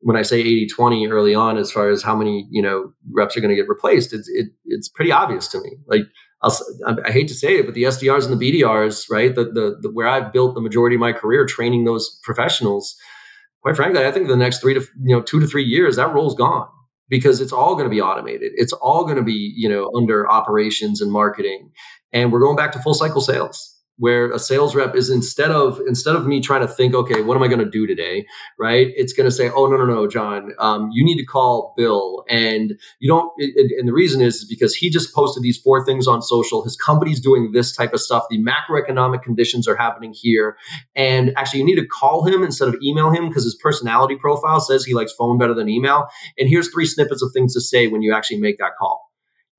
when 0.00 0.16
I 0.16 0.22
say 0.22 0.40
80 0.40 0.68
20 0.68 1.08
early 1.08 1.34
on, 1.34 1.58
as 1.58 1.70
far 1.70 1.90
as 1.90 2.02
how 2.02 2.16
many, 2.16 2.46
you 2.50 2.62
know, 2.62 2.92
reps 3.12 3.36
are 3.36 3.40
going 3.40 3.50
to 3.50 3.56
get 3.56 3.68
replaced, 3.68 4.12
it's, 4.12 4.28
it, 4.28 4.48
it's 4.64 4.88
pretty 4.88 5.12
obvious 5.12 5.48
to 5.48 5.60
me. 5.60 5.76
Like, 5.86 6.02
I'll, 6.42 6.56
I 7.04 7.10
hate 7.10 7.28
to 7.28 7.34
say 7.34 7.58
it, 7.58 7.66
but 7.66 7.74
the 7.74 7.82
SDRs 7.82 8.28
and 8.28 8.40
the 8.40 8.62
BDRs, 8.62 9.10
right? 9.10 9.34
The, 9.34 9.44
the, 9.44 9.78
the, 9.82 9.90
where 9.90 10.08
I've 10.08 10.32
built 10.32 10.54
the 10.54 10.62
majority 10.62 10.96
of 10.96 11.00
my 11.00 11.12
career 11.12 11.44
training 11.44 11.84
those 11.84 12.18
professionals, 12.22 12.96
quite 13.62 13.76
frankly, 13.76 14.06
I 14.06 14.10
think 14.10 14.28
the 14.28 14.36
next 14.36 14.60
three 14.60 14.74
to, 14.74 14.80
you 15.02 15.14
know, 15.14 15.20
two 15.20 15.38
to 15.38 15.46
three 15.46 15.64
years, 15.64 15.96
that 15.96 16.14
role's 16.14 16.34
gone 16.34 16.68
because 17.10 17.40
it's 17.40 17.52
all 17.52 17.74
going 17.74 17.84
to 17.84 17.90
be 17.90 18.00
automated. 18.00 18.52
It's 18.54 18.72
all 18.72 19.04
going 19.04 19.16
to 19.16 19.22
be, 19.22 19.52
you 19.54 19.68
know, 19.68 19.90
under 19.94 20.30
operations 20.30 21.02
and 21.02 21.12
marketing. 21.12 21.72
And 22.12 22.32
we're 22.32 22.40
going 22.40 22.56
back 22.56 22.72
to 22.72 22.78
full 22.78 22.94
cycle 22.94 23.20
sales 23.20 23.76
where 24.00 24.32
a 24.32 24.38
sales 24.38 24.74
rep 24.74 24.96
is 24.96 25.08
instead 25.08 25.52
of 25.52 25.80
instead 25.86 26.16
of 26.16 26.26
me 26.26 26.40
trying 26.40 26.62
to 26.62 26.68
think 26.68 26.94
okay 26.94 27.22
what 27.22 27.36
am 27.36 27.42
i 27.42 27.48
going 27.48 27.64
to 27.64 27.70
do 27.70 27.86
today 27.86 28.26
right? 28.58 28.88
It's 28.96 29.12
going 29.12 29.28
to 29.28 29.30
say 29.30 29.50
oh 29.50 29.66
no 29.66 29.76
no 29.76 29.84
no 29.84 30.06
john 30.06 30.52
um, 30.58 30.90
you 30.92 31.04
need 31.04 31.16
to 31.16 31.24
call 31.24 31.74
bill. 31.76 32.24
And 32.28 32.78
you 32.98 33.08
don't 33.08 33.30
and 33.78 33.88
the 33.88 33.92
reason 33.92 34.20
is 34.20 34.44
because 34.44 34.74
he 34.74 34.90
just 34.90 35.14
posted 35.14 35.42
these 35.42 35.58
four 35.58 35.84
things 35.84 36.06
on 36.06 36.22
social. 36.22 36.62
His 36.62 36.76
company's 36.76 37.20
doing 37.20 37.52
this 37.52 37.74
type 37.74 37.92
of 37.92 38.00
stuff. 38.00 38.24
The 38.30 38.42
macroeconomic 38.42 39.22
conditions 39.22 39.66
are 39.68 39.76
happening 39.76 40.12
here. 40.14 40.56
And 40.94 41.32
actually 41.36 41.60
you 41.60 41.66
need 41.66 41.76
to 41.76 41.86
call 41.86 42.26
him 42.26 42.42
instead 42.42 42.68
of 42.68 42.76
email 42.82 43.10
him 43.10 43.28
because 43.28 43.44
his 43.44 43.54
personality 43.54 44.16
profile 44.16 44.60
says 44.60 44.84
he 44.84 44.94
likes 44.94 45.12
phone 45.12 45.38
better 45.38 45.54
than 45.54 45.68
email. 45.68 46.08
And 46.38 46.48
here's 46.48 46.70
three 46.70 46.86
snippets 46.86 47.22
of 47.22 47.30
things 47.32 47.54
to 47.54 47.60
say 47.60 47.88
when 47.88 48.02
you 48.02 48.14
actually 48.14 48.38
make 48.38 48.58
that 48.58 48.72
call 48.78 49.09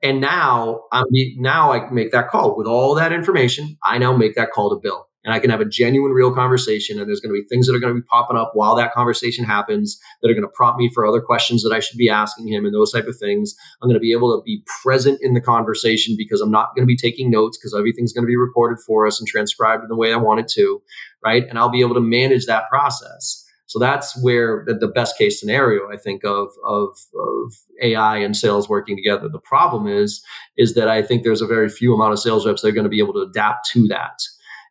and 0.03 0.19
now 0.21 0.83
I'm 0.91 1.05
now 1.37 1.71
I 1.71 1.89
make 1.91 2.11
that 2.11 2.29
call 2.29 2.57
with 2.57 2.67
all 2.67 2.95
that 2.95 3.13
information. 3.13 3.77
I 3.83 3.97
now 3.97 4.15
make 4.15 4.35
that 4.35 4.51
call 4.51 4.69
to 4.69 4.79
Bill, 4.81 5.07
and 5.23 5.33
I 5.33 5.39
can 5.39 5.51
have 5.51 5.61
a 5.61 5.65
genuine, 5.65 6.11
real 6.11 6.33
conversation. 6.33 6.99
And 6.99 7.07
there's 7.07 7.19
going 7.19 7.33
to 7.35 7.39
be 7.41 7.47
things 7.47 7.67
that 7.67 7.75
are 7.75 7.79
going 7.79 7.93
to 7.93 8.01
be 8.01 8.07
popping 8.07 8.37
up 8.37 8.51
while 8.53 8.75
that 8.75 8.93
conversation 8.93 9.45
happens 9.45 9.99
that 10.21 10.31
are 10.31 10.33
going 10.33 10.43
to 10.43 10.51
prompt 10.53 10.79
me 10.79 10.89
for 10.93 11.05
other 11.05 11.21
questions 11.21 11.63
that 11.63 11.73
I 11.73 11.79
should 11.79 11.97
be 11.97 12.09
asking 12.09 12.47
him, 12.47 12.65
and 12.65 12.73
those 12.73 12.91
type 12.91 13.07
of 13.07 13.17
things. 13.17 13.55
I'm 13.81 13.89
going 13.89 13.95
to 13.95 14.01
be 14.01 14.13
able 14.13 14.35
to 14.37 14.43
be 14.43 14.63
present 14.81 15.19
in 15.21 15.33
the 15.33 15.41
conversation 15.41 16.15
because 16.17 16.41
I'm 16.41 16.51
not 16.51 16.75
going 16.75 16.83
to 16.83 16.91
be 16.91 16.97
taking 16.97 17.29
notes 17.29 17.57
because 17.57 17.75
everything's 17.77 18.13
going 18.13 18.23
to 18.23 18.27
be 18.27 18.37
recorded 18.37 18.79
for 18.85 19.05
us 19.05 19.19
and 19.19 19.27
transcribed 19.27 19.83
in 19.83 19.89
the 19.89 19.95
way 19.95 20.13
I 20.13 20.17
want 20.17 20.39
it 20.39 20.47
to, 20.55 20.81
right? 21.23 21.47
And 21.47 21.59
I'll 21.59 21.69
be 21.69 21.81
able 21.81 21.95
to 21.95 22.01
manage 22.01 22.47
that 22.47 22.69
process. 22.69 23.40
So 23.71 23.79
that's 23.79 24.21
where 24.21 24.65
the, 24.67 24.87
best 24.89 25.17
case 25.17 25.39
scenario 25.39 25.89
I 25.89 25.95
think 25.95 26.25
of, 26.25 26.49
of 26.65 26.89
of 27.15 27.53
AI 27.81 28.17
and 28.17 28.35
sales 28.35 28.67
working 28.67 28.97
together. 28.97 29.29
The 29.29 29.39
problem 29.39 29.87
is 29.87 30.21
is 30.57 30.73
that 30.73 30.89
I 30.89 31.01
think 31.01 31.23
there's 31.23 31.41
a 31.41 31.47
very 31.47 31.69
few 31.69 31.93
amount 31.95 32.11
of 32.11 32.19
sales 32.19 32.45
reps 32.45 32.61
that 32.61 32.67
are 32.67 32.73
going 32.73 32.83
to 32.83 32.89
be 32.89 32.99
able 32.99 33.13
to 33.13 33.21
adapt 33.21 33.69
to 33.71 33.87
that, 33.87 34.19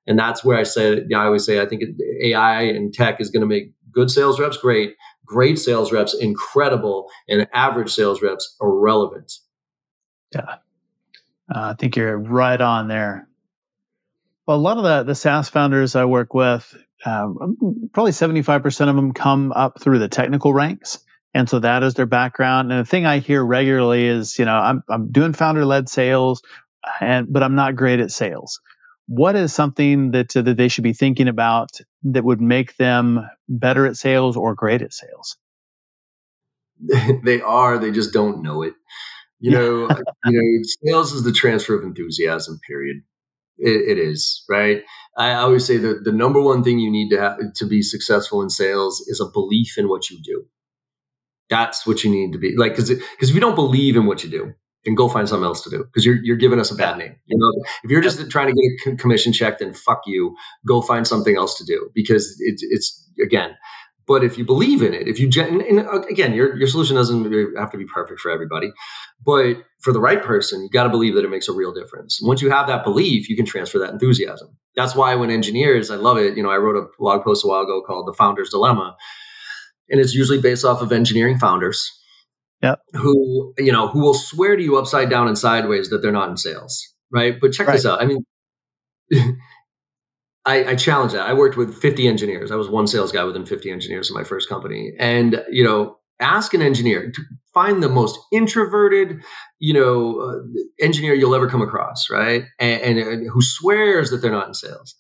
and 0.07 0.19
that's 0.19 0.45
where 0.45 0.59
I 0.59 0.65
say 0.65 1.03
I 1.17 1.25
always 1.25 1.47
say 1.47 1.63
I 1.63 1.67
think 1.67 1.83
AI 2.23 2.61
and 2.65 2.93
tech 2.93 3.23
is 3.23 3.31
going 3.31 3.41
to 3.41 3.47
make 3.47 3.73
good 3.91 4.11
sales 4.11 4.39
reps 4.39 4.59
great, 4.59 4.97
great 5.25 5.59
sales 5.59 5.93
reps 5.93 6.13
incredible, 6.13 7.09
and 7.27 7.49
average 7.55 7.91
sales 7.91 8.21
reps 8.21 8.55
irrelevant. 8.61 9.33
Yeah, 10.35 10.57
uh, 11.49 11.71
I 11.71 11.75
think 11.79 11.97
you're 11.97 12.19
right 12.19 12.61
on 12.61 12.89
there. 12.89 13.27
Well, 14.47 14.59
a 14.59 14.61
lot 14.61 14.77
of 14.77 14.83
the, 14.83 15.05
the 15.05 15.15
SaaS 15.15 15.49
founders 15.49 15.97
I 15.97 16.05
work 16.05 16.35
with 16.35 16.77
uh, 17.05 17.29
probably 17.93 18.13
75% 18.13 18.89
of 18.89 18.97
them 18.97 19.13
come 19.13 19.53
up 19.53 19.81
through 19.81 19.99
the 19.99 20.09
technical 20.09 20.53
ranks. 20.53 20.99
And 21.33 21.49
so 21.49 21.61
that 21.61 21.83
is 21.83 21.95
their 21.95 22.07
background. 22.07 22.73
And 22.73 22.81
the 22.81 22.89
thing 22.89 23.07
I 23.07 23.19
hear 23.19 23.45
regularly 23.45 24.07
is, 24.07 24.39
you 24.39 24.45
know, 24.45 24.55
I'm, 24.55 24.83
I'm 24.89 25.13
doing 25.13 25.33
founder 25.33 25.65
led 25.65 25.89
sales, 25.89 26.43
and, 27.01 27.33
but 27.33 27.43
I'm 27.43 27.55
not 27.55 27.77
great 27.77 28.01
at 28.01 28.11
sales. 28.11 28.61
What 29.07 29.37
is 29.37 29.53
something 29.53 30.13
that, 30.13 30.37
uh, 30.37 30.43
that 30.43 30.57
they 30.57 30.69
should 30.69 30.85
be 30.85 30.93
thinking 30.93 31.29
about 31.29 31.71
that 32.05 32.25
would 32.25 32.41
make 32.41 32.77
them 32.77 33.29
better 33.49 33.87
at 33.87 33.97
sales 33.97 34.37
or 34.37 34.55
great 34.55 34.83
at 34.83 34.93
sales? 34.93 35.37
they 37.25 37.41
are, 37.41 37.79
they 37.79 37.93
just 37.93 38.13
don't 38.13 38.43
know 38.43 38.63
it. 38.63 38.75
You 39.43 39.53
know, 39.53 39.89
you 40.27 40.33
know, 40.33 40.63
sales 40.85 41.13
is 41.13 41.23
the 41.23 41.33
transfer 41.33 41.75
of 41.75 41.83
enthusiasm, 41.83 42.61
period 42.67 43.03
it, 43.61 43.99
it 43.99 43.99
is 43.99 44.45
right. 44.49 44.83
I 45.17 45.35
always 45.35 45.67
say 45.67 45.77
that 45.79 46.05
the 46.05 46.13
number 46.13 46.41
one 46.41 46.63
thing 46.65 46.79
you 46.79 46.91
need 46.91 47.11
to 47.11 47.21
have 47.21 47.39
to 47.55 47.67
be 47.67 47.83
successful 47.83 48.43
in 48.43 48.51
sales 48.51 49.01
is 49.07 49.21
a 49.21 49.27
belief 49.27 49.77
in 49.77 49.89
what 49.89 50.11
you 50.11 50.19
do. 50.23 50.45
That's 51.49 51.87
what 51.87 52.05
you 52.05 52.11
need 52.11 52.33
to 52.33 52.39
be 52.39 52.57
like 52.57 52.73
because 52.73 52.91
because 52.91 53.29
if 53.29 53.35
you 53.35 53.41
don't 53.41 53.57
believe 53.57 53.97
in 53.97 54.07
what 54.07 54.23
you 54.23 54.31
do, 54.31 54.55
then 54.85 54.95
go 54.95 55.09
find 55.09 55.29
something 55.29 55.45
else 55.45 55.63
to 55.65 55.71
do 55.71 55.85
because 55.85 56.07
you're 56.07 56.23
you're 56.23 56.37
giving 56.37 56.61
us 56.61 56.71
a 56.71 56.77
bad 56.77 56.97
name. 56.97 57.17
You 57.27 57.39
know, 57.39 57.65
if 57.83 57.91
you're 57.91 58.01
just 58.01 58.31
trying 58.31 58.49
to 58.49 58.55
get 58.55 58.93
a 58.93 58.97
commission 58.97 59.33
check, 59.33 59.59
then 59.59 59.75
fuck 59.75 60.03
you. 60.07 60.37
Go 60.67 60.81
find 60.81 61.07
something 61.07 61.37
else 61.37 61.59
to 61.59 61.65
do 61.65 61.91
because 61.95 62.37
it's 62.41 62.63
it's 62.63 63.11
again 63.23 63.57
but 64.11 64.25
if 64.25 64.37
you 64.37 64.45
believe 64.45 64.83
in 64.83 64.93
it, 64.93 65.07
if 65.07 65.21
you 65.21 65.31
and, 65.41 65.63
and 65.63 65.87
uh, 65.87 66.01
again, 66.11 66.35
your 66.35 66.57
your 66.57 66.67
solution 66.67 66.97
doesn't 66.97 67.33
have 67.57 67.71
to 67.71 67.79
be 67.79 67.85
perfect 67.85 68.19
for 68.19 68.29
everybody, 68.29 68.73
but 69.25 69.59
for 69.83 69.93
the 69.93 70.01
right 70.01 70.21
person, 70.21 70.65
you 70.65 70.69
got 70.69 70.83
to 70.83 70.89
believe 70.89 71.15
that 71.15 71.25
it 71.25 71.31
makes 71.31 71.47
a 71.47 71.53
real 71.53 71.73
difference. 71.73 72.19
Once 72.21 72.43
you 72.43 72.51
have 72.51 72.67
that 72.67 72.83
belief, 72.83 73.29
you 73.29 73.37
can 73.37 73.47
transfer 73.47 73.79
that 73.79 73.91
enthusiasm. 73.91 74.49
That's 74.75 74.97
why 74.97 75.15
when 75.15 75.31
engineers, 75.31 75.93
I 75.93 75.95
love 75.95 76.19
it. 76.19 76.37
You 76.37 76.43
know, 76.43 76.51
I 76.51 76.57
wrote 76.57 76.75
a 76.75 76.89
blog 76.99 77.23
post 77.23 77.45
a 77.45 77.47
while 77.47 77.61
ago 77.61 77.83
called 77.87 78.09
"The 78.09 78.13
Founder's 78.13 78.51
Dilemma," 78.51 78.97
and 79.89 80.01
it's 80.01 80.13
usually 80.13 80.41
based 80.41 80.65
off 80.65 80.83
of 80.83 80.91
engineering 80.91 81.39
founders. 81.39 81.89
Yep. 82.65 82.81
Who 82.95 83.55
you 83.59 83.71
know 83.71 83.87
who 83.87 84.01
will 84.01 84.15
swear 84.15 84.57
to 84.57 84.63
you 84.63 84.77
upside 84.77 85.09
down 85.09 85.29
and 85.29 85.39
sideways 85.39 85.89
that 85.91 85.99
they're 86.03 86.11
not 86.11 86.31
in 86.31 86.37
sales, 86.37 86.85
right? 87.13 87.41
But 87.41 87.53
check 87.53 87.69
right. 87.69 87.75
this 87.75 87.87
out. 87.87 88.03
I 88.03 88.07
mean, 88.07 88.25
I, 90.47 90.71
I 90.71 90.75
challenge 90.75 91.13
that. 91.13 91.27
I 91.27 91.35
worked 91.35 91.57
with 91.57 91.75
50 91.75 92.09
engineers. 92.09 92.51
I 92.51 92.57
was 92.57 92.69
one 92.69 92.87
sales 92.87 93.13
guy 93.13 93.25
within 93.25 93.45
50 93.45 93.71
engineers 93.71 94.09
in 94.09 94.15
my 94.15 94.25
first 94.25 94.49
company. 94.49 94.93
And, 94.99 95.45
you 95.51 95.63
know, 95.63 95.99
ask 96.19 96.55
an 96.55 96.63
engineer 96.63 97.11
to 97.11 97.23
find 97.53 97.83
the 97.83 97.89
most 97.89 98.19
introverted, 98.33 99.23
you 99.59 99.75
know, 99.75 100.21
uh, 100.21 100.61
engineer 100.81 101.15
you'll 101.15 101.35
ever 101.35 101.49
come 101.49 101.63
across, 101.63 102.09
right? 102.11 102.45
And, 102.59 102.81
and, 102.83 102.99
and, 102.99 103.31
who 103.31 103.43
swears 103.43 104.11
that 104.11 104.19
they're 104.19 104.31
not 104.31 104.49
in 104.49 104.55
sales. 104.55 104.95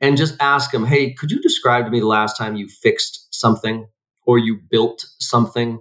And 0.00 0.16
just 0.16 0.36
ask 0.40 0.70
them, 0.70 0.86
hey, 0.86 1.12
could 1.12 1.30
you 1.30 1.40
describe 1.40 1.84
to 1.84 1.90
me 1.90 2.00
the 2.00 2.06
last 2.06 2.36
time 2.36 2.54
you 2.54 2.68
fixed 2.68 3.34
something 3.34 3.88
or 4.26 4.38
you 4.38 4.60
built 4.70 5.04
something? 5.18 5.80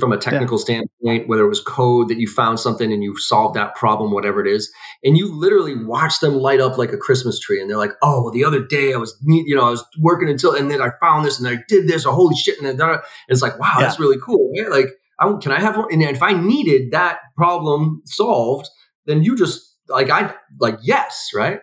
From 0.00 0.12
a 0.12 0.16
technical 0.16 0.58
yeah. 0.58 0.64
standpoint, 0.64 1.28
whether 1.28 1.44
it 1.44 1.48
was 1.48 1.60
code 1.60 2.08
that 2.08 2.18
you 2.18 2.26
found 2.26 2.58
something 2.58 2.92
and 2.92 3.02
you 3.02 3.16
solved 3.18 3.54
that 3.54 3.74
problem, 3.76 4.12
whatever 4.12 4.44
it 4.44 4.50
is, 4.50 4.72
and 5.04 5.16
you 5.16 5.32
literally 5.32 5.76
watch 5.76 6.18
them 6.20 6.34
light 6.34 6.60
up 6.60 6.76
like 6.76 6.92
a 6.92 6.96
Christmas 6.96 7.38
tree, 7.38 7.60
and 7.60 7.70
they're 7.70 7.76
like, 7.76 7.92
"Oh, 8.02 8.22
well, 8.22 8.32
the 8.32 8.44
other 8.44 8.60
day 8.60 8.92
I 8.94 8.96
was, 8.96 9.16
you 9.24 9.54
know, 9.54 9.66
I 9.66 9.70
was 9.70 9.84
working 10.00 10.28
until, 10.28 10.54
and 10.54 10.70
then 10.70 10.82
I 10.82 10.90
found 11.00 11.24
this, 11.24 11.38
and 11.38 11.48
I 11.48 11.62
did 11.68 11.88
this, 11.88 12.04
or 12.04 12.12
holy 12.12 12.34
shit!" 12.34 12.58
And 12.58 12.66
then 12.66 12.80
and 12.80 13.00
it's 13.28 13.42
like, 13.42 13.58
"Wow, 13.58 13.74
yeah. 13.76 13.84
that's 13.84 14.00
really 14.00 14.18
cool." 14.24 14.52
Right? 14.60 14.70
Like, 14.70 14.88
I, 15.20 15.32
can 15.40 15.52
I 15.52 15.60
have 15.60 15.76
one? 15.76 15.92
And 15.92 16.02
if 16.02 16.22
I 16.22 16.32
needed 16.32 16.90
that 16.90 17.18
problem 17.36 18.02
solved, 18.04 18.68
then 19.06 19.22
you 19.22 19.36
just 19.36 19.76
like 19.88 20.10
I 20.10 20.34
like 20.60 20.78
yes, 20.82 21.30
right? 21.34 21.60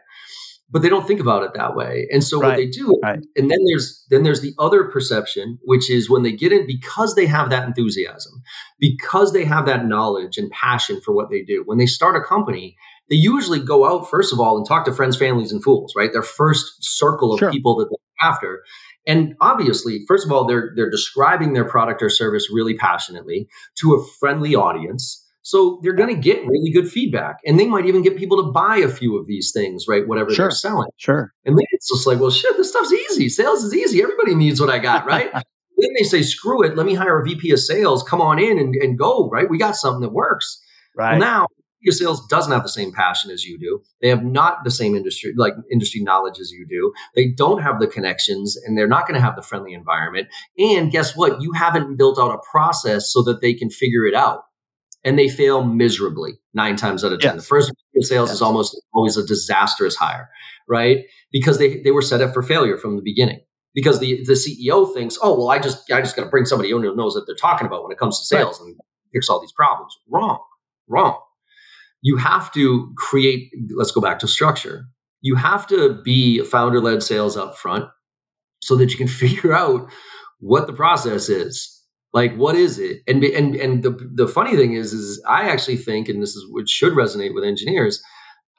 But 0.74 0.82
they 0.82 0.90
don't 0.90 1.08
think 1.08 1.20
about 1.22 1.44
it 1.44 1.52
that 1.54 1.76
way. 1.76 2.08
And 2.12 2.24
so 2.24 2.40
Right. 2.40 2.48
what 2.50 2.56
they 2.58 2.66
do, 2.66 3.00
Right. 3.04 3.20
and 3.38 3.50
then 3.52 3.60
there's 3.68 4.04
then 4.10 4.24
there's 4.24 4.42
the 4.42 4.54
other 4.60 4.84
perception, 4.86 5.60
which 5.64 5.90
is 5.90 6.10
when 6.10 6.24
they 6.24 6.32
get 6.32 6.52
in 6.52 6.66
because 6.68 7.14
they 7.16 7.28
have 7.28 7.52
that 7.52 7.68
enthusiasm, 7.68 8.42
because 8.80 9.32
they 9.32 9.46
have 9.46 9.66
that 9.68 9.86
knowledge 9.86 10.38
and 10.38 10.50
passion 10.52 11.00
for 11.00 11.14
what 11.14 11.30
they 11.30 11.44
do. 11.44 11.62
When 11.66 11.78
they 11.78 11.86
start 11.86 12.16
a 12.18 12.22
company, 12.22 12.76
they 13.10 13.16
usually 13.16 13.60
go 13.60 13.86
out 13.86 14.10
first 14.10 14.34
of 14.34 14.40
all 14.40 14.58
and 14.58 14.66
talk 14.68 14.84
to 14.86 14.92
friends, 14.94 15.16
families, 15.16 15.52
and 15.52 15.64
fools, 15.64 15.94
right? 15.96 16.12
Their 16.12 16.24
first 16.24 16.84
circle 16.84 17.34
of 17.34 17.40
Sure. 17.40 17.52
people 17.52 17.76
that 17.78 17.90
they're 17.90 18.30
after. 18.32 18.64
And 19.06 19.36
obviously, 19.42 20.04
first 20.08 20.26
of 20.26 20.32
all, 20.32 20.46
they're 20.46 20.72
they're 20.76 20.90
describing 20.90 21.54
their 21.54 21.66
product 21.66 22.02
or 22.02 22.10
service 22.10 22.50
really 22.52 22.76
passionately 22.76 23.48
to 23.80 23.94
a 23.94 24.04
friendly 24.20 24.56
audience. 24.56 25.23
So 25.44 25.80
they're 25.84 25.94
going 25.94 26.14
to 26.16 26.20
get 26.20 26.46
really 26.48 26.72
good 26.72 26.90
feedback, 26.90 27.38
and 27.46 27.60
they 27.60 27.68
might 27.68 27.86
even 27.86 28.02
get 28.02 28.18
people 28.18 28.44
to 28.44 28.52
buy 28.52 28.78
a 28.78 28.88
few 28.90 29.18
of 29.18 29.28
these 29.28 29.52
things, 29.54 29.86
right? 29.88 30.08
Whatever 30.08 30.32
Sure. 30.34 30.46
they're 30.46 30.52
selling. 30.52 30.90
Sure. 30.98 31.34
And 31.46 31.58
then 31.58 31.66
it's 31.72 31.90
just 31.90 32.08
like, 32.08 32.20
well, 32.20 32.32
shit, 32.32 32.56
this 32.58 32.70
stuff's 32.70 32.94
easy. 32.94 33.28
Sales 33.30 33.64
is 33.64 33.74
easy. 33.76 34.02
Everybody 34.02 34.36
needs 34.36 34.60
what 34.62 34.70
I 34.70 34.80
got, 34.80 35.06
right? 35.14 35.32
then 35.34 35.90
they 35.98 36.04
say, 36.04 36.22
screw 36.22 36.64
it. 36.64 36.78
Let 36.78 36.86
me 36.86 36.94
hire 36.96 37.20
a 37.20 37.24
VP 37.26 37.52
of 37.52 37.60
sales. 37.60 38.04
Come 38.04 38.22
on 38.22 38.40
in 38.40 38.58
and, 38.58 38.74
and 38.76 38.98
go, 38.98 39.30
right? 39.30 39.50
We 39.50 39.58
got 39.58 39.76
something 39.76 40.02
that 40.02 40.14
works. 40.14 40.62
Right. 40.96 41.12
Well, 41.12 41.20
now 41.20 41.48
VP 41.82 41.90
of 41.90 41.96
sales 41.96 42.28
doesn't 42.28 42.54
have 42.54 42.64
the 42.64 42.70
same 42.70 42.94
passion 42.94 43.30
as 43.32 43.44
you 43.44 43.60
do. 43.60 43.82
They 44.02 44.08
have 44.08 44.24
not 44.24 44.64
the 44.64 44.72
same 44.72 44.96
industry, 44.96 45.34
like 45.36 45.56
industry 45.72 46.02
knowledge 46.02 46.40
as 46.40 46.52
you 46.52 46.66
do. 46.70 46.94
They 47.16 47.32
don't 47.36 47.62
have 47.62 47.82
the 47.82 47.88
connections 47.88 48.56
and 48.66 48.78
they're 48.78 48.88
not 48.88 49.08
going 49.08 49.16
to 49.20 49.26
have 49.26 49.36
the 49.36 49.42
friendly 49.42 49.74
environment. 49.74 50.30
And 50.58 50.90
guess 50.90 51.18
what? 51.18 51.42
You 51.42 51.52
haven't 51.52 51.98
built 51.98 52.18
out 52.18 52.32
a 52.34 52.40
process 52.50 53.12
so 53.12 53.22
that 53.24 53.42
they 53.42 53.54
can 53.54 53.70
figure 53.70 54.06
it 54.06 54.14
out. 54.14 54.44
And 55.06 55.20
they 55.20 55.28
fail 55.28 55.64
miserably 55.66 56.34
nine 56.54 56.76
times 56.78 57.04
out 57.04 57.12
of 57.12 57.20
10. 57.20 57.36
Yes. 57.36 57.44
The 57.44 57.48
first 57.48 57.74
sales 58.00 58.30
Yes. 58.30 58.36
is 58.38 58.42
almost 58.42 58.80
always 58.94 59.18
a 59.18 59.26
disastrous 59.26 59.96
hire, 59.96 60.30
right? 60.70 61.00
Because 61.32 61.58
they, 61.58 61.82
they 61.82 61.92
were 61.92 62.02
set 62.02 62.22
up 62.22 62.34
for 62.34 62.42
failure 62.42 62.78
from 62.78 62.96
the 62.96 63.02
beginning. 63.02 63.42
Because 63.76 64.00
the, 64.00 64.24
the 64.26 64.34
CEO 64.34 64.94
thinks, 64.94 65.18
oh, 65.22 65.38
well, 65.38 65.50
I 65.50 65.60
just 65.60 65.92
I 65.92 66.00
just 66.00 66.16
got 66.16 66.24
to 66.24 66.30
bring 66.30 66.46
somebody 66.46 66.70
who 66.70 66.80
knows 66.96 67.16
what 67.16 67.26
they're 67.26 67.36
talking 67.36 67.66
about 67.68 67.84
when 67.84 67.92
it 67.92 67.98
comes 67.98 68.20
to 68.20 68.26
sales 68.26 68.62
and 68.62 68.76
fix 69.12 69.30
all 69.30 69.42
these 69.42 69.52
problems. 69.52 69.98
Wrong, 70.08 70.40
wrong. 70.88 71.20
You 72.02 72.18
have 72.18 72.52
to 72.54 72.94
create, 72.98 73.50
let's 73.76 73.92
go 73.92 74.00
back 74.02 74.20
to 74.20 74.28
structure. 74.28 74.86
You 75.22 75.36
have 75.36 75.66
to 75.68 76.02
be 76.04 76.44
founder 76.44 76.80
led 76.82 77.02
sales 77.02 77.36
up 77.36 77.58
front 77.58 77.86
so 78.62 78.76
that 78.76 78.92
you 78.92 78.98
can 78.98 79.08
figure 79.24 79.54
out 79.54 79.90
what 80.40 80.68
the 80.68 80.74
process 80.74 81.28
is. 81.28 81.83
Like, 82.14 82.36
what 82.36 82.56
is 82.56 82.78
it? 82.80 83.02
And 83.08 83.24
and 83.24 83.56
and 83.56 83.84
the 83.84 83.92
the 84.14 84.28
funny 84.28 84.56
thing 84.56 84.74
is, 84.74 84.94
is 84.94 85.22
I 85.28 85.50
actually 85.50 85.78
think, 85.78 86.10
and 86.10 86.22
this 86.22 86.36
is 86.36 86.46
what 86.52 86.70
should 86.70 86.94
resonate 86.94 87.34
with 87.34 87.44
engineers. 87.44 88.02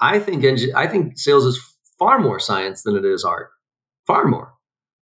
I 0.00 0.18
think 0.18 0.42
engi- 0.42 0.74
I 0.74 0.86
think 0.88 1.18
sales 1.18 1.44
is 1.44 1.60
far 1.98 2.18
more 2.18 2.40
science 2.40 2.82
than 2.82 2.96
it 2.96 3.04
is 3.04 3.24
art. 3.24 3.50
Far 4.06 4.26
more. 4.26 4.52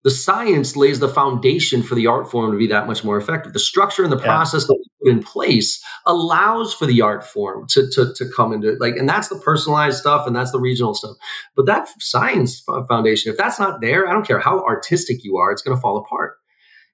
The 0.03 0.11
science 0.11 0.75
lays 0.75 0.99
the 0.99 1.07
foundation 1.07 1.81
for 1.81 1.95
the 1.95 2.07
art 2.07 2.29
form 2.29 2.51
to 2.51 2.57
be 2.57 2.67
that 2.67 2.87
much 2.87 3.03
more 3.05 3.17
effective. 3.17 3.53
The 3.53 3.59
structure 3.59 4.03
and 4.03 4.11
the 4.11 4.17
Yeah. 4.17 4.25
process 4.25 4.67
that 4.67 4.77
we 4.77 5.11
put 5.11 5.17
in 5.17 5.23
place 5.23 5.81
allows 6.05 6.73
for 6.73 6.85
the 6.85 7.01
art 7.01 7.25
form 7.25 7.67
to, 7.69 7.89
to, 7.93 8.13
to 8.13 8.25
come 8.35 8.51
into 8.51 8.67
it 8.73 8.81
like, 8.81 8.97
and 8.97 9.07
that's 9.07 9.29
the 9.29 9.39
personalized 9.39 9.97
stuff 9.99 10.27
and 10.27 10.35
that's 10.35 10.51
the 10.51 10.59
regional 10.59 10.93
stuff. 10.93 11.15
But 11.55 11.67
that 11.67 11.87
science 11.99 12.61
foundation, 12.89 13.31
if 13.31 13.37
that's 13.37 13.59
not 13.59 13.79
there, 13.79 14.07
I 14.07 14.11
don't 14.11 14.27
care 14.27 14.39
how 14.39 14.59
artistic 14.65 15.23
you 15.23 15.37
are, 15.37 15.51
it's 15.53 15.61
going 15.61 15.75
to 15.75 15.81
fall 15.81 15.97
apart. 15.97 16.35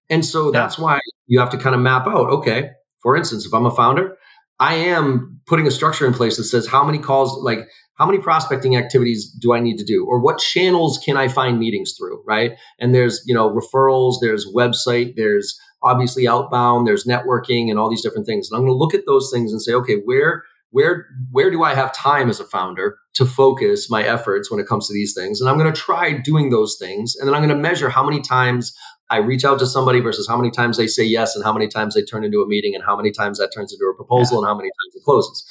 And 0.10 0.26
so 0.26 0.52
Yeah. 0.54 0.62
that's 0.62 0.78
why 0.78 1.00
you 1.28 1.40
have 1.40 1.50
to 1.52 1.58
kind 1.58 1.76
of 1.76 1.82
map 1.82 2.08
out, 2.08 2.30
okay, 2.30 2.70
for 3.02 3.16
instance, 3.16 3.46
if 3.46 3.54
I'm 3.54 3.66
a 3.66 3.72
founder, 3.72 4.18
I 4.60 4.76
am 4.76 5.40
putting 5.46 5.68
a 5.68 5.72
structure 5.72 6.06
in 6.06 6.14
place 6.14 6.38
that 6.38 6.44
says 6.44 6.68
how 6.68 6.84
many 6.84 6.98
calls, 6.98 7.42
like 7.44 7.60
how 7.96 8.06
many 8.06 8.18
prospecting 8.20 8.76
activities 8.76 9.30
do 9.42 9.54
I 9.54 9.60
need 9.60 9.78
to 9.78 9.86
do, 9.86 10.06
or 10.06 10.20
what 10.20 10.38
channels 10.40 11.00
can 11.04 11.16
I 11.18 11.28
find 11.28 11.60
meetings 11.60 11.94
through, 11.98 12.22
right? 12.26 12.54
And 12.80 12.94
there's 12.94 13.22
you 13.26 13.34
know 13.34 13.50
referrals, 13.50 14.16
there's 14.22 14.46
website, 14.54 15.16
there's 15.16 15.58
obviously 15.82 16.28
outbound, 16.28 16.88
there's 16.88 17.06
networking, 17.06 17.70
and 17.70 17.80
all 17.80 17.90
these 17.90 18.02
different 18.02 18.26
things. 18.26 18.50
And 18.50 18.58
I'm 18.58 18.64
going 18.66 18.74
to 18.74 18.78
look 18.78 18.94
at 18.94 19.06
those 19.06 19.32
things 19.32 19.52
and 19.52 19.62
say, 19.62 19.74
okay, 19.74 19.96
where 20.04 20.44
where 20.72 21.06
where 21.32 21.50
do 21.52 21.64
I 21.64 21.74
have 21.74 21.94
time 21.94 22.30
as 22.30 22.40
a 22.40 22.46
founder 22.46 22.98
to 23.16 23.26
focus 23.26 23.90
my 23.90 24.04
efforts 24.04 24.52
when 24.52 24.60
it 24.60 24.68
comes 24.68 24.88
to 24.88 24.94
these 24.94 25.14
things? 25.14 25.40
And 25.40 25.50
I'm 25.50 25.58
going 25.58 25.72
to 25.72 25.82
try 25.82 26.14
doing 26.14 26.50
those 26.50 26.78
things, 26.80 27.16
and 27.16 27.28
then 27.28 27.34
I'm 27.36 27.42
going 27.42 27.56
to 27.56 27.62
measure 27.70 27.90
how 27.90 28.04
many 28.04 28.22
times 28.22 28.74
I 29.10 29.18
reach 29.18 29.44
out 29.44 29.60
to 29.60 29.66
somebody 29.66 30.00
versus 30.00 30.28
how 30.28 30.38
many 30.38 30.52
times 30.52 30.78
they 30.78 30.88
say 30.88 31.04
yes 31.04 31.36
and 31.36 31.44
how 31.44 31.54
many 31.54 31.68
times 31.68 31.96
they 31.96 32.04
turn 32.04 32.24
into 32.24 32.42
a 32.42 32.48
meeting 32.48 32.76
and 32.76 32.84
how 32.84 32.96
many 32.96 33.12
times 33.12 33.40
that 33.40 33.52
turns 33.54 33.74
into 33.74 33.86
a 33.86 33.96
proposal 33.96 34.38
and 34.38 34.48
how 34.48 34.56
many 34.56 34.70
times 34.70 34.96
it 34.96 35.04
closes. 35.04 35.46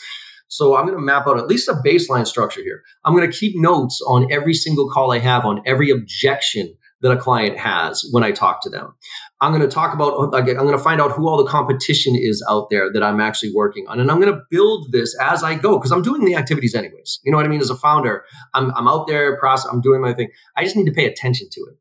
So 0.49 0.77
I'm 0.77 0.87
going 0.87 0.97
to 0.97 1.05
map 1.05 1.27
out 1.27 1.39
at 1.39 1.47
least 1.47 1.69
a 1.69 1.75
baseline 1.75 2.27
structure 2.27 2.63
here. 2.63 2.83
I'm 3.05 3.15
going 3.15 3.31
to 3.31 3.37
keep 3.37 3.53
notes 3.57 4.01
on 4.07 4.33
every 4.33 4.55
single 4.55 4.89
call 4.91 5.13
I 5.13 5.19
have 5.19 5.45
on 5.45 5.61
every 5.67 5.91
objection 5.91 6.75
that 7.01 7.13
a 7.13 7.17
client 7.17 7.59
has 7.59 8.05
when 8.11 8.25
I 8.25 8.33
talk 8.33 8.63
to 8.63 8.71
them. 8.71 8.95
I'm 9.41 9.53
going 9.53 9.63
to 9.63 9.73
talk 9.73 9.95
about, 9.95 10.35
I'm 10.35 10.45
going 10.45 10.77
to 10.77 10.79
find 10.79 11.01
out 11.01 11.13
who 11.13 11.29
all 11.29 11.37
the 11.37 11.49
competition 11.49 12.17
is 12.17 12.45
out 12.51 12.71
there 12.71 12.93
that 12.93 13.05
I'm 13.05 13.21
actually 13.21 13.53
working 13.55 13.87
on. 13.87 14.01
And 14.01 14.11
I'm 14.11 14.21
going 14.21 14.33
to 14.33 14.41
build 14.51 14.91
this 14.91 15.17
as 15.21 15.45
I 15.45 15.55
go 15.55 15.79
because 15.79 15.93
I'm 15.93 16.03
doing 16.03 16.25
the 16.25 16.35
activities 16.35 16.75
anyways. 16.75 17.21
You 17.23 17.31
know 17.31 17.37
what 17.37 17.47
I 17.47 17.49
mean? 17.49 17.61
As 17.61 17.71
a 17.71 17.77
founder, 17.77 18.25
I'm, 18.55 18.73
I'm 18.75 18.89
out 18.89 19.07
there, 19.07 19.39
process, 19.39 19.71
I'm 19.71 19.81
doing 19.81 20.01
my 20.01 20.13
thing. 20.13 20.31
I 20.57 20.65
just 20.65 20.75
need 20.75 20.87
to 20.87 20.93
pay 20.93 21.07
attention 21.07 21.49
to 21.53 21.61
it. 21.71 21.77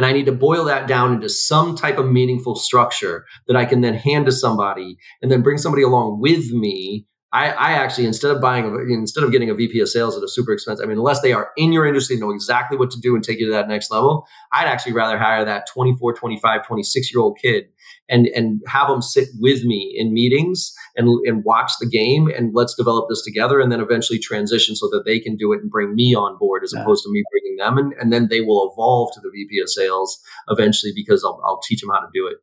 And 0.00 0.06
I 0.06 0.12
need 0.12 0.24
to 0.24 0.32
boil 0.32 0.64
that 0.64 0.88
down 0.88 1.12
into 1.12 1.28
some 1.28 1.76
type 1.76 1.98
of 1.98 2.10
meaningful 2.10 2.56
structure 2.56 3.26
that 3.46 3.54
I 3.54 3.66
can 3.66 3.82
then 3.82 3.92
hand 3.92 4.24
to 4.24 4.32
somebody 4.32 4.96
and 5.20 5.30
then 5.30 5.42
bring 5.42 5.58
somebody 5.58 5.82
along 5.82 6.22
with 6.22 6.52
me. 6.52 7.04
I, 7.32 7.50
I 7.50 7.72
actually, 7.72 8.06
instead 8.06 8.32
of 8.32 8.40
buying, 8.40 8.64
instead 8.90 9.22
of 9.22 9.30
getting 9.30 9.50
a 9.50 9.54
VP 9.54 9.78
of 9.80 9.88
sales 9.88 10.16
at 10.16 10.22
a 10.24 10.28
super 10.28 10.52
expensive, 10.52 10.84
I 10.84 10.88
mean, 10.88 10.98
unless 10.98 11.20
they 11.20 11.32
are 11.32 11.50
in 11.56 11.72
your 11.72 11.86
industry, 11.86 12.16
know 12.16 12.32
exactly 12.32 12.76
what 12.76 12.90
to 12.90 13.00
do 13.00 13.14
and 13.14 13.22
take 13.22 13.38
you 13.38 13.46
to 13.46 13.52
that 13.52 13.68
next 13.68 13.92
level, 13.92 14.26
I'd 14.52 14.66
actually 14.66 14.94
rather 14.94 15.16
hire 15.16 15.44
that 15.44 15.68
24, 15.72 16.14
25, 16.14 16.66
26 16.66 17.12
year 17.14 17.20
old 17.20 17.38
kid 17.40 17.66
and, 18.08 18.26
and 18.28 18.60
have 18.66 18.88
them 18.88 19.00
sit 19.00 19.28
with 19.38 19.64
me 19.64 19.94
in 19.96 20.12
meetings 20.12 20.72
and, 20.96 21.08
and 21.24 21.44
watch 21.44 21.70
the 21.80 21.88
game 21.88 22.26
and 22.28 22.50
let's 22.52 22.74
develop 22.74 23.08
this 23.08 23.22
together 23.22 23.60
and 23.60 23.70
then 23.70 23.80
eventually 23.80 24.18
transition 24.18 24.74
so 24.74 24.88
that 24.88 25.04
they 25.06 25.20
can 25.20 25.36
do 25.36 25.52
it 25.52 25.60
and 25.62 25.70
bring 25.70 25.94
me 25.94 26.16
on 26.16 26.36
board 26.36 26.64
as 26.64 26.72
Yeah. 26.74 26.82
opposed 26.82 27.04
to 27.04 27.12
me 27.12 27.22
bringing 27.30 27.56
them. 27.58 27.78
And, 27.78 27.92
and 28.00 28.12
then 28.12 28.26
they 28.28 28.40
will 28.40 28.72
evolve 28.72 29.12
to 29.14 29.20
the 29.20 29.30
VP 29.30 29.60
of 29.60 29.68
sales 29.70 30.20
eventually 30.48 30.92
because 30.96 31.24
I'll, 31.24 31.40
I'll 31.44 31.60
teach 31.60 31.80
them 31.80 31.90
how 31.90 32.00
to 32.00 32.08
do 32.12 32.26
it. 32.26 32.38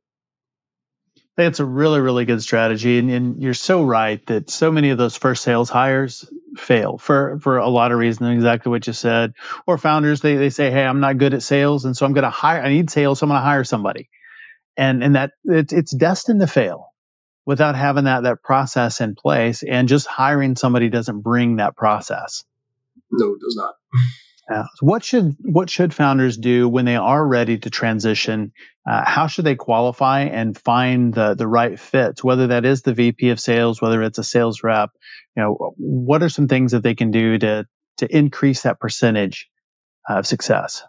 I 1.37 1.43
think 1.43 1.51
it's 1.51 1.59
a 1.59 1.65
really, 1.65 1.99
really 2.01 2.25
good 2.25 2.41
strategy. 2.41 2.97
And, 2.97 3.11
and 3.11 3.43
you're 3.43 3.53
so 3.53 3.83
right 3.83 4.25
that 4.25 4.49
so 4.49 4.71
many 4.71 4.89
of 4.89 4.97
those 4.97 5.15
first 5.15 5.43
sales 5.43 5.69
hires 5.69 6.27
fail 6.55 6.97
for, 6.97 7.37
for 7.39 7.59
a 7.59 7.69
lot 7.69 7.91
of 7.91 7.99
reasons, 7.99 8.33
exactly 8.33 8.71
what 8.71 8.87
you 8.87 8.93
said. 8.93 9.35
Or 9.67 9.77
founders, 9.77 10.21
they, 10.21 10.35
they 10.35 10.49
say, 10.49 10.71
Hey, 10.71 10.83
I'm 10.83 10.99
not 10.99 11.19
good 11.19 11.35
at 11.35 11.43
sales. 11.43 11.85
And 11.85 11.95
so 11.95 12.07
I'm 12.07 12.13
going 12.13 12.23
to 12.23 12.31
hire, 12.31 12.63
I 12.63 12.69
need 12.69 12.89
sales. 12.89 13.19
So 13.19 13.25
I'm 13.25 13.29
going 13.29 13.39
to 13.39 13.45
hire 13.45 13.63
somebody. 13.63 14.09
And, 14.75 15.03
and 15.03 15.15
that 15.15 15.33
it's, 15.45 15.73
it's 15.73 15.95
destined 15.95 16.39
to 16.39 16.47
fail 16.47 16.91
without 17.45 17.75
having 17.75 18.05
that, 18.05 18.23
that 18.23 18.41
process 18.41 18.99
in 18.99 19.13
place. 19.13 19.61
And 19.61 19.87
just 19.87 20.07
hiring 20.07 20.55
somebody 20.55 20.89
doesn't 20.89 21.21
bring 21.21 21.57
that 21.57 21.75
process. 21.75 22.45
No, 23.11 23.35
it 23.35 23.41
does 23.41 23.55
not. 23.55 23.75
Uh, 24.51 24.63
what 24.79 25.03
should 25.03 25.35
what 25.41 25.69
should 25.69 25.93
founders 25.93 26.37
do 26.37 26.69
when 26.69 26.85
they 26.85 26.95
are 26.95 27.25
ready 27.25 27.57
to 27.57 27.69
transition? 27.69 28.53
Uh, 28.89 29.03
how 29.05 29.27
should 29.27 29.43
they 29.43 29.55
qualify 29.55 30.21
and 30.21 30.57
find 30.57 31.13
the 31.13 31.35
the 31.35 31.47
right 31.47 31.77
fit? 31.77 32.23
Whether 32.23 32.47
that 32.47 32.63
is 32.63 32.81
the 32.81 32.93
VP 32.93 33.29
of 33.29 33.39
sales, 33.41 33.81
whether 33.81 34.01
it's 34.01 34.19
a 34.19 34.23
sales 34.23 34.63
rep, 34.63 34.91
you 35.35 35.43
know, 35.43 35.73
what 35.77 36.23
are 36.23 36.29
some 36.29 36.47
things 36.47 36.71
that 36.71 36.81
they 36.81 36.95
can 36.95 37.11
do 37.11 37.37
to 37.39 37.67
to 37.97 38.17
increase 38.17 38.61
that 38.61 38.79
percentage 38.79 39.49
of 40.07 40.25
success? 40.25 40.83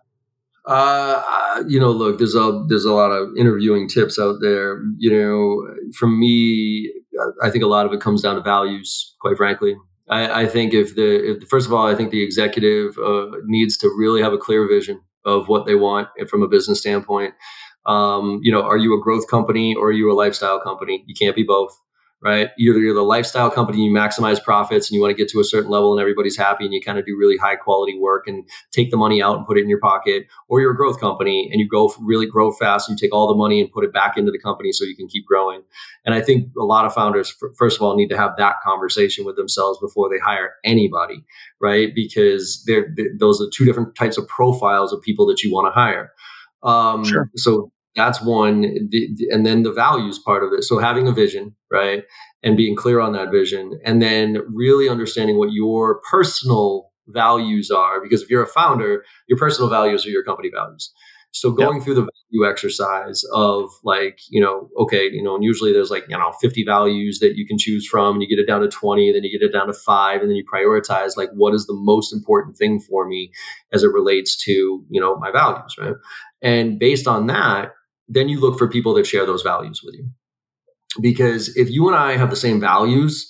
Uh, 0.64 1.64
you 1.66 1.80
know, 1.80 1.90
look, 1.90 2.18
there's 2.18 2.36
a 2.36 2.64
there's 2.68 2.84
a 2.84 2.92
lot 2.92 3.10
of 3.10 3.30
interviewing 3.36 3.88
tips 3.88 4.18
out 4.18 4.36
there. 4.40 4.82
You 4.98 5.10
know, 5.10 5.90
for 5.98 6.06
me, 6.06 6.92
I 7.42 7.50
think 7.50 7.64
a 7.64 7.68
lot 7.68 7.86
of 7.86 7.92
it 7.92 8.00
comes 8.00 8.22
down 8.22 8.36
to 8.36 8.42
values. 8.42 9.16
Quite 9.20 9.36
frankly, 9.36 9.74
I, 10.10 10.42
I 10.42 10.46
think 10.46 10.74
if 10.74 10.94
the 10.94 11.36
if, 11.36 11.48
first 11.48 11.66
of 11.66 11.72
all, 11.72 11.86
I 11.86 11.94
think 11.94 12.10
the 12.10 12.22
executive 12.22 12.96
uh, 12.98 13.26
needs 13.44 13.76
to 13.78 13.88
really 13.96 14.22
have 14.22 14.32
a 14.32 14.38
clear 14.38 14.66
vision 14.68 15.00
of 15.24 15.48
what 15.48 15.66
they 15.66 15.74
want 15.74 16.08
from 16.28 16.42
a 16.42 16.48
business 16.48 16.80
standpoint. 16.80 17.34
Um, 17.86 18.40
you 18.42 18.52
know, 18.52 18.62
are 18.62 18.76
you 18.76 18.98
a 18.98 19.02
growth 19.02 19.28
company 19.28 19.74
or 19.74 19.88
are 19.88 19.92
you 19.92 20.10
a 20.12 20.14
lifestyle 20.14 20.60
company? 20.60 21.04
You 21.06 21.14
can't 21.14 21.36
be 21.36 21.42
both 21.42 21.78
right? 22.20 22.50
Either 22.58 22.78
you're 22.80 22.94
the 22.94 23.02
lifestyle 23.02 23.50
company, 23.50 23.84
you 23.84 23.92
maximize 23.92 24.42
profits 24.42 24.88
and 24.88 24.94
you 24.96 25.00
want 25.00 25.10
to 25.10 25.16
get 25.16 25.28
to 25.30 25.38
a 25.38 25.44
certain 25.44 25.70
level 25.70 25.92
and 25.92 26.00
everybody's 26.00 26.36
happy 26.36 26.64
and 26.64 26.74
you 26.74 26.80
kind 26.80 26.98
of 26.98 27.06
do 27.06 27.16
really 27.16 27.36
high 27.36 27.54
quality 27.54 27.96
work 27.96 28.26
and 28.26 28.48
take 28.72 28.90
the 28.90 28.96
money 28.96 29.22
out 29.22 29.36
and 29.36 29.46
put 29.46 29.56
it 29.56 29.62
in 29.62 29.68
your 29.68 29.78
pocket, 29.78 30.26
or 30.48 30.60
you're 30.60 30.72
a 30.72 30.76
growth 30.76 30.98
company 30.98 31.48
and 31.52 31.60
you 31.60 31.68
go 31.68 31.94
really 32.00 32.26
grow 32.26 32.50
fast 32.50 32.88
and 32.88 32.98
you 32.98 33.06
take 33.06 33.14
all 33.14 33.28
the 33.28 33.36
money 33.36 33.60
and 33.60 33.70
put 33.70 33.84
it 33.84 33.92
back 33.92 34.16
into 34.16 34.32
the 34.32 34.38
company 34.38 34.72
so 34.72 34.84
you 34.84 34.96
can 34.96 35.06
keep 35.06 35.24
growing. 35.26 35.62
And 36.04 36.14
I 36.14 36.20
think 36.20 36.48
a 36.58 36.64
lot 36.64 36.86
of 36.86 36.92
founders, 36.92 37.34
first 37.56 37.76
of 37.76 37.82
all, 37.82 37.96
need 37.96 38.08
to 38.08 38.16
have 38.16 38.32
that 38.38 38.56
conversation 38.64 39.24
with 39.24 39.36
themselves 39.36 39.78
before 39.78 40.10
they 40.10 40.18
hire 40.18 40.54
anybody, 40.64 41.24
right? 41.60 41.94
Because 41.94 42.64
they're, 42.66 42.94
those 43.18 43.40
are 43.40 43.46
two 43.52 43.64
different 43.64 43.94
types 43.94 44.18
of 44.18 44.26
profiles 44.26 44.92
of 44.92 45.00
people 45.02 45.26
that 45.26 45.42
you 45.42 45.52
want 45.52 45.66
to 45.66 45.78
hire. 45.78 46.12
Um, 46.62 47.04
Sure. 47.04 47.30
So 47.36 47.70
that's 47.98 48.22
one 48.22 48.62
the, 48.62 49.08
the- 49.16 49.28
and 49.30 49.44
then 49.44 49.62
the 49.62 49.72
values 49.72 50.18
part 50.18 50.42
of 50.42 50.52
it 50.52 50.64
so 50.64 50.78
having 50.78 51.06
a 51.06 51.12
vision 51.12 51.54
right 51.70 52.04
and 52.42 52.56
being 52.56 52.76
clear 52.76 53.00
on 53.00 53.12
that 53.12 53.30
vision 53.30 53.78
and 53.84 54.00
then 54.00 54.38
really 54.48 54.88
understanding 54.88 55.38
what 55.38 55.52
your 55.52 56.00
personal 56.10 56.88
values 57.08 57.70
are 57.70 58.00
because 58.00 58.22
if 58.22 58.30
you're 58.30 58.42
a 58.42 58.46
founder, 58.46 59.04
your 59.26 59.38
personal 59.38 59.68
values 59.68 60.06
are 60.06 60.10
your 60.10 60.24
company 60.24 60.50
values. 60.54 60.92
So 61.30 61.52
going 61.52 61.76
yep. 61.76 61.84
through 61.84 61.94
the 61.94 62.08
value 62.32 62.50
exercise 62.50 63.22
of 63.34 63.68
like, 63.84 64.18
you 64.30 64.40
know, 64.40 64.70
okay, 64.78 65.10
you 65.10 65.22
know, 65.22 65.34
and 65.34 65.44
usually 65.44 65.72
there's 65.72 65.90
like, 65.90 66.04
you 66.08 66.16
know, 66.16 66.32
50 66.40 66.64
values 66.64 67.18
that 67.18 67.36
you 67.36 67.46
can 67.46 67.58
choose 67.58 67.86
from 67.86 68.14
and 68.14 68.22
you 68.22 68.28
get 68.28 68.42
it 68.42 68.46
down 68.46 68.62
to 68.62 68.68
20, 68.68 69.12
then 69.12 69.24
you 69.24 69.38
get 69.38 69.46
it 69.46 69.52
down 69.52 69.66
to 69.66 69.74
five, 69.74 70.22
and 70.22 70.30
then 70.30 70.36
you 70.36 70.44
prioritize 70.52 71.16
like 71.18 71.28
what 71.34 71.54
is 71.54 71.66
the 71.66 71.74
most 71.74 72.14
important 72.14 72.56
thing 72.56 72.80
for 72.80 73.06
me 73.06 73.30
as 73.72 73.82
it 73.82 73.92
relates 73.92 74.42
to, 74.44 74.82
you 74.88 75.00
know, 75.00 75.16
my 75.16 75.30
values, 75.30 75.76
right? 75.78 75.94
And 76.40 76.78
based 76.78 77.06
on 77.06 77.26
that, 77.26 77.72
then 78.08 78.28
you 78.28 78.40
look 78.40 78.58
for 78.58 78.68
people 78.68 78.94
that 78.94 79.06
share 79.06 79.26
those 79.26 79.42
values 79.42 79.82
with 79.82 79.94
you. 79.94 80.08
Because 81.00 81.54
if 81.56 81.70
you 81.70 81.86
and 81.86 81.96
I 81.96 82.16
have 82.16 82.30
the 82.30 82.36
same 82.36 82.60
values, 82.60 83.28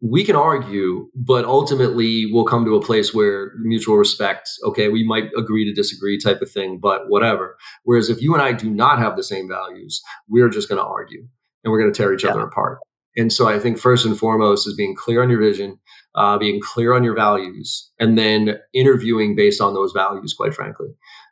we 0.00 0.24
can 0.24 0.36
argue, 0.36 1.08
but 1.14 1.44
ultimately 1.44 2.26
we'll 2.30 2.44
come 2.44 2.64
to 2.64 2.76
a 2.76 2.82
place 2.82 3.12
where 3.12 3.52
mutual 3.62 3.96
respect, 3.96 4.48
okay, 4.64 4.88
we 4.88 5.04
might 5.04 5.30
agree 5.36 5.64
to 5.64 5.72
disagree 5.72 6.18
type 6.18 6.40
of 6.40 6.50
thing, 6.50 6.78
but 6.78 7.08
whatever. 7.08 7.56
Whereas 7.82 8.08
if 8.08 8.20
you 8.22 8.32
and 8.32 8.42
I 8.42 8.52
do 8.52 8.70
not 8.70 8.98
have 8.98 9.16
the 9.16 9.24
same 9.24 9.48
values, 9.48 10.00
we're 10.28 10.50
just 10.50 10.68
going 10.68 10.80
to 10.80 10.86
argue 10.86 11.26
and 11.64 11.72
we're 11.72 11.80
going 11.80 11.92
to 11.92 11.96
tear 11.96 12.12
each 12.12 12.24
yeah. 12.24 12.30
other 12.30 12.42
apart. 12.42 12.78
And 13.16 13.32
so 13.32 13.48
I 13.48 13.58
think 13.58 13.78
first 13.78 14.06
and 14.06 14.16
foremost 14.16 14.68
is 14.68 14.74
being 14.74 14.94
clear 14.94 15.22
on 15.22 15.30
your 15.30 15.40
vision, 15.40 15.78
uh, 16.14 16.38
being 16.38 16.60
clear 16.62 16.92
on 16.94 17.02
your 17.02 17.16
values, 17.16 17.90
and 17.98 18.16
then 18.16 18.58
interviewing 18.72 19.34
based 19.34 19.60
on 19.60 19.74
those 19.74 19.90
values, 19.92 20.34
quite 20.34 20.54
frankly. 20.54 20.88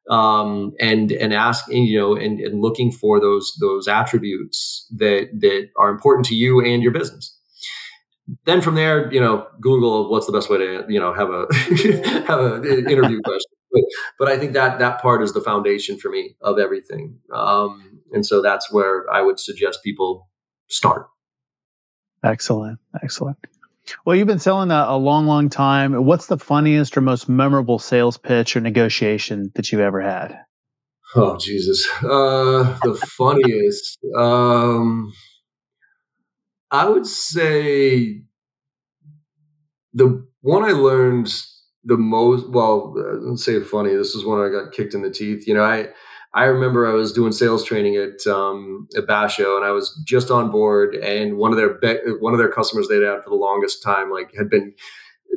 Um, 0.09 0.73
and 0.79 1.11
and 1.11 1.35
asking 1.35 1.85
you 1.85 1.99
know 1.99 2.15
and, 2.15 2.39
and 2.39 2.61
looking 2.61 2.93
for 2.93 3.21
those 3.21 3.57
those 3.61 3.89
attributes 3.89 4.87
that 4.97 5.29
that 5.41 5.71
are 5.77 5.91
important 5.91 6.27
to 6.27 6.37
you 6.37 6.65
and 6.65 6.81
your 6.81 6.93
business 6.93 7.37
then 8.45 8.61
from 8.61 8.75
there, 8.75 9.13
you 9.13 9.21
know, 9.21 9.47
Google 9.61 10.11
what's 10.11 10.27
the 10.27 10.33
best 10.33 10.51
way 10.51 10.59
to 10.59 10.85
you 10.89 10.99
know 10.99 11.13
have 11.15 11.31
a 11.31 11.47
have 12.27 12.41
an 12.41 12.65
interview 12.91 13.21
question. 13.23 13.51
But, 13.73 13.83
but 14.19 14.29
I 14.29 14.39
think 14.39 14.53
that 14.55 14.79
that 14.79 15.03
part 15.03 15.23
is 15.23 15.33
the 15.33 15.41
foundation 15.41 15.99
for 15.99 16.09
me 16.09 16.37
of 16.41 16.59
everything, 16.59 17.19
um, 17.33 18.01
and 18.13 18.25
so 18.25 18.43
that's 18.43 18.73
where 18.73 19.09
I 19.13 19.23
would 19.23 19.39
suggest 19.39 19.81
people 19.85 20.29
start. 20.69 21.09
Excellent, 22.25 22.79
excellent. 23.03 23.39
Well, 24.05 24.17
you've 24.17 24.27
been 24.27 24.39
selling 24.39 24.71
a, 24.71 24.87
a 24.89 24.97
long, 24.97 25.27
long 25.27 25.49
time. 25.49 26.05
What's 26.05 26.27
the 26.27 26.39
funniest 26.39 26.97
or 26.97 27.01
most 27.01 27.29
memorable 27.29 27.79
sales 27.79 28.19
pitch 28.19 28.57
or 28.57 28.61
negotiation 28.61 29.51
that 29.55 29.71
you've 29.71 29.81
ever 29.81 30.01
had? 30.01 30.41
Oh 31.15 31.37
Jesus, 31.37 31.87
uh, 32.03 32.79
the 32.83 32.95
funniest. 33.17 33.99
Um, 34.17 35.13
I 36.71 36.89
would 36.89 37.07
say 37.07 38.23
the 39.95 40.27
one 40.41 40.65
I 40.65 40.73
learned 40.73 41.33
the 41.85 41.97
most. 41.97 42.51
Well, 42.51 42.93
let's 42.97 43.45
say 43.45 43.61
funny. 43.61 43.95
This 43.95 44.15
is 44.15 44.25
when 44.25 44.41
I 44.41 44.49
got 44.49 44.73
kicked 44.73 44.95
in 44.95 45.03
the 45.03 45.11
teeth. 45.11 45.47
You 45.47 45.55
know, 45.55 45.65
I 45.65 45.89
I 46.37 46.45
remember 46.45 46.87
I 46.87 46.93
was 46.93 47.15
doing 47.15 47.33
sales 47.33 47.65
training 47.65 47.97
at 47.97 48.27
um, 48.31 48.89
at 48.95 49.07
Basho, 49.07 49.57
and 49.57 49.65
I 49.65 49.71
was 49.71 49.99
just 50.07 50.31
on 50.31 50.51
board, 50.51 50.95
and 50.95 51.39
one 51.39 51.51
of 51.51 51.57
their 51.57 51.79
be- 51.79 52.13
one 52.21 52.35
of 52.35 52.39
their 52.39 52.53
customers 52.53 52.89
they'd 52.89 53.03
had 53.03 53.25
for 53.25 53.31
the 53.31 53.37
longest 53.37 53.83
time, 53.83 54.11
like 54.11 54.35
had 54.37 54.51
been 54.51 54.75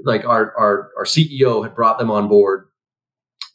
like 0.04 0.26
our 0.26 0.54
our 0.58 0.92
our 0.98 1.06
CEO 1.06 1.64
had 1.64 1.74
brought 1.74 2.00
them 2.00 2.12
on 2.12 2.28
board. 2.28 2.66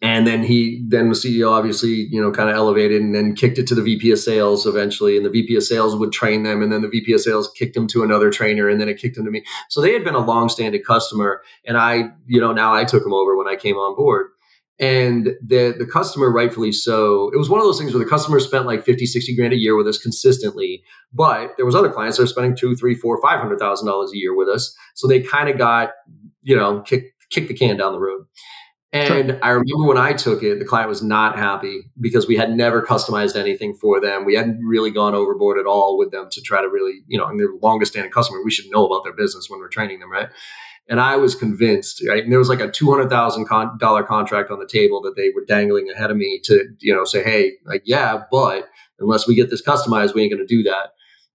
And 0.01 0.27
then 0.27 0.43
he 0.43 0.85
then 0.87 1.09
the 1.09 1.15
ceo 1.15 1.51
obviously 1.51 2.09
you 2.11 2.21
know 2.21 2.31
kind 2.31 2.51
of 2.51 2.57
elevated 2.57 3.01
and 3.01 3.15
then 3.15 3.35
kicked 3.35 3.59
it 3.59 3.67
to 3.69 3.75
the 3.75 3.81
vp 3.81 4.11
of 4.11 4.19
sales 4.19 4.67
eventually 4.67 5.17
and 5.17 5.25
the 5.25 5.31
vp 5.31 5.57
of 5.57 5.63
sales 5.63 5.97
would 5.97 6.13
train 6.13 6.43
them 6.43 6.63
and 6.63 6.71
then 6.71 6.83
the 6.83 6.89
vp 6.89 7.15
of 7.15 7.23
sales 7.23 7.51
kicked 7.57 7.75
them 7.75 7.87
to 7.87 8.03
another 8.03 8.31
trainer 8.31 8.69
and 8.69 8.79
then 8.79 8.89
it 8.89 8.99
kicked 8.99 9.17
them 9.17 9.25
to 9.25 9.31
me. 9.31 9.43
So 9.71 9.81
they 9.81 9.95
had 9.95 10.05
been 10.05 10.15
a 10.15 10.19
long-standing 10.19 10.83
customer 10.83 11.41
and 11.65 11.79
i 11.79 12.11
you 12.27 12.39
know 12.39 12.53
now 12.53 12.75
i 12.75 12.85
took 12.85 13.03
them 13.03 13.15
over 13.15 13.35
when 13.35 13.49
i 13.49 13.57
came 13.57 13.77
on 13.77 13.97
board 13.97 14.27
and 14.81 15.27
the 15.41 15.75
the 15.79 15.87
customer 15.87 16.33
rightfully 16.33 16.73
so 16.73 17.31
it 17.33 17.37
was 17.37 17.49
one 17.49 17.61
of 17.61 17.65
those 17.65 17.79
things 17.79 17.95
where 17.95 18.03
the 18.03 18.11
customer 18.11 18.41
spent 18.41 18.67
like 18.67 18.85
50 18.85 19.07
60 19.07 19.37
grand 19.37 19.53
a 19.53 19.57
year 19.57 19.77
with 19.77 19.87
us 19.87 19.99
consistently 19.99 20.83
but 21.13 21.53
there 21.57 21.65
was 21.65 21.77
other 21.77 21.91
clients 21.91 22.17
that 22.17 22.25
are 22.25 22.29
spending 22.29 22.57
two 22.57 22.75
three 22.75 22.95
four 22.95 23.21
five 23.23 23.39
hundred 23.39 23.61
thousand 23.61 23.87
dollars 23.87 24.11
a 24.13 24.19
year 24.19 24.35
with 24.35 24.49
us 24.49 24.75
so 24.95 25.07
they 25.07 25.21
kind 25.21 25.49
of 25.49 25.59
got 25.59 25.91
you 26.43 26.57
know 26.57 26.81
kick 26.83 27.15
kick 27.31 27.47
the 27.47 27.55
can 27.55 27.77
down 27.77 27.93
the 27.93 28.01
road 28.01 28.25
and 28.95 29.31
sure. 29.31 29.39
I 29.43 29.49
remember 29.49 29.89
when 29.89 29.99
I 29.99 30.13
took 30.13 30.45
it, 30.45 30.61
the 30.61 30.65
client 30.65 30.89
was 30.89 31.03
not 31.03 31.37
happy 31.37 31.91
because 32.01 32.29
we 32.29 32.37
had 32.37 32.57
never 32.57 32.81
customized 32.81 33.35
anything 33.35 33.75
for 33.75 34.01
them. 34.01 34.25
We 34.25 34.37
hadn't 34.37 34.65
really 34.65 34.93
gone 34.93 35.17
overboard 35.17 35.59
at 35.59 35.67
all 35.67 35.99
with 35.99 36.13
them 36.13 36.29
to 36.31 36.41
try 36.41 36.63
to 36.63 36.69
really, 36.69 37.01
you 37.09 37.19
know, 37.19 37.27
and 37.27 37.39
they're 37.39 37.49
the 37.49 37.59
longest 37.61 37.91
standing 37.91 38.13
customer. 38.13 38.45
We 38.45 38.53
should 38.53 38.71
know 38.71 38.87
about 38.87 39.03
their 39.03 39.13
business 39.13 39.51
when 39.51 39.59
we're 39.59 39.69
training 39.69 39.99
them, 39.99 40.13
right? 40.13 40.29
And 40.89 41.01
I 41.01 41.17
was 41.17 41.35
convinced, 41.35 42.05
right? 42.07 42.23
And 42.23 42.31
there 42.31 42.39
was 42.39 42.49
like 42.49 42.61
a 42.61 42.71
two 42.71 42.91
hundred 42.91 43.09
thousand 43.09 43.47
dollar 43.79 44.03
contract 44.03 44.51
on 44.51 44.59
the 44.59 44.67
table 44.67 45.01
that 45.03 45.17
they 45.17 45.31
were 45.35 45.45
dangling 45.45 45.89
ahead 45.91 46.11
of 46.11 46.17
me 46.17 46.41
to, 46.45 46.65
you 46.81 46.95
know, 46.95 47.05
say, 47.05 47.23
hey, 47.23 47.53
like, 47.65 47.83
yeah, 47.87 48.23
but 48.31 48.69
unless 48.99 49.27
we 49.27 49.35
get 49.35 49.51
this 49.51 49.63
customized, 49.63 50.15
we 50.15 50.23
ain't 50.23 50.33
going 50.33 50.47
to 50.47 50.57
do 50.57 50.63
that. 50.65 50.91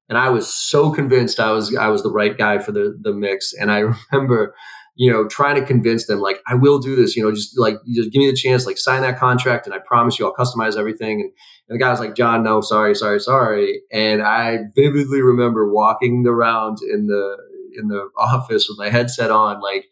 And 0.07 0.17
I 0.17 0.29
was 0.29 0.53
so 0.53 0.91
convinced 0.91 1.39
I 1.39 1.51
was 1.51 1.75
I 1.75 1.87
was 1.87 2.03
the 2.03 2.11
right 2.11 2.37
guy 2.37 2.59
for 2.59 2.71
the 2.71 2.97
the 3.01 3.13
mix. 3.13 3.53
And 3.53 3.71
I 3.71 3.79
remember 4.11 4.53
you 4.99 5.09
know, 5.09 5.25
trying 5.29 5.55
to 5.55 5.65
convince 5.65 6.07
them 6.07 6.19
like, 6.19 6.41
I 6.45 6.55
will 6.55 6.77
do 6.77 6.93
this, 6.93 7.15
you 7.15 7.23
know, 7.23 7.31
just 7.31 7.57
like, 7.57 7.75
just 7.87 8.11
give 8.11 8.19
me 8.19 8.29
the 8.29 8.35
chance, 8.35 8.65
like 8.65 8.77
sign 8.77 9.01
that 9.03 9.17
contract. 9.17 9.65
And 9.65 9.73
I 9.73 9.79
promise 9.79 10.19
you 10.19 10.25
I'll 10.25 10.33
customize 10.33 10.77
everything. 10.77 11.21
And, 11.21 11.31
and 11.69 11.75
the 11.75 11.77
guy 11.79 11.89
was 11.89 12.01
like, 12.01 12.15
John, 12.15 12.43
no, 12.43 12.59
sorry, 12.59 12.93
sorry, 12.93 13.21
sorry. 13.21 13.81
And 13.93 14.21
I 14.21 14.57
vividly 14.75 15.21
remember 15.21 15.71
walking 15.71 16.25
around 16.27 16.79
in 16.81 17.07
the, 17.07 17.37
in 17.77 17.87
the 17.87 18.09
office 18.17 18.67
with 18.69 18.77
my 18.77 18.89
headset 18.89 19.31
on, 19.31 19.61
like 19.61 19.85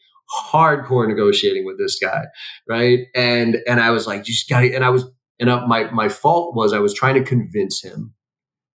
hardcore 0.51 1.07
negotiating 1.07 1.65
with 1.65 1.77
this 1.77 1.97
guy. 1.99 2.25
Right. 2.67 3.07
And, 3.15 3.57
and 3.67 3.79
I 3.79 3.91
was 3.91 4.07
like, 4.07 4.27
you 4.27 4.33
just 4.33 4.49
got 4.49 4.63
and 4.63 4.83
I 4.83 4.89
was, 4.89 5.05
and 5.39 5.49
my, 5.67 5.89
my 5.91 6.09
fault 6.09 6.55
was 6.55 6.73
I 6.73 6.79
was 6.79 6.93
trying 6.93 7.15
to 7.15 7.23
convince 7.23 7.83
him 7.83 8.13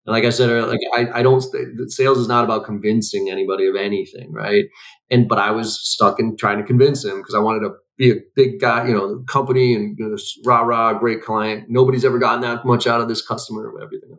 and 0.06 0.14
like 0.14 0.24
I 0.24 0.30
said, 0.30 0.50
earlier, 0.50 0.68
like 0.68 0.80
I, 0.96 1.20
I 1.20 1.24
don't. 1.24 1.44
Sales 1.92 2.18
is 2.18 2.28
not 2.28 2.44
about 2.44 2.66
convincing 2.66 3.30
anybody 3.30 3.68
of 3.68 3.76
anything, 3.76 4.32
right? 4.32 4.66
And 5.12 5.28
but 5.28 5.38
I 5.38 5.52
was 5.52 5.80
stuck 5.80 6.20
in 6.20 6.36
trying 6.38 6.58
to 6.58 6.64
convince 6.64 7.06
him 7.06 7.18
because 7.18 7.36
I 7.36 7.40
wanted 7.40 7.60
to 7.62 7.74
be 7.98 8.12
a 8.12 8.16
big 8.36 8.60
guy, 8.60 8.88
you 8.88 8.94
know, 8.94 9.24
company 9.28 9.76
and 9.76 9.96
you 10.00 10.08
know, 10.08 10.18
rah 10.44 10.62
rah, 10.62 10.94
great 10.94 11.22
client. 11.22 11.66
Nobody's 11.70 12.04
ever 12.04 12.18
gotten 12.18 12.42
that 12.42 12.66
much 12.66 12.88
out 12.88 13.00
of 13.00 13.10
this 13.10 13.26
customer 13.26 13.70
or 13.70 13.84
everything. 13.84 14.18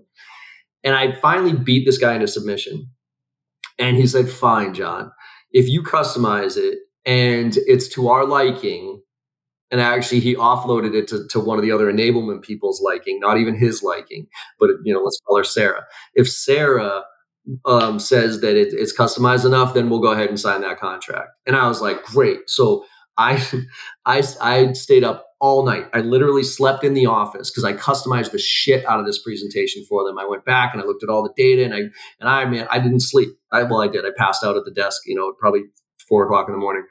And 0.84 0.94
I 0.94 1.12
finally 1.16 1.52
beat 1.52 1.84
this 1.84 1.98
guy 1.98 2.14
into 2.14 2.28
submission, 2.28 2.88
and 3.78 3.96
he 3.96 4.06
said, 4.06 4.28
"Fine, 4.28 4.74
John, 4.74 5.12
if 5.50 5.68
you 5.68 5.82
customize 5.82 6.56
it 6.56 6.78
and 7.04 7.56
it's 7.66 7.88
to 7.90 8.08
our 8.08 8.24
liking." 8.24 9.02
and 9.72 9.80
actually 9.80 10.20
he 10.20 10.36
offloaded 10.36 10.94
it 10.94 11.08
to, 11.08 11.26
to 11.28 11.40
one 11.40 11.58
of 11.58 11.64
the 11.64 11.72
other 11.72 11.90
enablement 11.90 12.42
people's 12.42 12.80
liking 12.80 13.18
not 13.18 13.38
even 13.38 13.56
his 13.56 13.82
liking 13.82 14.26
but 14.60 14.70
you 14.84 14.92
know 14.92 15.00
let's 15.00 15.18
call 15.26 15.36
her 15.36 15.44
sarah. 15.44 15.84
If 16.14 16.28
sarah 16.28 17.02
um, 17.64 17.98
says 17.98 18.40
that 18.42 18.54
it, 18.54 18.72
it's 18.72 18.96
customized 18.96 19.44
enough 19.44 19.74
then 19.74 19.90
we'll 19.90 20.00
go 20.00 20.12
ahead 20.12 20.28
and 20.28 20.38
sign 20.38 20.60
that 20.60 20.78
contract. 20.78 21.30
And 21.46 21.56
i 21.56 21.66
was 21.66 21.80
like 21.80 22.04
great. 22.04 22.48
So 22.48 22.84
i 23.16 23.42
i, 24.06 24.22
I 24.40 24.72
stayed 24.74 25.02
up 25.02 25.26
all 25.42 25.66
night. 25.66 25.86
I 25.92 26.00
literally 26.00 26.44
slept 26.44 26.84
in 26.84 26.94
the 26.94 27.06
office 27.06 27.50
because 27.50 27.64
i 27.64 27.72
customized 27.74 28.30
the 28.30 28.38
shit 28.38 28.86
out 28.86 29.00
of 29.00 29.06
this 29.06 29.18
presentation 29.18 29.84
for 29.88 30.04
them. 30.04 30.18
I 30.18 30.24
went 30.24 30.44
back 30.46 30.72
and 30.72 30.80
i 30.80 30.86
looked 30.86 31.02
at 31.02 31.10
all 31.10 31.22
the 31.22 31.34
data 31.36 31.64
and 31.64 31.74
i 31.74 31.78
and 32.20 32.28
i 32.28 32.44
man 32.46 32.66
i 32.70 32.78
didn't 32.78 33.00
sleep. 33.00 33.28
I, 33.50 33.64
well 33.64 33.82
i 33.82 33.88
did. 33.88 34.06
I 34.06 34.10
passed 34.16 34.44
out 34.44 34.56
at 34.56 34.64
the 34.64 34.70
desk 34.70 35.02
you 35.04 35.16
know 35.16 35.32
probably 35.38 35.64
four 36.08 36.24
o'clock 36.24 36.48
in 36.48 36.54
the 36.54 36.60
morning. 36.60 36.84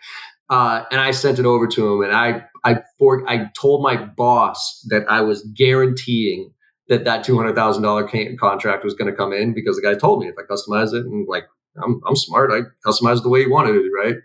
Uh, 0.50 0.84
and 0.92 1.00
I 1.00 1.12
sent 1.12 1.40
it 1.40 1.46
over 1.46 1.66
to 1.66 1.94
him, 1.94 2.04
and 2.04 2.14
I 2.14 2.44
I 2.66 2.82
for, 3.00 3.28
I 3.30 3.50
told 3.60 3.82
my 3.82 3.96
boss 3.96 4.86
that 4.90 5.10
I 5.10 5.22
was 5.22 5.44
guaranteeing 5.56 6.54
that 6.90 7.06
that 7.06 7.24
two 7.24 7.38
hundred 7.38 7.56
thousand 7.56 7.84
dollar 7.84 8.08
contract 8.38 8.84
was 8.84 8.94
going 8.94 9.10
to 9.10 9.16
come 9.16 9.32
in 9.32 9.54
because 9.54 9.78
the 9.78 9.82
guy 9.82 9.94
told 9.94 10.20
me 10.20 10.28
if 10.28 10.36
I 10.38 10.44
customize 10.44 10.94
it 10.94 11.06
and 11.06 11.26
like 11.30 11.46
I'm 11.82 12.02
I'm 12.06 12.18
smart, 12.18 12.52
I 12.52 12.64
customize 12.86 13.20
it 13.20 13.24
the 13.24 13.30
way 13.30 13.44
he 13.44 13.48
wanted 13.48 13.76
it, 13.76 13.90
right? 13.98 14.16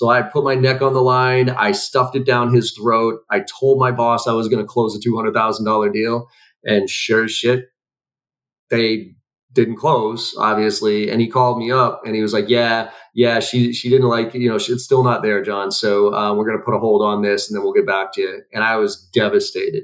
So 0.00 0.08
I 0.08 0.22
put 0.22 0.44
my 0.44 0.54
neck 0.54 0.80
on 0.80 0.94
the 0.94 1.02
line. 1.02 1.50
I 1.50 1.72
stuffed 1.72 2.16
it 2.16 2.24
down 2.24 2.54
his 2.54 2.72
throat. 2.72 3.20
I 3.28 3.40
told 3.40 3.78
my 3.78 3.92
boss 3.92 4.26
I 4.26 4.32
was 4.32 4.48
going 4.48 4.64
to 4.64 4.66
close 4.66 4.96
a 4.96 4.98
two 4.98 5.14
hundred 5.14 5.34
thousand 5.34 5.66
dollar 5.66 5.90
deal, 5.90 6.26
and 6.64 6.88
sure 6.88 7.24
as 7.24 7.32
shit, 7.32 7.66
they 8.70 9.12
didn't 9.52 9.76
close, 9.76 10.34
obviously. 10.38 11.10
And 11.10 11.20
he 11.20 11.28
called 11.28 11.58
me 11.58 11.70
up 11.70 12.00
and 12.06 12.16
he 12.16 12.22
was 12.22 12.32
like, 12.32 12.48
"Yeah, 12.48 12.88
yeah, 13.12 13.40
she 13.40 13.74
she 13.74 13.90
didn't 13.90 14.08
like 14.08 14.32
you 14.32 14.48
know 14.48 14.54
it's 14.56 14.82
still 14.82 15.04
not 15.04 15.20
there, 15.22 15.42
John. 15.42 15.70
So 15.70 16.14
uh, 16.14 16.32
we're 16.32 16.46
going 16.46 16.56
to 16.56 16.64
put 16.64 16.72
a 16.72 16.78
hold 16.78 17.02
on 17.02 17.20
this 17.20 17.50
and 17.50 17.54
then 17.54 17.62
we'll 17.62 17.74
get 17.74 17.86
back 17.86 18.14
to 18.14 18.22
you." 18.22 18.40
And 18.54 18.64
I 18.64 18.76
was 18.76 18.96
devastated. 19.12 19.82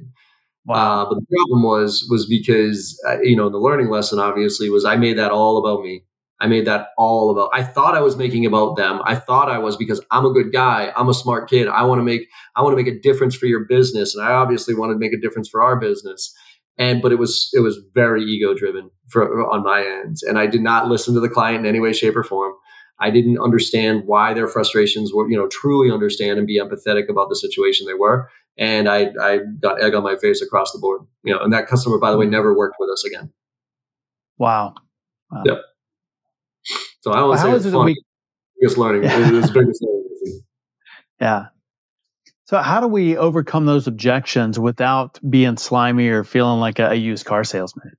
Wow. 0.64 1.02
Uh, 1.02 1.08
but 1.10 1.16
the 1.16 1.26
problem 1.36 1.62
was 1.62 2.08
was 2.08 2.24
because 2.24 2.98
uh, 3.06 3.20
you 3.20 3.36
know 3.36 3.50
the 3.50 3.58
learning 3.58 3.90
lesson 3.90 4.18
obviously 4.18 4.70
was 4.70 4.86
I 4.86 4.96
made 4.96 5.18
that 5.18 5.30
all 5.30 5.58
about 5.58 5.82
me. 5.84 6.04
I 6.41 6.47
made 6.47 6.66
that 6.66 6.89
all 6.99 7.30
about. 7.30 7.51
I 7.55 7.62
thought 7.62 7.97
I 7.97 8.03
was 8.03 8.16
making 8.16 8.45
about 8.45 8.76
them. 8.76 9.01
I 9.05 9.14
thought 9.14 9.51
I 9.51 9.59
was 9.59 9.76
because 9.76 10.05
I'm 10.11 10.26
a 10.26 10.32
good 10.32 10.53
guy. 10.53 10.93
I'm 10.95 11.09
a 11.09 11.14
smart 11.14 11.49
kid. 11.49 11.66
I 11.68 11.82
want 11.84 11.99
to 11.99 12.05
make 12.05 12.28
I 12.55 12.62
want 12.62 12.76
to 12.76 12.82
make 12.82 12.93
a 12.93 13.01
difference 13.01 13.34
for 13.34 13.47
your 13.47 13.64
business, 13.64 14.14
and 14.14 14.24
I 14.24 14.32
obviously 14.32 14.74
want 14.74 14.93
to 14.93 14.99
make 14.99 15.12
a 15.12 15.20
difference 15.20 15.49
for 15.49 15.62
our 15.62 15.76
business 15.76 16.34
and 16.78 17.01
but 17.01 17.11
it 17.11 17.18
was 17.18 17.49
it 17.55 17.61
was 17.61 17.78
very 17.95 18.22
ego 18.22 18.53
driven 18.53 18.91
for 19.09 19.51
on 19.51 19.62
my 19.62 19.80
end 19.80 20.18
and 20.28 20.39
i 20.39 20.47
did 20.47 20.61
not 20.61 20.89
listen 20.89 21.14
to 21.14 21.20
the 21.20 21.28
client 21.28 21.61
in 21.61 21.66
any 21.66 21.80
way 21.80 21.91
shape 21.91 22.14
or 22.14 22.22
form 22.22 22.53
I 22.99 23.11
didn't 23.11 23.39
understand 23.39 24.05
why 24.07 24.32
their 24.32 24.49
frustrations 24.49 25.12
were, 25.12 25.28
you 25.28 25.37
know, 25.37 25.49
truly 25.49 25.93
understand 25.93 26.39
and 26.39 26.47
be 26.47 26.59
empathetic 26.59 27.09
about 27.09 27.28
the 27.28 27.37
situation 27.37 27.87
they 27.87 27.95
were. 27.95 28.30
And 28.57 28.89
I, 28.89 29.11
I 29.20 29.41
got 29.61 29.82
egg 29.82 29.95
on 29.95 30.03
my 30.03 30.16
face 30.16 30.41
across 30.41 30.72
the 30.72 30.78
board, 30.78 31.03
you 31.22 31.34
know, 31.34 31.41
and 31.41 31.53
that 31.53 31.66
customer, 31.66 31.99
by 31.99 32.11
the 32.11 32.16
way, 32.16 32.24
mm-hmm. 32.24 32.32
never 32.32 32.57
worked 32.57 32.76
with 32.78 32.89
us 32.89 33.05
again. 33.05 33.32
Wow. 34.39 34.74
wow. 35.30 35.43
Yep. 35.45 35.59
So 37.07 37.12
I 37.12 37.20
don't 37.20 37.38
say 37.38 37.52
it's 37.52 37.72
fun. 37.72 37.84
We... 37.84 38.02
Biggest 38.61 38.78
learning. 38.78 39.04
Yeah. 39.04 39.38
It's 39.38 39.50
biggest 39.50 39.80
learning. 39.80 40.40
Yeah. 41.20 41.46
So 42.46 42.59
how 42.59 42.80
do 42.80 42.88
we 42.88 43.16
overcome 43.16 43.64
those 43.64 43.86
objections 43.86 44.59
without 44.59 45.20
being 45.28 45.57
slimy 45.57 46.09
or 46.09 46.24
feeling 46.24 46.59
like 46.59 46.80
a, 46.80 46.90
a 46.90 46.94
used 46.94 47.24
car 47.24 47.44
salesman? 47.44 47.92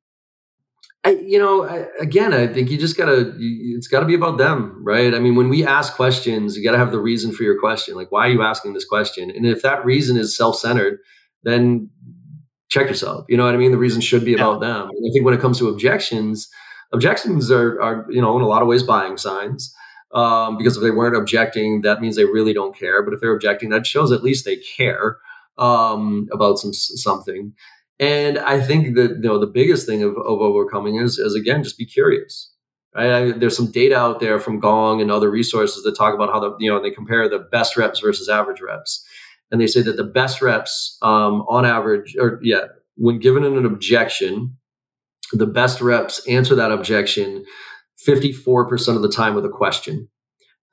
I, 1.05 1.11
you 1.11 1.39
know, 1.39 1.63
I, 1.63 1.85
again, 2.01 2.33
I 2.33 2.47
think 2.47 2.69
you 2.69 2.77
just 2.77 2.97
gotta, 2.97 3.33
you, 3.37 3.77
it's 3.77 3.87
gotta 3.87 4.05
be 4.05 4.13
about 4.13 4.37
them, 4.37 4.83
right? 4.85 5.13
I 5.13 5.19
mean, 5.19 5.35
when 5.35 5.47
we 5.47 5.65
ask 5.65 5.93
questions, 5.93 6.57
you 6.57 6.65
gotta 6.65 6.77
have 6.77 6.91
the 6.91 6.99
reason 6.99 7.31
for 7.31 7.43
your 7.43 7.57
question. 7.61 7.95
Like, 7.95 8.11
why 8.11 8.27
are 8.27 8.31
you 8.31 8.41
asking 8.41 8.73
this 8.73 8.83
question? 8.83 9.31
And 9.31 9.45
if 9.45 9.61
that 9.61 9.85
reason 9.85 10.17
is 10.17 10.35
self-centered, 10.35 10.99
then 11.43 11.91
check 12.67 12.89
yourself. 12.89 13.23
You 13.29 13.37
know 13.37 13.45
what 13.45 13.53
I 13.53 13.57
mean? 13.57 13.71
The 13.71 13.77
reason 13.77 14.01
should 14.01 14.25
be 14.25 14.33
about 14.33 14.61
yeah. 14.61 14.67
them. 14.67 14.89
And 14.89 15.09
I 15.09 15.09
think 15.13 15.23
when 15.23 15.33
it 15.33 15.39
comes 15.39 15.59
to 15.59 15.69
objections, 15.69 16.49
objections 16.93 17.51
are, 17.51 17.81
are, 17.81 18.05
you 18.09 18.21
know, 18.21 18.35
in 18.37 18.43
a 18.43 18.47
lot 18.47 18.61
of 18.61 18.67
ways 18.67 18.83
buying 18.83 19.17
signs. 19.17 19.73
Um, 20.13 20.57
because 20.57 20.77
if 20.77 20.83
they 20.83 20.91
weren't 20.91 21.17
objecting, 21.17 21.81
that 21.81 21.99
means 21.99 22.15
they 22.15 22.25
really 22.25 22.53
don't 22.53 22.77
care. 22.77 23.03
But 23.03 23.13
if 23.13 23.19
they're 23.19 23.35
objecting, 23.35 23.69
that 23.69 23.85
shows 23.85 24.11
at 24.11 24.23
least 24.23 24.45
they 24.45 24.55
care 24.55 25.17
um, 25.57 26.27
about 26.31 26.59
some 26.59 26.73
something. 26.73 27.53
And 27.99 28.37
I 28.37 28.61
think 28.61 28.95
that 28.95 29.11
you 29.11 29.27
know 29.27 29.39
the 29.39 29.47
biggest 29.47 29.85
thing 29.85 30.03
of, 30.03 30.11
of 30.11 30.39
overcoming 30.39 30.95
is, 30.95 31.17
is 31.17 31.35
again 31.35 31.63
just 31.63 31.77
be 31.77 31.85
curious. 31.85 32.51
Right? 32.95 33.11
I, 33.11 33.31
there's 33.31 33.57
some 33.57 33.71
data 33.71 33.97
out 33.97 34.19
there 34.19 34.39
from 34.39 34.59
Gong 34.59 35.01
and 35.01 35.11
other 35.11 35.29
resources 35.29 35.83
that 35.83 35.97
talk 35.97 36.13
about 36.13 36.29
how 36.29 36.39
the 36.39 36.55
you 36.59 36.69
know 36.69 36.81
they 36.81 36.91
compare 36.91 37.27
the 37.27 37.39
best 37.39 37.75
reps 37.75 37.99
versus 37.99 38.29
average 38.29 38.61
reps, 38.61 39.05
and 39.51 39.59
they 39.59 39.67
say 39.67 39.81
that 39.81 39.97
the 39.97 40.03
best 40.03 40.41
reps 40.41 40.97
um, 41.01 41.43
on 41.49 41.65
average, 41.65 42.15
or 42.19 42.39
yeah, 42.43 42.67
when 42.95 43.19
given 43.19 43.43
an 43.43 43.65
objection, 43.65 44.57
the 45.33 45.47
best 45.47 45.81
reps 45.81 46.25
answer 46.27 46.55
that 46.55 46.71
objection 46.71 47.45
54% 48.05 48.95
of 48.95 49.01
the 49.01 49.11
time 49.11 49.35
with 49.35 49.45
a 49.45 49.49
question. 49.49 50.09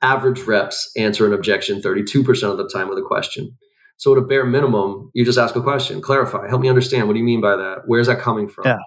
Average 0.01 0.41
reps 0.43 0.91
answer 0.95 1.25
an 1.25 1.33
objection 1.33 1.81
32% 1.81 2.51
of 2.51 2.57
the 2.57 2.69
time 2.69 2.89
with 2.89 2.97
a 2.97 3.01
question. 3.01 3.57
So 3.97 4.11
at 4.11 4.17
a 4.17 4.21
bare 4.21 4.45
minimum, 4.45 5.09
you 5.13 5.25
just 5.25 5.37
ask 5.37 5.55
a 5.55 5.61
question, 5.61 6.01
clarify, 6.01 6.47
help 6.47 6.61
me 6.61 6.69
understand. 6.69 7.07
What 7.07 7.13
do 7.13 7.19
you 7.19 7.25
mean 7.25 7.41
by 7.41 7.55
that? 7.55 7.83
Where's 7.85 8.07
that 8.07 8.19
coming 8.19 8.47
from? 8.49 8.65
Yeah. 8.65 8.77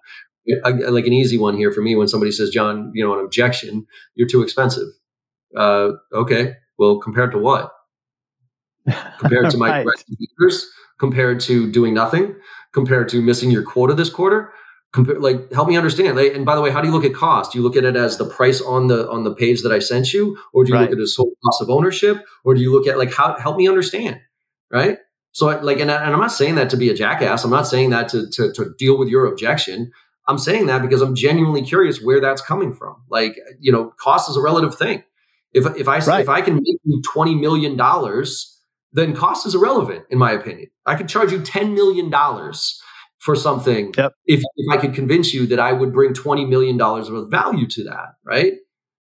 I, 0.65 0.71
like 0.71 1.07
an 1.07 1.13
easy 1.13 1.39
one 1.39 1.57
here 1.57 1.73
for 1.73 1.83
me 1.83 1.95
when 1.95 2.09
somebody 2.09 2.33
says, 2.33 2.51
John, 2.51 2.91
you 2.95 3.05
know, 3.05 3.19
an 3.19 3.25
objection, 3.25 3.87
you're 4.15 4.29
too 4.29 4.43
expensive. 4.43 4.89
Uh, 5.57 5.93
okay. 6.13 6.55
Well, 6.79 6.99
compared 7.01 7.33
to 7.33 7.39
what? 7.39 7.73
Compared 9.19 9.51
to 9.51 9.57
my 9.59 9.83
right. 9.83 9.87
competitors, 10.07 10.71
compared 10.99 11.41
to 11.41 11.71
doing 11.71 11.95
nothing, 11.95 12.37
compared 12.73 13.09
to 13.11 13.21
missing 13.21 13.51
your 13.51 13.63
quota 13.63 13.95
this 13.95 14.11
quarter. 14.11 14.53
Compare, 14.91 15.21
like 15.21 15.53
help 15.53 15.69
me 15.69 15.77
understand 15.77 16.17
like, 16.17 16.35
and 16.35 16.47
by 16.47 16.55
the 16.55 16.63
way 16.63 16.71
how 16.71 16.81
do 16.81 16.89
you 16.89 16.95
look 16.95 17.05
at 17.05 17.13
cost 17.13 17.53
do 17.53 17.59
you 17.59 17.63
look 17.63 17.77
at 17.77 17.85
it 17.85 17.95
as 17.95 18.17
the 18.17 18.25
price 18.25 18.63
on 18.63 18.87
the 18.87 19.07
on 19.11 19.23
the 19.23 19.35
page 19.35 19.61
that 19.61 19.71
i 19.71 19.79
sent 19.79 20.15
you 20.15 20.39
or 20.55 20.65
do 20.65 20.71
you 20.71 20.77
right. 20.77 20.85
look 20.85 20.93
at 20.93 20.97
the 20.97 21.13
total 21.15 21.35
cost 21.45 21.61
of 21.61 21.69
ownership 21.69 22.25
or 22.43 22.55
do 22.55 22.63
you 22.63 22.73
look 22.73 22.87
at 22.87 22.97
like 22.97 23.13
how 23.13 23.37
help 23.39 23.59
me 23.59 23.69
understand 23.69 24.19
right? 24.71 24.99
So 25.33 25.47
like, 25.47 25.81
and, 25.81 25.91
I, 25.91 26.05
and 26.05 26.13
I'm 26.13 26.21
not 26.21 26.33
saying 26.33 26.57
that 26.57 26.71
to 26.71 26.77
be 26.77 26.89
a 26.91 26.95
jackass. 26.95 27.45
I'm 27.45 27.51
not 27.51 27.67
saying 27.67 27.91
that 27.91 28.09
to, 28.09 28.29
to, 28.31 28.53
to 28.55 28.75
deal 28.79 28.99
with 28.99 29.09
your 29.09 29.27
objection. 29.27 29.93
I'm 30.27 30.39
saying 30.39 30.67
that 30.67 30.83
because 30.83 31.01
I'm 31.01 31.15
genuinely 31.15 31.63
curious 31.63 32.03
where 32.03 32.21
that's 32.21 32.43
coming 32.43 32.75
from. 32.75 32.97
Like, 33.09 33.39
you 33.61 33.73
know, 33.73 33.93
cost 33.99 34.29
is 34.29 34.37
a 34.37 34.43
relative 34.43 34.77
thing. 34.77 35.05
If 35.55 35.65
if 35.79 35.89
I 35.89 36.01
right. 36.01 36.21
if 36.21 36.29
I 36.29 36.43
can 36.43 36.57
make 36.57 36.79
you 36.85 37.01
twenty 37.01 37.35
million 37.35 37.75
dollars, 37.75 38.61
then 38.93 39.17
cost 39.17 39.47
is 39.47 39.55
irrelevant 39.55 40.05
in 40.11 40.19
my 40.19 40.33
opinion. 40.33 40.69
I 40.85 40.95
could 40.95 41.09
charge 41.09 41.33
you 41.33 41.41
ten 41.41 41.73
million 41.73 42.11
dollars 42.11 42.83
for 43.19 43.35
something 43.35 43.93
yep. 43.97 44.15
if 44.27 44.43
if 44.57 44.71
I 44.71 44.77
could 44.77 44.95
convince 44.95 45.35
you 45.35 45.47
that 45.47 45.59
I 45.59 45.73
would 45.73 45.93
bring 45.93 46.15
twenty 46.15 46.45
million 46.45 46.77
dollars 46.77 47.09
of 47.09 47.31
value 47.31 47.67
to 47.69 47.85
that, 47.85 48.15
right? 48.25 48.55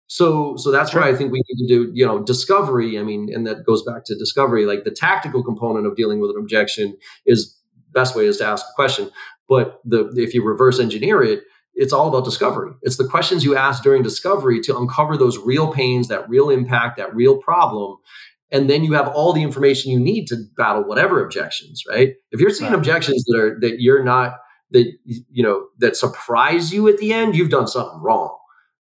So, 0.08 0.56
so 0.56 0.70
that's 0.70 0.94
why 0.94 1.06
I 1.06 1.14
think 1.14 1.32
we 1.32 1.42
need 1.50 1.68
to 1.68 1.74
do, 1.74 1.92
you 1.94 2.04
know, 2.04 2.18
discovery. 2.18 2.98
I 2.98 3.02
mean, 3.02 3.28
and 3.32 3.46
that 3.46 3.66
goes 3.66 3.82
back 3.82 4.04
to 4.06 4.16
discovery. 4.16 4.64
Like 4.64 4.84
the 4.84 4.90
tactical 4.90 5.44
component 5.44 5.86
of 5.86 5.96
dealing 5.96 6.18
with 6.18 6.30
an 6.30 6.38
objection 6.38 6.96
is 7.26 7.54
best 7.92 8.16
way 8.16 8.24
is 8.24 8.38
to 8.38 8.46
ask 8.46 8.64
a 8.64 8.74
question. 8.74 9.10
But 9.48 9.80
the 9.84 10.08
if 10.16 10.32
you 10.32 10.42
reverse 10.42 10.80
engineer 10.80 11.22
it, 11.22 11.42
it's 11.74 11.92
all 11.92 12.08
about 12.08 12.24
discovery. 12.24 12.72
It's 12.82 12.96
the 12.96 13.06
questions 13.06 13.44
you 13.44 13.54
ask 13.54 13.82
during 13.82 14.02
discovery 14.02 14.60
to 14.62 14.76
uncover 14.76 15.16
those 15.16 15.38
real 15.38 15.72
pains, 15.72 16.08
that 16.08 16.28
real 16.28 16.48
impact, 16.48 16.96
that 16.96 17.14
real 17.14 17.36
problem. 17.36 17.98
And 18.50 18.70
then 18.70 18.82
you 18.82 18.94
have 18.94 19.08
all 19.08 19.32
the 19.32 19.42
information 19.42 19.92
you 19.92 20.00
need 20.00 20.26
to 20.28 20.36
battle 20.56 20.82
whatever 20.84 21.22
objections, 21.22 21.82
right? 21.88 22.14
If 22.30 22.40
you're 22.40 22.50
seeing 22.50 22.70
right. 22.70 22.78
objections 22.78 23.24
that 23.24 23.38
are 23.38 23.60
that 23.60 23.80
you're 23.80 24.02
not 24.02 24.38
that 24.70 24.90
you 25.04 25.42
know 25.42 25.66
that 25.78 25.96
surprise 25.96 26.72
you 26.72 26.88
at 26.88 26.98
the 26.98 27.12
end, 27.12 27.36
you've 27.36 27.50
done 27.50 27.66
something 27.66 28.00
wrong. 28.00 28.36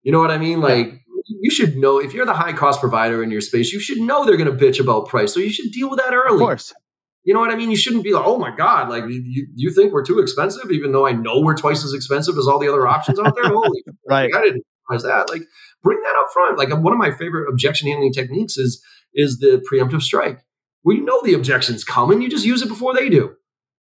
You 0.02 0.12
know 0.12 0.20
what 0.20 0.30
I 0.30 0.38
mean? 0.38 0.60
Like 0.60 1.00
you 1.26 1.50
should 1.50 1.76
know 1.76 1.98
if 1.98 2.12
you're 2.12 2.26
the 2.26 2.34
high 2.34 2.52
cost 2.52 2.80
provider 2.80 3.22
in 3.22 3.30
your 3.30 3.40
space, 3.40 3.72
you 3.72 3.80
should 3.80 3.98
know 3.98 4.24
they're 4.24 4.36
going 4.36 4.54
to 4.54 4.64
bitch 4.64 4.80
about 4.80 5.08
price. 5.08 5.32
So 5.32 5.40
you 5.40 5.50
should 5.50 5.72
deal 5.72 5.88
with 5.88 5.98
that 5.98 6.12
early. 6.12 6.34
Of 6.34 6.40
course. 6.40 6.74
You 7.24 7.32
know 7.32 7.40
what 7.40 7.50
I 7.50 7.56
mean? 7.56 7.70
You 7.70 7.76
shouldn't 7.76 8.04
be 8.04 8.12
like, 8.12 8.24
oh 8.26 8.38
my 8.38 8.54
God, 8.54 8.90
like 8.90 9.04
you, 9.08 9.46
you 9.54 9.70
think 9.70 9.92
we're 9.94 10.04
too 10.04 10.18
expensive, 10.18 10.70
even 10.70 10.92
though 10.92 11.06
I 11.06 11.12
know 11.12 11.40
we're 11.40 11.56
twice 11.56 11.82
as 11.82 11.94
expensive 11.94 12.36
as 12.36 12.46
all 12.46 12.58
the 12.58 12.68
other 12.68 12.86
options 12.86 13.18
out 13.18 13.34
there. 13.34 13.44
Holy, 13.50 13.82
right. 14.06 14.30
Like, 14.30 14.34
I 14.34 14.44
didn't 14.44 14.64
realize 14.90 15.04
that. 15.04 15.30
Like, 15.30 15.42
bring 15.82 16.02
that 16.02 16.16
up 16.20 16.26
front. 16.34 16.58
Like, 16.58 16.68
one 16.68 16.92
of 16.92 16.98
my 16.98 17.10
favorite 17.12 17.48
objection 17.48 17.88
handling 17.88 18.12
techniques 18.12 18.58
is 18.58 18.82
is 19.14 19.38
the 19.38 19.64
preemptive 19.70 20.02
strike. 20.02 20.44
Well, 20.82 20.96
you 20.96 21.04
know 21.04 21.22
the 21.22 21.34
objection's 21.34 21.84
coming, 21.84 22.20
you 22.20 22.28
just 22.28 22.44
use 22.44 22.62
it 22.62 22.68
before 22.68 22.94
they 22.94 23.08
do. 23.08 23.36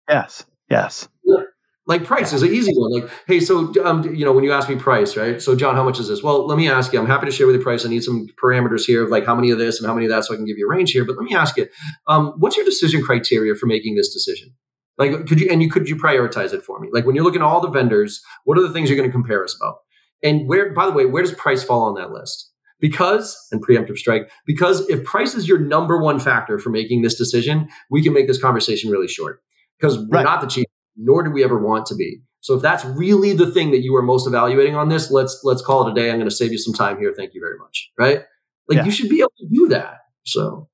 Yes. 0.09 0.45
Yes. 0.71 1.09
Yeah. 1.25 1.45
Like 1.85 2.05
price 2.05 2.33
is 2.33 2.43
an 2.43 2.53
easy 2.53 2.73
one. 2.75 2.93
Like, 2.93 3.11
hey, 3.27 3.41
so 3.41 3.73
um, 3.85 4.15
you 4.15 4.25
know, 4.25 4.33
when 4.33 4.45
you 4.45 4.53
ask 4.53 4.69
me 4.69 4.77
price, 4.77 5.17
right? 5.17 5.43
So, 5.43 5.57
John, 5.57 5.75
how 5.75 5.83
much 5.83 5.99
is 5.99 6.07
this? 6.07 6.23
Well, 6.23 6.47
let 6.47 6.57
me 6.57 6.71
ask 6.71 6.93
you. 6.93 7.01
I'm 7.01 7.07
happy 7.07 7.27
to 7.27 7.33
share 7.33 7.47
with 7.47 7.57
you 7.57 7.63
price. 7.63 7.85
I 7.85 7.89
need 7.89 8.05
some 8.05 8.29
parameters 8.41 8.85
here 8.85 9.03
of 9.03 9.11
like 9.11 9.27
how 9.27 9.35
many 9.35 9.51
of 9.51 9.59
this 9.59 9.81
and 9.81 9.89
how 9.89 9.95
many 9.95 10.07
of 10.07 10.11
that, 10.11 10.25
so 10.25 10.33
I 10.33 10.37
can 10.37 10.45
give 10.45 10.59
you 10.59 10.69
a 10.69 10.71
range 10.71 10.93
here. 10.93 11.05
But 11.05 11.17
let 11.17 11.25
me 11.25 11.35
ask 11.35 11.57
you, 11.57 11.67
um, 12.07 12.35
what's 12.39 12.57
your 12.57 12.65
decision 12.65 13.03
criteria 13.03 13.57
for 13.57 13.67
making 13.67 13.97
this 13.97 14.13
decision? 14.13 14.55
Like, 14.97 15.27
could 15.27 15.41
you 15.41 15.49
and 15.51 15.61
you 15.61 15.69
could 15.69 15.89
you 15.89 15.97
prioritize 15.97 16.53
it 16.53 16.63
for 16.63 16.79
me? 16.79 16.89
Like, 16.93 17.05
when 17.05 17.17
you're 17.17 17.25
looking 17.25 17.41
at 17.41 17.47
all 17.47 17.61
the 17.61 17.69
vendors, 17.69 18.23
what 18.45 18.57
are 18.57 18.63
the 18.63 18.73
things 18.73 18.89
you're 18.89 18.97
going 18.97 19.09
to 19.09 19.13
compare 19.13 19.43
us 19.43 19.57
about? 19.61 19.79
And 20.23 20.49
where, 20.49 20.73
by 20.73 20.87
the 20.87 20.93
way, 20.93 21.07
where 21.07 21.23
does 21.23 21.33
price 21.33 21.65
fall 21.65 21.83
on 21.83 21.97
that 21.97 22.13
list? 22.13 22.52
Because, 22.83 23.35
and 23.51 23.65
preemptive 23.65 23.97
strike, 23.97 24.31
because 24.45 24.87
if 24.91 25.03
price 25.05 25.35
is 25.35 25.49
your 25.49 25.59
number 25.59 25.99
one 25.99 26.19
factor 26.19 26.59
for 26.59 26.69
making 26.69 27.01
this 27.01 27.15
decision, 27.15 27.69
we 27.91 28.03
can 28.03 28.13
make 28.13 28.27
this 28.27 28.43
conversation 28.43 28.91
really 28.91 29.09
short 29.09 29.41
because 29.81 29.97
we're 29.97 30.19
right. 30.19 30.25
not 30.25 30.43
the 30.43 30.47
cheapest 30.47 30.69
nor 30.97 31.23
do 31.23 31.31
we 31.31 31.43
ever 31.43 31.59
want 31.59 31.87
to 31.87 31.95
be. 31.95 32.21
So 32.41 32.55
if 32.55 32.61
that's 32.61 32.85
really 32.85 33.33
the 33.33 33.51
thing 33.51 33.71
that 33.71 33.83
you 33.83 33.95
are 33.97 34.03
most 34.03 34.27
evaluating 34.27 34.75
on 34.75 34.89
this, 34.89 35.11
let's 35.11 35.41
let's 35.45 35.63
call 35.63 35.87
it 35.87 35.93
a 35.93 35.95
day. 35.95 36.11
I'm 36.11 36.17
going 36.17 36.29
to 36.29 36.35
save 36.35 36.53
you 36.53 36.59
some 36.59 36.75
time 36.75 36.99
here. 36.99 37.15
Thank 37.17 37.35
you 37.35 37.41
very 37.41 37.57
much. 37.57 37.91
Right? 37.99 38.23
Like 38.69 38.79
yeah. 38.79 38.85
you 38.85 38.91
should 38.91 39.09
be 39.09 39.21
able 39.21 39.33
to 39.39 39.49
do 39.51 39.69
that. 39.69 40.01
So 40.25 40.69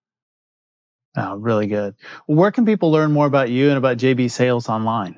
Oh, 1.16 1.36
really 1.36 1.66
good. 1.66 1.94
Where 2.26 2.52
can 2.52 2.64
people 2.64 2.92
learn 2.92 3.12
more 3.12 3.26
about 3.26 3.50
you 3.50 3.68
and 3.68 3.76
about 3.76 3.96
JB 3.96 4.30
Sales 4.30 4.68
online? 4.68 5.16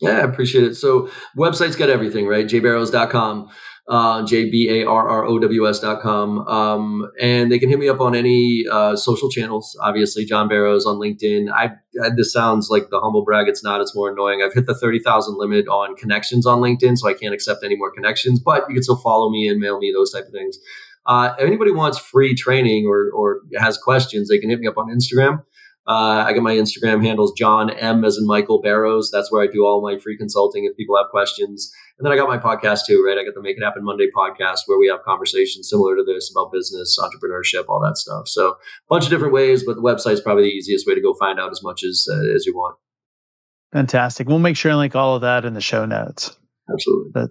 Yeah, 0.00 0.18
I 0.18 0.20
appreciate 0.20 0.64
it. 0.64 0.74
So 0.74 1.10
website's 1.36 1.76
got 1.76 1.90
everything, 1.90 2.26
right? 2.26 2.46
jbarrows.com 2.46 3.50
uh, 3.86 4.22
jbarrows.com. 4.22 6.48
Um, 6.48 7.10
and 7.20 7.52
they 7.52 7.58
can 7.58 7.68
hit 7.68 7.78
me 7.78 7.86
up 7.88 8.00
on 8.00 8.14
any 8.14 8.64
uh, 8.70 8.96
social 8.96 9.28
channels, 9.28 9.76
obviously, 9.80 10.24
John 10.24 10.48
Barrows 10.48 10.86
on 10.86 10.96
LinkedIn. 10.96 11.52
I, 11.52 11.72
I, 12.02 12.08
This 12.16 12.32
sounds 12.32 12.70
like 12.70 12.88
the 12.90 12.98
humble 13.00 13.22
brag. 13.24 13.46
It's 13.48 13.62
not, 13.62 13.82
it's 13.82 13.94
more 13.94 14.10
annoying. 14.10 14.40
I've 14.42 14.54
hit 14.54 14.66
the 14.66 14.74
30,000 14.74 15.36
limit 15.36 15.68
on 15.68 15.94
connections 15.96 16.46
on 16.46 16.60
LinkedIn, 16.60 16.96
so 16.98 17.08
I 17.08 17.14
can't 17.14 17.34
accept 17.34 17.62
any 17.64 17.76
more 17.76 17.92
connections, 17.92 18.40
but 18.40 18.64
you 18.68 18.74
can 18.74 18.82
still 18.82 18.96
follow 18.96 19.30
me 19.30 19.46
and 19.48 19.60
mail 19.60 19.78
me, 19.78 19.92
those 19.94 20.12
type 20.12 20.26
of 20.26 20.32
things. 20.32 20.58
Uh, 21.06 21.34
if 21.38 21.46
anybody 21.46 21.70
wants 21.70 21.98
free 21.98 22.34
training 22.34 22.86
or, 22.86 23.10
or 23.10 23.42
has 23.56 23.76
questions, 23.76 24.30
they 24.30 24.38
can 24.38 24.48
hit 24.48 24.60
me 24.60 24.66
up 24.66 24.78
on 24.78 24.88
Instagram. 24.88 25.44
Uh, 25.86 26.24
I 26.26 26.32
got 26.32 26.42
my 26.42 26.54
Instagram 26.54 27.04
handles, 27.04 27.32
John 27.36 27.70
M 27.70 28.04
as 28.04 28.16
in 28.16 28.26
Michael 28.26 28.60
Barrows. 28.62 29.10
That's 29.12 29.30
where 29.30 29.42
I 29.42 29.46
do 29.46 29.66
all 29.66 29.82
my 29.82 29.98
free 29.98 30.16
consulting 30.16 30.64
if 30.64 30.76
people 30.76 30.96
have 30.96 31.10
questions. 31.10 31.70
And 31.98 32.06
then 32.06 32.12
I 32.12 32.16
got 32.16 32.28
my 32.28 32.38
podcast 32.38 32.86
too, 32.86 33.04
right? 33.06 33.18
I 33.18 33.24
got 33.24 33.34
the 33.34 33.42
Make 33.42 33.58
It 33.58 33.62
Happen 33.62 33.84
Monday 33.84 34.08
podcast 34.16 34.60
where 34.66 34.78
we 34.78 34.88
have 34.88 35.02
conversations 35.04 35.68
similar 35.68 35.94
to 35.96 36.02
this 36.02 36.32
about 36.34 36.52
business, 36.52 36.98
entrepreneurship, 36.98 37.66
all 37.68 37.80
that 37.80 37.98
stuff. 37.98 38.28
So 38.28 38.48
a 38.48 38.54
bunch 38.88 39.04
of 39.04 39.10
different 39.10 39.34
ways, 39.34 39.62
but 39.62 39.76
the 39.76 39.82
website's 39.82 40.22
probably 40.22 40.44
the 40.44 40.56
easiest 40.56 40.86
way 40.86 40.94
to 40.94 41.02
go 41.02 41.14
find 41.14 41.38
out 41.38 41.50
as 41.50 41.62
much 41.62 41.84
as 41.84 42.06
uh, 42.10 42.34
as 42.34 42.46
you 42.46 42.54
want. 42.54 42.76
Fantastic. 43.72 44.26
We'll 44.26 44.38
make 44.38 44.56
sure 44.56 44.70
and 44.70 44.78
link 44.78 44.96
all 44.96 45.16
of 45.16 45.22
that 45.22 45.44
in 45.44 45.52
the 45.52 45.60
show 45.60 45.84
notes. 45.84 46.34
Absolutely. 46.72 47.10
But 47.12 47.30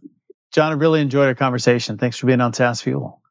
John, 0.53 0.71
I 0.71 0.75
really 0.75 1.01
enjoyed 1.01 1.27
our 1.27 1.35
conversation. 1.35 1.97
Thanks 1.97 2.17
for 2.17 2.27
being 2.27 2.41
on 2.41 2.53
SaaS 2.53 2.81
Fuel. 2.81 3.21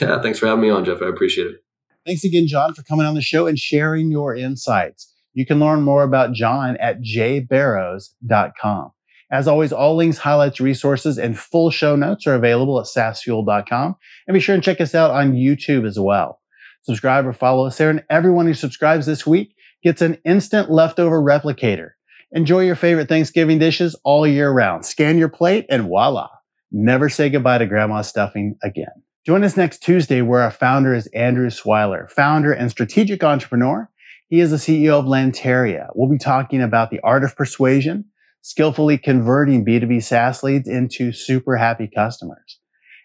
Yeah, 0.00 0.20
thanks 0.20 0.38
for 0.38 0.46
having 0.46 0.62
me 0.62 0.70
on, 0.70 0.84
Jeff. 0.84 1.02
I 1.02 1.08
appreciate 1.08 1.46
it. 1.46 1.56
Thanks 2.04 2.24
again, 2.24 2.46
John, 2.46 2.74
for 2.74 2.82
coming 2.82 3.06
on 3.06 3.14
the 3.14 3.20
show 3.20 3.46
and 3.46 3.58
sharing 3.58 4.10
your 4.10 4.34
insights. 4.34 5.12
You 5.34 5.46
can 5.46 5.60
learn 5.60 5.82
more 5.82 6.02
about 6.02 6.32
John 6.32 6.76
at 6.78 7.00
jbarrows.com. 7.00 8.90
As 9.30 9.48
always, 9.48 9.72
all 9.72 9.96
links, 9.96 10.18
highlights, 10.18 10.60
resources, 10.60 11.16
and 11.16 11.38
full 11.38 11.70
show 11.70 11.96
notes 11.96 12.26
are 12.26 12.34
available 12.34 12.78
at 12.78 12.86
saasfuel.com. 12.86 13.96
And 14.26 14.34
be 14.34 14.40
sure 14.40 14.54
and 14.54 14.62
check 14.62 14.80
us 14.80 14.94
out 14.94 15.10
on 15.10 15.32
YouTube 15.32 15.86
as 15.86 15.98
well. 15.98 16.40
Subscribe 16.82 17.26
or 17.26 17.32
follow 17.32 17.66
us 17.66 17.78
there, 17.78 17.88
and 17.88 18.04
everyone 18.10 18.46
who 18.46 18.54
subscribes 18.54 19.06
this 19.06 19.26
week 19.26 19.54
gets 19.82 20.02
an 20.02 20.18
instant 20.24 20.70
leftover 20.70 21.20
replicator. 21.22 21.90
Enjoy 22.32 22.60
your 22.60 22.76
favorite 22.76 23.08
Thanksgiving 23.08 23.58
dishes 23.58 23.94
all 24.04 24.26
year 24.26 24.50
round. 24.50 24.84
Scan 24.84 25.16
your 25.18 25.28
plate 25.28 25.64
and 25.70 25.84
voila. 25.84 26.28
Never 26.70 27.08
say 27.08 27.30
goodbye 27.30 27.58
to 27.58 27.66
grandma's 27.66 28.08
stuffing 28.08 28.56
again. 28.62 29.01
Join 29.24 29.44
us 29.44 29.56
next 29.56 29.84
Tuesday 29.84 30.20
where 30.20 30.40
our 30.40 30.50
founder 30.50 30.92
is 30.92 31.06
Andrew 31.14 31.48
Swiler, 31.48 32.10
founder 32.10 32.52
and 32.52 32.72
strategic 32.72 33.22
entrepreneur. 33.22 33.88
He 34.28 34.40
is 34.40 34.50
the 34.50 34.56
CEO 34.56 34.98
of 34.98 35.04
Lanteria. 35.04 35.90
We'll 35.94 36.10
be 36.10 36.18
talking 36.18 36.60
about 36.60 36.90
the 36.90 36.98
art 37.04 37.22
of 37.22 37.36
persuasion, 37.36 38.06
skillfully 38.40 38.98
converting 38.98 39.64
B2B 39.64 40.02
SaaS 40.02 40.42
leads 40.42 40.68
into 40.68 41.12
super 41.12 41.56
happy 41.56 41.86
customers. 41.86 42.58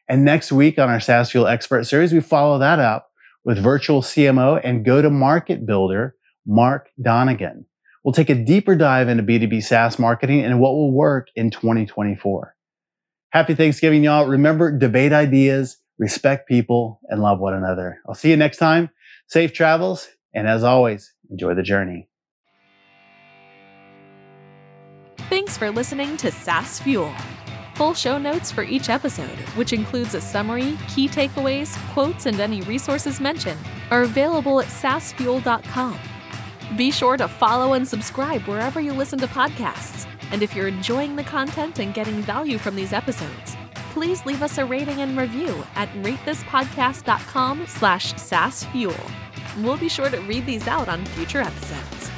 And 0.10 0.26
next 0.26 0.52
week 0.52 0.80
on 0.80 0.90
our 0.90 1.00
SaaS 1.00 1.30
Fuel 1.30 1.46
Expert 1.46 1.84
Series, 1.84 2.12
we 2.12 2.20
follow 2.20 2.58
that 2.58 2.80
up 2.80 3.12
with 3.46 3.62
virtual 3.62 4.02
CMO 4.02 4.60
and 4.64 4.84
go 4.84 5.04
to 5.04 5.12
market 5.12 5.68
builder, 5.68 6.16
Mark 6.48 6.90
Donegan. 7.00 7.68
We'll 8.04 8.14
take 8.14 8.32
a 8.32 8.44
deeper 8.44 8.76
dive 8.76 9.08
into 9.08 9.22
B2B 9.22 9.64
SaaS 9.64 10.00
marketing 10.00 10.44
and 10.44 10.60
what 10.60 10.74
will 10.74 10.92
work 10.92 11.28
in 11.36 11.52
2024. 11.52 12.56
Happy 13.30 13.54
Thanksgiving, 13.54 14.04
y'all. 14.04 14.26
Remember, 14.26 14.76
debate 14.76 15.14
ideas, 15.14 15.78
respect 15.98 16.48
people, 16.48 17.00
and 17.10 17.22
love 17.22 17.40
one 17.40 17.54
another. 17.54 18.00
I'll 18.08 18.16
see 18.16 18.30
you 18.30 18.38
next 18.38 18.58
time. 18.58 18.90
Safe 19.28 19.54
travels. 19.54 20.08
And 20.34 20.48
as 20.48 20.64
always, 20.64 21.14
enjoy 21.30 21.56
the 21.56 21.64
journey. 21.64 22.10
Thanks 25.30 25.58
for 25.58 25.72
listening 25.72 26.16
to 26.18 26.32
SaaS 26.32 26.80
Fuel. 26.80 27.14
Full 27.76 27.94
show 27.94 28.18
notes 28.18 28.52
for 28.52 28.64
each 28.64 28.90
episode, 28.90 29.38
which 29.56 29.74
includes 29.74 30.16
a 30.16 30.22
summary, 30.22 30.78
key 30.88 31.08
takeaways, 31.08 31.76
quotes, 31.94 32.26
and 32.26 32.40
any 32.40 32.62
resources 32.62 33.20
mentioned, 33.20 33.60
are 33.92 34.04
available 34.04 34.60
at 34.60 34.68
saasfuel.com. 34.68 36.00
Be 36.76 36.92
sure 36.92 37.18
to 37.18 37.28
follow 37.28 37.74
and 37.74 37.88
subscribe 37.88 38.42
wherever 38.44 38.82
you 38.82 38.94
listen 38.94 39.20
to 39.20 39.28
podcasts. 39.28 40.08
And 40.32 40.42
if 40.42 40.56
you're 40.56 40.68
enjoying 40.68 41.16
the 41.16 41.24
content 41.24 41.80
and 41.80 41.94
getting 41.94 42.22
value 42.24 42.58
from 42.58 42.76
these 42.76 42.94
episodes, 42.94 43.56
please 43.98 44.24
leave 44.28 44.44
us 44.44 44.60
a 44.60 44.66
rating 44.66 45.02
and 45.02 45.18
review 45.18 45.66
at 45.74 45.90
ratethispodcast.com 46.04 47.66
slash 47.66 48.14
saasfuel. 48.14 49.12
We'll 49.64 49.78
be 49.78 49.90
sure 49.90 50.08
to 50.12 50.20
read 50.20 50.46
these 50.46 50.68
out 50.68 50.88
on 50.88 51.04
future 51.08 51.42
episodes. 51.42 52.12